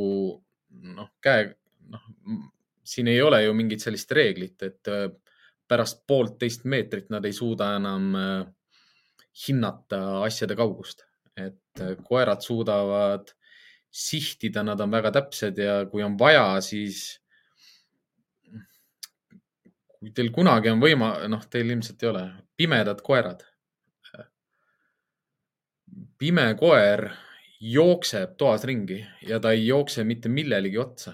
[0.70, 1.54] noh, käe,
[1.90, 2.04] noh,
[2.90, 5.08] siin ei ole ju mingit sellist reeglit, et äh,
[5.70, 8.48] pärast poolteist meetrit nad ei suuda enam äh,
[9.46, 11.06] hinnata asjade kaugust,
[11.38, 13.30] et äh, koerad suudavad
[13.90, 17.20] sihtida, nad on väga täpsed ja kui on vaja, siis
[20.00, 22.26] kui teil kunagi on võima-, noh, teil ilmselt ei ole,
[22.58, 23.46] pimedad koerad.
[26.20, 27.06] pime koer
[27.64, 28.98] jookseb toas ringi
[29.28, 31.14] ja ta ei jookse mitte millelegi otsa.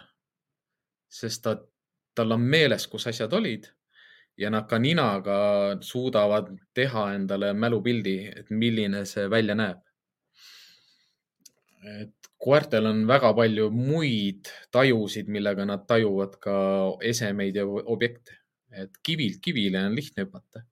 [1.09, 1.55] Sest ta,
[2.15, 3.67] tal on meeles, kus asjad olid
[4.37, 5.37] ja nad ka ninaga
[5.81, 9.81] suudavad teha endale mälupildi, et milline see välja näeb.
[11.85, 16.55] et koertel on väga palju muid tajusid, millega nad tajuvad ka
[17.01, 18.39] esemeid ja objekte,
[18.71, 20.63] et kivilt kivile on lihtne hüpata,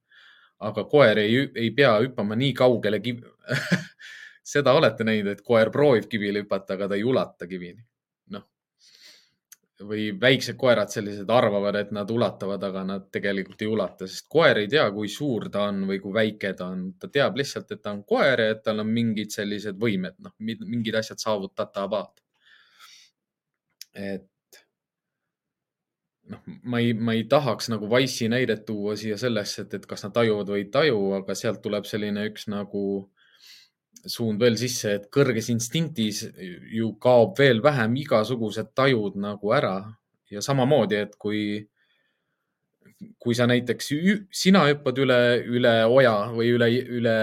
[0.59, 3.21] aga koer ei, ei pea hüppama nii kaugele kiv...
[4.53, 7.85] seda olete näinud, et koer proovib kivile hüpata, aga ta ei ulata kivini.
[9.87, 14.63] Või väiksed koerad sellised arvavad, et nad ulatavad, aga nad tegelikult ei ulata, sest koer
[14.63, 16.85] ei tea, kui suur ta on või kui väike ta on.
[16.99, 20.35] ta teab lihtsalt, et ta on koer ja et tal on mingid sellised võimed, noh,
[20.39, 22.21] mingid asjad saavutatavad.
[23.93, 24.29] et
[26.31, 30.05] noh, ma ei, ma ei tahaks nagu Wise'i näidet tuua siia sellesse, et, et kas
[30.05, 32.83] nad tajuvad või ei taju, aga sealt tuleb selline üks nagu
[34.05, 36.23] suund veel sisse, et kõrges instinktis
[36.73, 39.77] ju kaob veel vähem igasugused tajud nagu ära
[40.31, 41.61] ja samamoodi, et kui,
[43.19, 43.91] kui sa näiteks,
[44.33, 45.19] sina hüppad üle,
[45.55, 46.69] üle oja või üle,
[46.99, 47.17] üle,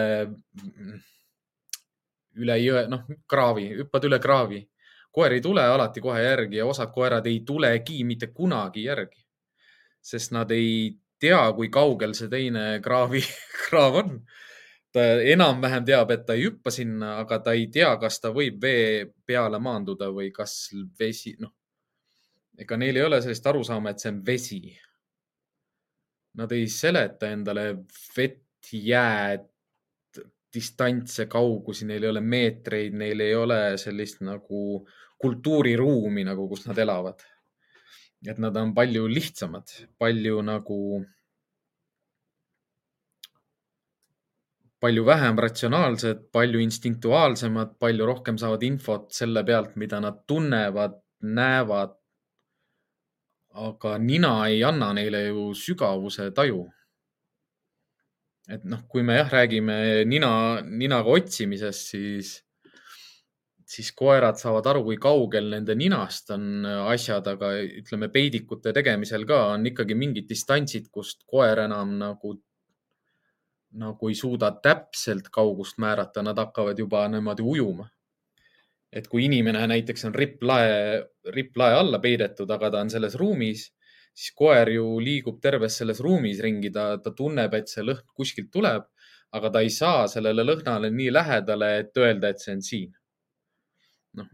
[2.41, 4.67] üle jõe, noh, kraavi, hüppad üle kraavi.
[5.11, 9.19] koer ei tule alati kohe järgi ja osad koerad ei tulegi mitte kunagi järgi,
[10.01, 13.23] sest nad ei tea, kui kaugel see teine kraavi,
[13.67, 14.21] kraav on
[14.93, 18.61] ta enam-vähem teab, et ta ei hüppa sinna, aga ta ei tea, kas ta võib
[18.63, 21.53] vee peale maanduda või kas vesi, noh,
[22.59, 24.61] ega neil ei ole sellist arusaama, et see on vesi.
[26.41, 27.65] Nad ei seleta endale
[28.17, 29.47] vett, jääd,
[30.51, 34.83] distantse, kaugusi, neil ei ole meetreid, neil ei ole sellist nagu
[35.21, 37.27] kultuuriruumi nagu, kus nad elavad.
[38.29, 40.77] et nad on palju lihtsamad, palju nagu
[44.81, 51.97] palju vähem ratsionaalsed, palju instinktuaalsemad, palju rohkem saavad infot selle pealt, mida nad tunnevad, näevad.
[53.51, 56.69] aga nina ei anna neile ju sügavuse taju.
[58.49, 62.31] et noh, kui me jah, räägime nina, ninaga otsimisest, siis,
[63.67, 67.53] siis koerad saavad aru, kui kaugel nende ninast on asjad, aga
[67.83, 72.35] ütleme peidikute tegemisel ka on ikkagi mingid distantsid, kust koer enam nagu
[73.79, 77.89] nagu ei suuda täpselt kaugust määrata, nad hakkavad juba niimoodi ujuma.
[78.91, 80.71] et kui inimene näiteks on ripplae,
[81.31, 83.69] ripplae alla peidetud, aga ta on selles ruumis,
[84.11, 88.51] siis koer ju liigub terves selles ruumis ringi, ta, ta tunneb, et see lõhn kuskilt
[88.51, 88.89] tuleb,
[89.39, 92.91] aga ta ei saa sellele lõhnale nii lähedale, et öelda, et see on siin.
[94.19, 94.27] noh,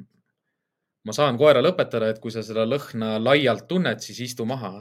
[1.04, 4.72] ma saan koerale õpetada, et kui sa seda lõhna laialt tunned, siis istu maha,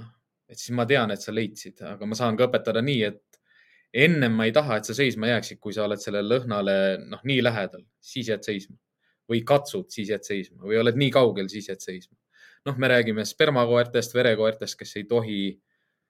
[0.48, 3.35] et siis ma tean, et sa leidsid, aga ma saan ka õpetada nii, et
[3.96, 6.76] ennem ma ei taha, et sa seisma jääksid, kui sa oled sellele lõhnale
[7.08, 8.76] noh, nii lähedal, siis jääd seisma
[9.32, 12.18] või katsud, siis jääd seisma või oled nii kaugel, siis jääd seisma.
[12.66, 15.40] noh, me räägime spermakoertest, verekoertest, kes ei tohi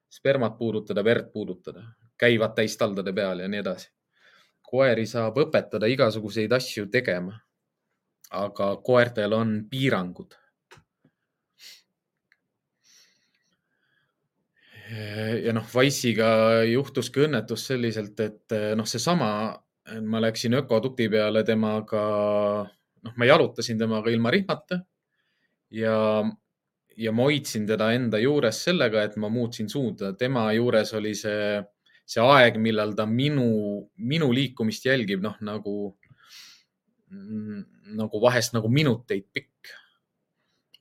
[0.10, 1.84] spermat puudutada, verd puudutada,
[2.18, 3.92] käivad täistaldade peal ja nii edasi.
[4.66, 7.40] koeri saab õpetada igasuguseid asju tegema.
[8.32, 10.34] aga koertel on piirangud
[14.90, 16.30] ja noh, Wise'iga
[16.70, 19.30] juhtuski õnnetus selliselt, et noh, seesama,
[20.06, 22.02] ma läksin ökodukti peale temaga,
[23.06, 24.80] noh, ma jalutasin temaga ilma rihmata
[25.74, 25.98] ja,
[26.98, 30.14] ja ma hoidsin teda enda juures sellega, et ma muutsin suunda.
[30.18, 31.62] tema juures oli see,
[32.06, 33.48] see aeg, millal ta minu,
[33.98, 35.96] minu liikumist jälgib, noh nagu,
[37.96, 39.74] nagu vahest nagu minuteid pikk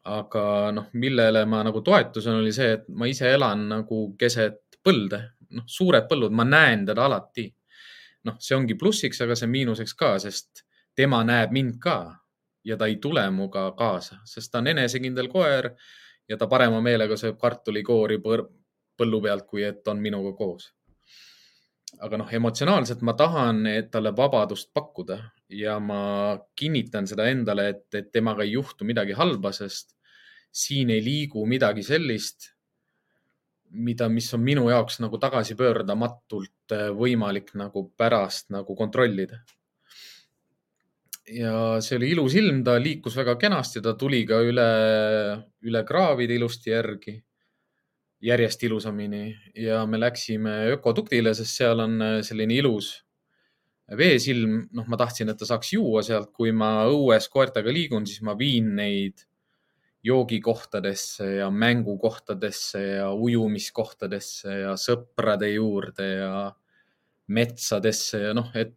[0.04, 5.20] aga noh, millele ma nagu toetusin, oli see, et ma ise elan nagu keset põlde,
[5.56, 7.48] noh, suured põllud, ma näen teda alati.
[8.24, 10.62] noh, see ongi plussiks, aga see miinuseks ka, sest
[10.96, 11.98] tema näeb mind ka
[12.64, 15.68] ja ta ei tule muga kaasa, sest ta on enesekindel koer
[16.28, 20.72] ja ta parema meelega sööb kartulikoori põllu pealt, kui et on minuga koos.
[22.00, 25.18] aga noh, emotsionaalselt ma tahan talle vabadust pakkuda
[25.48, 29.93] ja ma kinnitan seda endale, et, et temaga ei juhtu midagi halba, sest
[30.54, 32.52] siin ei liigu midagi sellist,
[33.74, 39.42] mida, mis on minu jaoks nagu tagasipöördamatult äh, võimalik nagu pärast nagu kontrollida.
[41.24, 44.70] ja see oli ilus ilm, ta liikus väga kenasti, ta tuli ka üle,
[45.64, 47.16] üle kraavide ilusti järgi,
[48.20, 49.24] järjest ilusamini
[49.56, 52.94] ja me läksime ökoduktile, sest seal on äh, selline ilus
[53.90, 54.68] veesilm.
[54.72, 58.38] noh, ma tahtsin, et ta saaks juua sealt, kui ma õues koertega liigun, siis ma
[58.38, 59.26] viin neid
[60.04, 66.34] joogikohtadesse ja mängukohtadesse ja ujumiskohtadesse ja sõprade juurde ja
[67.32, 68.74] metsadesse ja noh, et,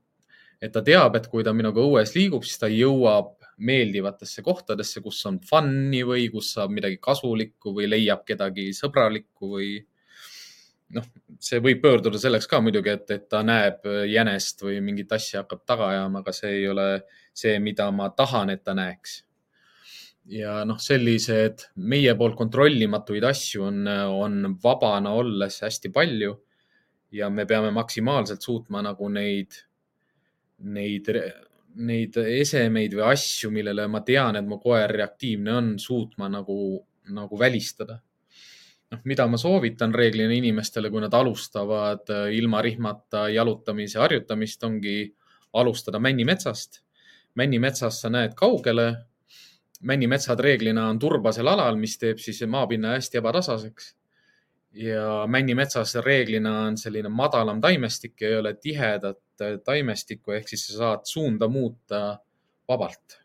[0.62, 5.20] et ta teab, et kui ta minuga õues liigub, siis ta jõuab meeldivatesse kohtadesse, kus
[5.28, 9.72] on fun'i või kus saab midagi kasulikku või leiab kedagi sõbralikku või
[10.96, 11.08] noh,
[11.44, 15.66] see võib pöörduda selleks ka muidugi, et, et ta näeb jänest või mingit asja hakkab
[15.68, 16.92] taga ajama, aga see ei ole
[17.34, 19.26] see, mida ma tahan, et ta näeks
[20.28, 26.36] ja noh, sellised meie poolt kontrollimatuid asju on, on vabana olles hästi palju.
[27.12, 29.56] ja me peame maksimaalselt suutma nagu neid,
[30.60, 31.08] neid,
[31.76, 36.58] neid esemeid või asju, millele ma tean, et mu koer reaktiivne on, suutma nagu
[37.10, 38.00] nagu välistada.
[38.92, 45.14] noh, mida ma soovitan reeglina inimestele, kui nad alustavad äh, ilma rihmata jalutamise harjutamist, ongi
[45.54, 46.84] alustada männimetsast.
[47.36, 48.96] männimetsas sa näed kaugele.
[49.82, 53.94] Männimetsad reeglina on turbasel alal, mis teeb siis maapinna hästi ebatasaseks
[54.78, 59.20] ja männimetsas reeglina on selline madalam taimestik ja ei ole tihedat
[59.64, 62.20] taimestikku, ehk siis sa saad suunda muuta
[62.68, 63.22] vabalt.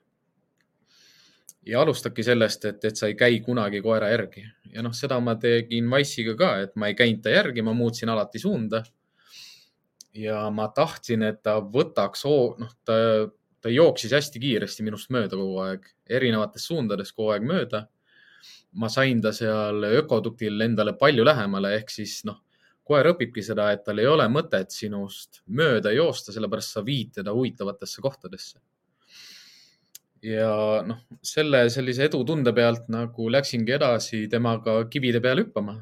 [1.66, 4.42] ja alustadki sellest, et, et sa ei käi kunagi koera järgi
[4.72, 8.08] ja noh, seda ma tegin Wise'iga ka, et ma ei käinud ta järgi, ma muutsin
[8.08, 8.82] alati suunda.
[10.14, 12.24] ja ma tahtsin, et ta võtaks,
[12.58, 12.96] noh, ta,
[13.62, 17.86] ta jooksis hästi kiiresti minust mööda kogu aeg, erinevates suundades kogu aeg mööda
[18.72, 22.40] ma sain ta seal ökoduktil endale palju lähemale, ehk siis noh,
[22.86, 27.34] koer õpibki seda, et tal ei ole mõtet sinust mööda joosta, sellepärast sa viid teda
[27.36, 28.58] huvitavatesse kohtadesse.
[30.22, 35.80] ja noh, selle sellise edutunde pealt nagu läksingi edasi temaga kivide peale hüppama,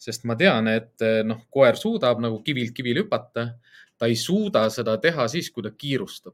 [0.00, 3.54] sest ma tean, et noh, koer suudab nagu kivilt kivile hüpata.
[4.00, 6.32] ta ei suuda seda teha siis, kui ta kiirustab.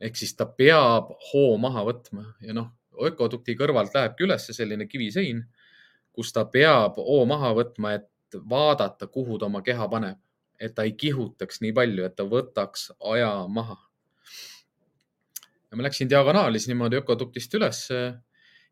[0.00, 2.24] Ehk siis ta peab hoo maha võtma.
[2.40, 2.70] Ja noh
[3.00, 5.44] ökodukti kõrvalt lähebki üles selline kivisein,
[6.12, 10.18] kus ta peab hoo maha võtma, et vaadata, kuhu ta oma keha paneb,
[10.60, 13.78] et ta ei kihutaks nii palju, et ta võtaks aja maha.
[15.70, 18.00] ja ma läksin diagonaalis niimoodi ökoduktist ülesse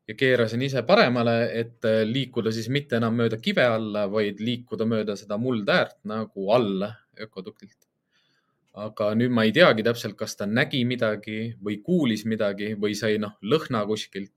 [0.09, 5.17] ja keerasin ise paremale, et liikuda siis mitte enam mööda kive alla, vaid liikuda mööda
[5.17, 7.88] seda muldäärt nagu alla ökoduktilt
[8.75, 13.19] aga nüüd ma ei teagi täpselt, kas ta nägi midagi või kuulis midagi või sai
[13.19, 14.33] noh lõhna kuskilt.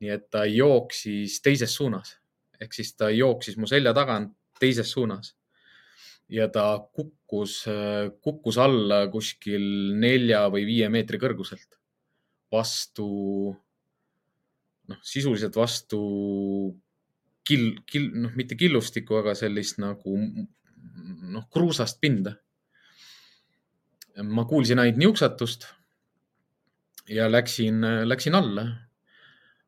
[0.00, 2.18] nii et ta jooksis teises suunas
[2.60, 5.34] ehk siis ta jooksis mu selja tagant teises suunas.
[6.28, 7.66] ja ta kukkus,
[8.24, 9.64] kukkus alla kuskil
[10.00, 11.76] nelja või viie meetri kõrguselt
[12.54, 13.06] vastu,
[14.88, 16.00] noh, sisuliselt vastu
[17.44, 22.38] kill, kill, noh, mitte killustikku, aga sellist nagu noh, kruusast pinda
[24.22, 25.66] ma kuulsin ainult niuksatust
[27.08, 28.66] ja läksin, läksin alla.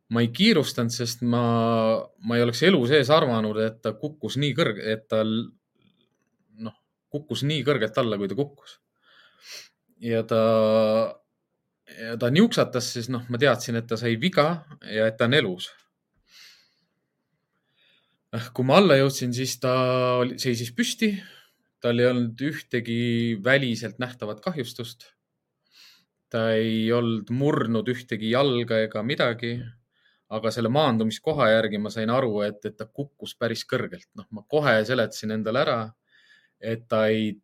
[0.09, 1.41] ma ei kiirustanud, sest ma,
[2.23, 5.33] ma ei oleks elu sees arvanud, et ta kukkus nii kõrge, et tal
[6.63, 6.77] noh,
[7.11, 8.77] kukkus nii kõrgelt alla, kui ta kukkus.
[9.99, 10.39] ja ta,
[11.91, 14.47] ja ta niuksatas, siis noh, ma teadsin, et ta sai viga
[14.87, 15.73] ja et ta on elus.
[18.55, 19.75] kui ma alla jõudsin, siis ta
[20.39, 21.17] seisis püsti
[21.81, 25.13] tal ei olnud ühtegi väliselt nähtavat kahjustust.
[26.31, 29.59] ta ei olnud murdnud ühtegi jalga ega midagi.
[30.29, 34.09] aga selle maandumiskoha järgi ma sain aru, et, et ta kukkus päris kõrgelt.
[34.15, 35.81] noh, ma kohe seletasin endale ära,
[36.61, 37.37] et ta ei,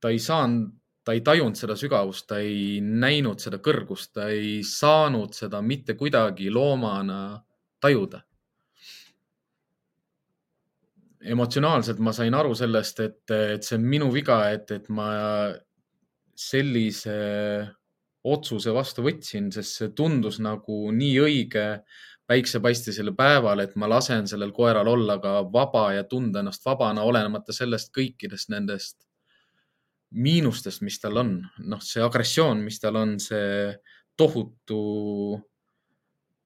[0.00, 0.70] ta ei saanud,
[1.04, 5.98] ta ei tajunud seda sügavust, ta ei näinud seda kõrgust, ta ei saanud seda mitte
[5.98, 7.42] kuidagi loomana
[7.80, 8.22] tajuda
[11.24, 15.08] emotsionaalselt ma sain aru sellest, et, et see on minu viga, et, et ma
[16.34, 17.14] sellise
[18.24, 21.64] otsuse vastu võtsin, sest see tundus nagu nii õige
[22.28, 27.52] päiksepaistisel päeval, et ma lasen sellel koeral olla ka vaba ja tunda ennast vabana, olenemata
[27.52, 29.02] sellest kõikidest nendest
[30.14, 31.34] miinustest, mis tal on.
[31.68, 33.74] noh, see agressioon, mis tal on, see
[34.16, 34.80] tohutu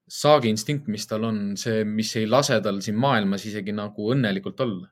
[0.09, 4.89] saagiinstinkt, mis tal on, see, mis ei lase tal siin maailmas isegi nagu õnnelikult olla.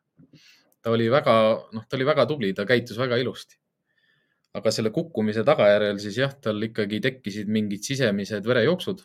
[0.83, 1.33] ta oli väga,
[1.75, 3.59] noh, ta oli väga tubli, ta käitus väga ilusti.
[4.57, 9.03] aga selle kukkumise tagajärjel siis jah, tal ikkagi tekkisid mingid sisemised verejooksud.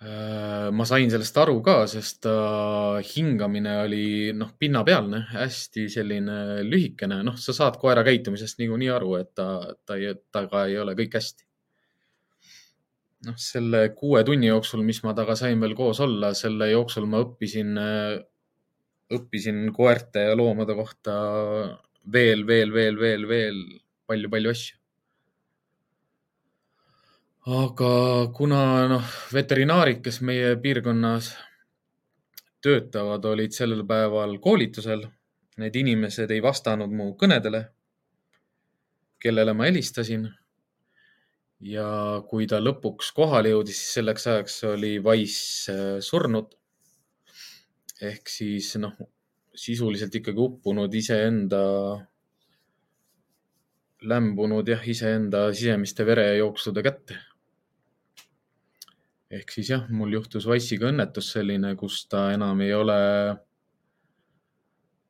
[0.00, 4.04] Äh, ma sain sellest aru ka, sest ta hingamine oli
[4.36, 9.48] noh, pinnapealne, hästi selline lühikene, noh, sa saad koera käitumisest niikuinii aru, et ta,
[9.84, 9.96] ta
[10.32, 11.49] temaga ei ole kõik hästi
[13.26, 17.20] noh, selle kuue tunni jooksul, mis ma temaga sain veel koos olla, selle jooksul ma
[17.24, 17.76] õppisin,
[19.16, 21.14] õppisin koerte ja loomade kohta
[22.12, 23.64] veel, veel, veel, veel, veel
[24.10, 24.76] palju-palju asju.
[27.50, 27.92] aga
[28.36, 28.60] kuna
[28.90, 31.32] noh, veterinaarid, kes meie piirkonnas
[32.62, 35.06] töötavad, olid sellel päeval koolitusel,
[35.60, 37.64] need inimesed ei vastanud mu kõnedele,
[39.20, 40.28] kellele ma helistasin
[41.60, 41.86] ja
[42.28, 46.56] kui ta lõpuks kohale jõudis, siis selleks ajaks oli Wise äh, surnud.
[48.00, 48.94] ehk siis noh,
[49.52, 51.60] sisuliselt ikkagi uppunud iseenda,
[54.00, 57.18] lämbunud jah, iseenda sisemiste verejooksude kätte.
[59.30, 62.96] ehk siis jah, mul juhtus Wise'iga õnnetus selline, kus ta enam ei ole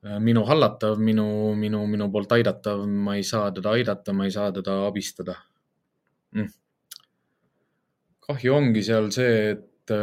[0.03, 4.35] äh, minu hallatav, minu, minu, minu poolt aidatav, ma ei saa teda aidata, ma ei
[4.35, 5.39] saa teda abistada.
[8.27, 9.95] Kahju ongi seal see, et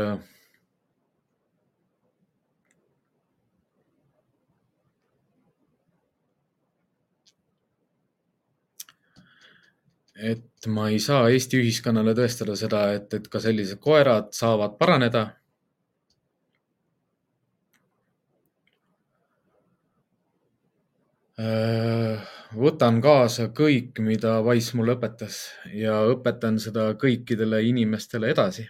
[10.17, 15.27] et ma ei saa Eesti ühiskonnale tõestada seda, et, et ka sellised koerad saavad paraneda.
[21.37, 25.43] Äh, võtan kaasa kõik, mida Wise mulle õpetas
[25.73, 28.67] ja õpetan seda kõikidele inimestele edasi.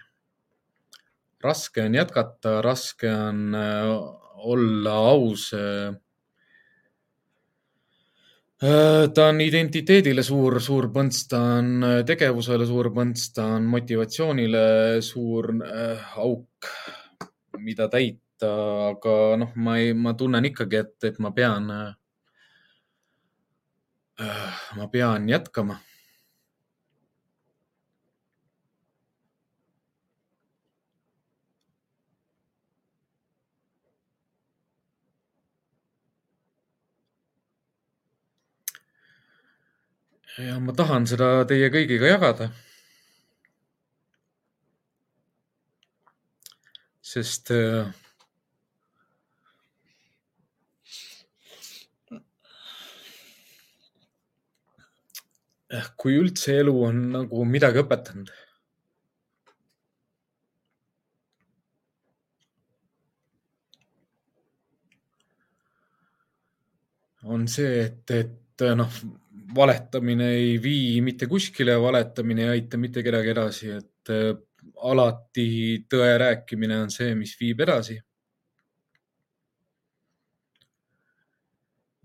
[1.42, 3.86] raske on jätkata, raske on äh,
[4.42, 5.94] olla aus äh,
[8.58, 14.62] Äh, ta on identiteedile suur, suur põnts, ta on tegevusele suur põnts, ta on motivatsioonile
[15.06, 15.52] suur
[16.24, 16.66] auk,
[17.62, 18.50] mida täita,
[18.88, 21.94] aga noh, ma ei, ma tunnen ikkagi, et, et ma pean äh,,
[24.76, 25.78] ma pean jätkama
[40.38, 42.50] ja ma tahan seda teie kõigiga jagada.
[47.08, 47.50] sest
[56.00, 58.30] kui üldse elu on nagu midagi õpetanud,
[67.28, 69.00] on see, et, et noh,
[69.54, 74.32] valetamine ei vii mitte kuskile, valetamine ei aita mitte kedagi edasi, et äh,
[74.88, 75.48] alati
[75.90, 77.98] tõe rääkimine on see, mis viib edasi.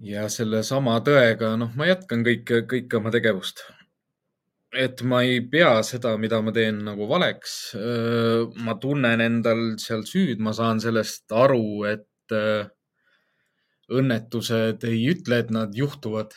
[0.01, 3.65] Ja sellesama tõega, noh, ma jätkan kõike, kõike oma tegevust.
[4.73, 7.75] et ma ei pea seda, mida ma teen nagu valeks.
[8.65, 12.33] Ma tunnen endal seal süüd, ma saan sellest aru, et
[13.93, 16.33] õnnetused ei ütle, et nad juhtuvad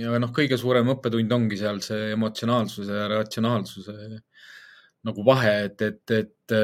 [0.00, 3.94] ja noh, kõige suurem õppetund ongi seal see emotsionaalsuse ja ratsionaalsuse
[5.06, 6.54] nagu vahe, et, et, et,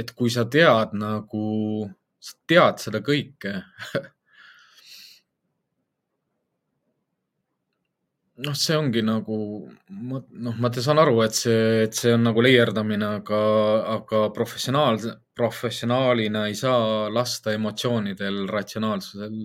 [0.00, 1.86] et kui sa tead nagu,
[2.18, 3.58] sa tead seda kõike
[8.44, 9.36] noh, see ongi nagu,
[9.88, 13.42] noh, ma saan aru, et see, et see on nagu leierdamine, aga,
[13.96, 14.98] aga professionaal,
[15.36, 19.38] professionaalina ei saa lasta emotsioonidel, ratsionaalsusel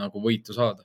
[0.00, 0.84] nagu võitu saada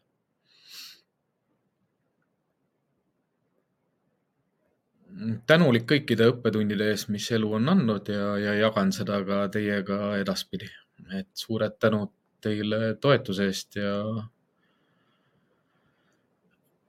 [5.50, 10.70] tänulik kõikide õppetundide eest, mis elu on andnud ja, ja jagan seda ka teiega edaspidi.
[11.16, 12.12] et suured tänud
[12.44, 13.94] teile toetuse eest ja,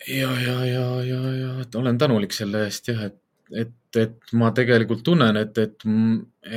[0.07, 3.19] ja, ja, ja, ja, ja olen tänulik selle eest jah, et,
[3.53, 5.85] et, et ma tegelikult tunnen, et, et,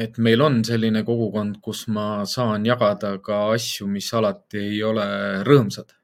[0.03, 5.07] et meil on selline kogukond, kus ma saan jagada ka asju, mis alati ei ole
[5.47, 5.95] rõõmsad.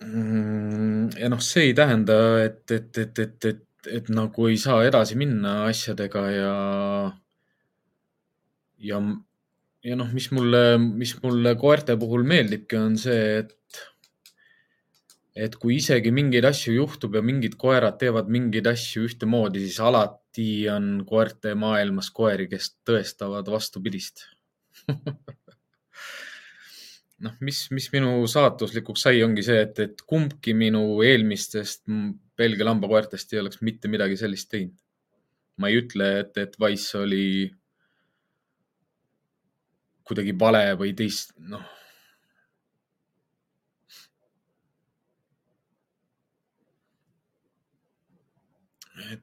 [0.00, 2.14] Mm, ja noh, see ei tähenda,
[2.44, 6.54] et, et, et, et, et, et nagu ei saa edasi minna asjadega ja,
[8.90, 9.00] ja,
[9.84, 13.82] ja noh, mis mulle, mis mulle koerte puhul meeldibki, on see, et,
[15.48, 20.50] et kui isegi mingeid asju juhtub ja mingid koerad teevad mingeid asju ühtemoodi, siis alati
[20.72, 24.26] on koerte maailmas koeri, kes tõestavad vastupidist
[27.24, 31.84] noh, mis, mis minu saatuslikuks sai, ongi see, et, et kumbki minu eelmistest
[32.40, 34.76] Belgia lambakoertest ei oleks mitte midagi sellist teinud.
[35.60, 37.24] ma ei ütle, et, et Wise oli
[40.10, 41.62] kuidagi vale või teist, noh.
[49.10, 49.22] et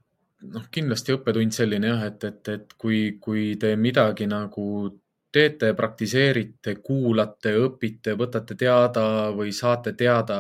[0.53, 4.67] noh, kindlasti õppetund selline jah, et, et, et kui, kui te midagi nagu
[5.33, 9.03] teete, praktiseerite, kuulate, õpite, võtate teada
[9.35, 10.39] või saate teada,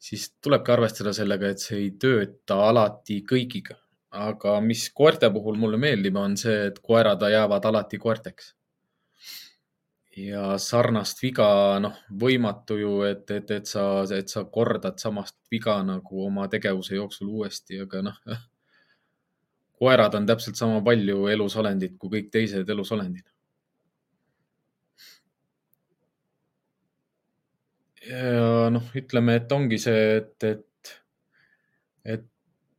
[0.00, 3.76] siis tulebki arvestada sellega, et see ei tööta alati kõigiga.
[4.10, 8.54] aga mis koerte puhul mulle meeldib, on see, et koerad jäävad alati koerteks.
[10.16, 13.84] Ja sarnast viga, noh, võimatu ju, et, et, et sa,
[14.16, 18.18] et sa kordad samast viga nagu oma tegevuse jooksul uuesti, aga noh,
[19.80, 23.26] koerad on täpselt sama palju elusolendid kui kõik teised elusolendid.
[28.10, 30.92] Ja noh, ütleme, et ongi see, et, et,
[32.04, 32.26] et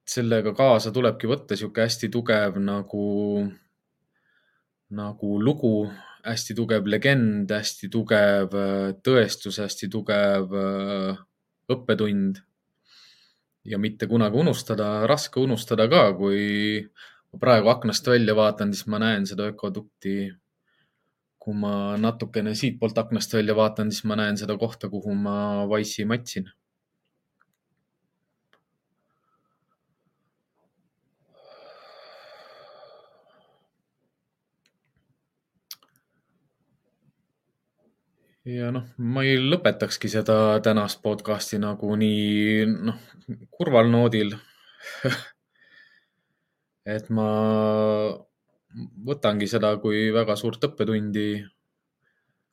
[0.09, 3.05] sellega kaasa tulebki võtta sihuke hästi tugev nagu,
[4.97, 5.75] nagu lugu,
[6.25, 11.19] hästi tugev legend, hästi tugev äh, tõestus, hästi tugev äh,
[11.71, 12.41] õppetund.
[13.63, 16.81] ja mitte kunagi unustada, raske unustada ka, kui
[17.31, 20.31] ma praegu aknast välja vaatan, siis ma näen seda ökodukti.
[21.41, 26.05] kui ma natukene siitpoolt aknast välja vaatan, siis ma näen seda kohta, kuhu ma Wise'i
[26.05, 26.49] matsin
[38.45, 40.35] ja noh, ma ei lõpetakski seda
[40.65, 42.97] tänast podcast'i nagu nii noh,
[43.53, 44.33] kurval noodil
[46.95, 47.27] et ma
[49.05, 51.27] võtangi seda kui väga suurt õppetundi,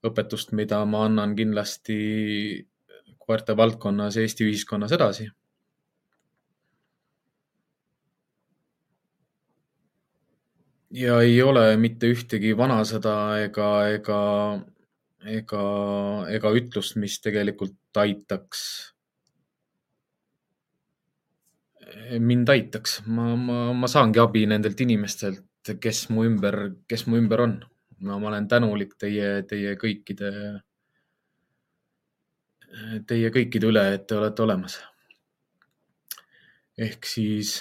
[0.05, 1.99] õpetust, mida ma annan kindlasti
[3.19, 5.29] koerte valdkonnas Eesti ühiskonnas edasi.
[10.91, 14.21] ja ei ole mitte ühtegi vanasõda ega, ega
[15.27, 15.63] ega,
[16.31, 18.63] ega ütlust, mis tegelikult aitaks,
[22.21, 23.01] mind aitaks.
[23.07, 25.45] ma, ma, ma saangi abi nendelt inimestelt,
[25.81, 26.59] kes mu ümber,
[26.89, 27.59] kes mu ümber on.
[28.01, 30.31] no ma olen tänulik teie, teie kõikide,
[33.11, 34.79] teie kõikide üle, et te olete olemas.
[36.79, 37.59] ehk siis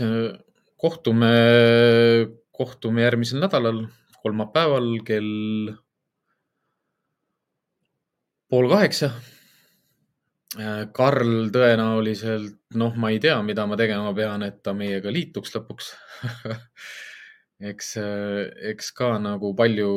[0.77, 1.34] kohtume,
[2.51, 3.88] kohtume järgmisel nädalal,
[4.21, 5.73] kolmapäeval kell
[8.49, 9.11] pool kaheksa.
[10.57, 15.52] Äh, Karl tõenäoliselt, noh, ma ei tea, mida ma tegema pean, et ta meiega liituks
[15.57, 15.91] lõpuks
[17.72, 19.91] eks, äh, eks ka nagu palju,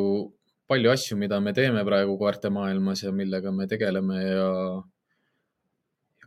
[0.71, 4.49] palju asju, mida me teeme praegu koertemaailmas ja millega me tegeleme ja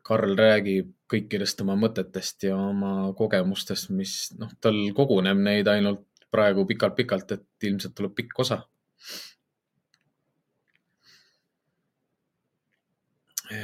[0.04, 6.66] Karl räägib kõikidest oma mõtetest ja oma kogemustest, mis noh, tal koguneb neid ainult praegu
[6.68, 8.64] pikalt-pikalt, et ilmselt tuleb pikk osa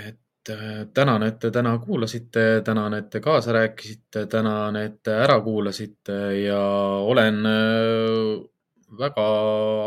[0.10, 5.16] et äh, tänan, et te täna kuulasite, tänan, et te kaasa rääkisite, tänan, et te
[5.26, 6.62] ära kuulasite ja
[7.06, 8.38] olen äh,
[9.00, 9.26] väga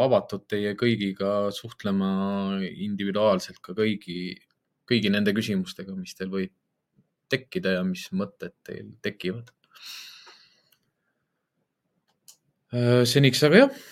[0.05, 2.13] avatud teie kõigiga suhtlema
[2.63, 4.37] individuaalselt ka kõigi,
[4.89, 6.55] kõigi nende küsimustega, mis teil võib
[7.33, 9.51] tekkida ja mis mõtted teil tekivad.
[12.73, 13.83] Äh, seniks aga jah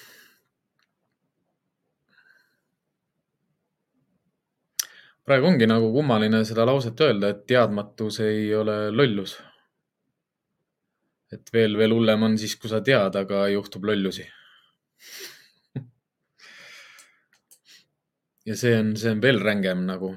[5.30, 9.36] praegu ongi nagu kummaline seda lauset öelda, et teadmatus ei ole lollus.
[11.30, 14.24] et veel, veel hullem on siis, kui sa tead, aga juhtub lollusi
[18.48, 20.10] ja see on, see on veel rängem nagu.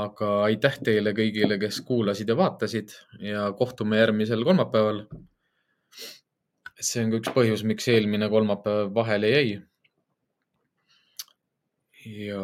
[0.00, 2.88] aga aitäh teile kõigile, kes kuulasid ja vaatasid
[3.28, 4.98] ja kohtume järgmisel kolmapäeval.
[6.80, 9.48] see on ka üks põhjus, miks eelmine kolmapäev vahele jäi.
[12.26, 12.42] ja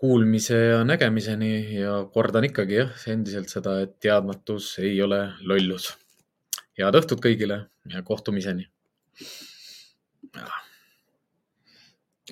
[0.00, 5.90] kuulmise ja nägemiseni ja kordan ikkagi jah, endiselt seda, et teadmatus ei ole lollus.
[6.78, 7.58] head õhtut kõigile
[7.92, 8.64] ja kohtumiseni.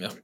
[0.00, 0.18] jah.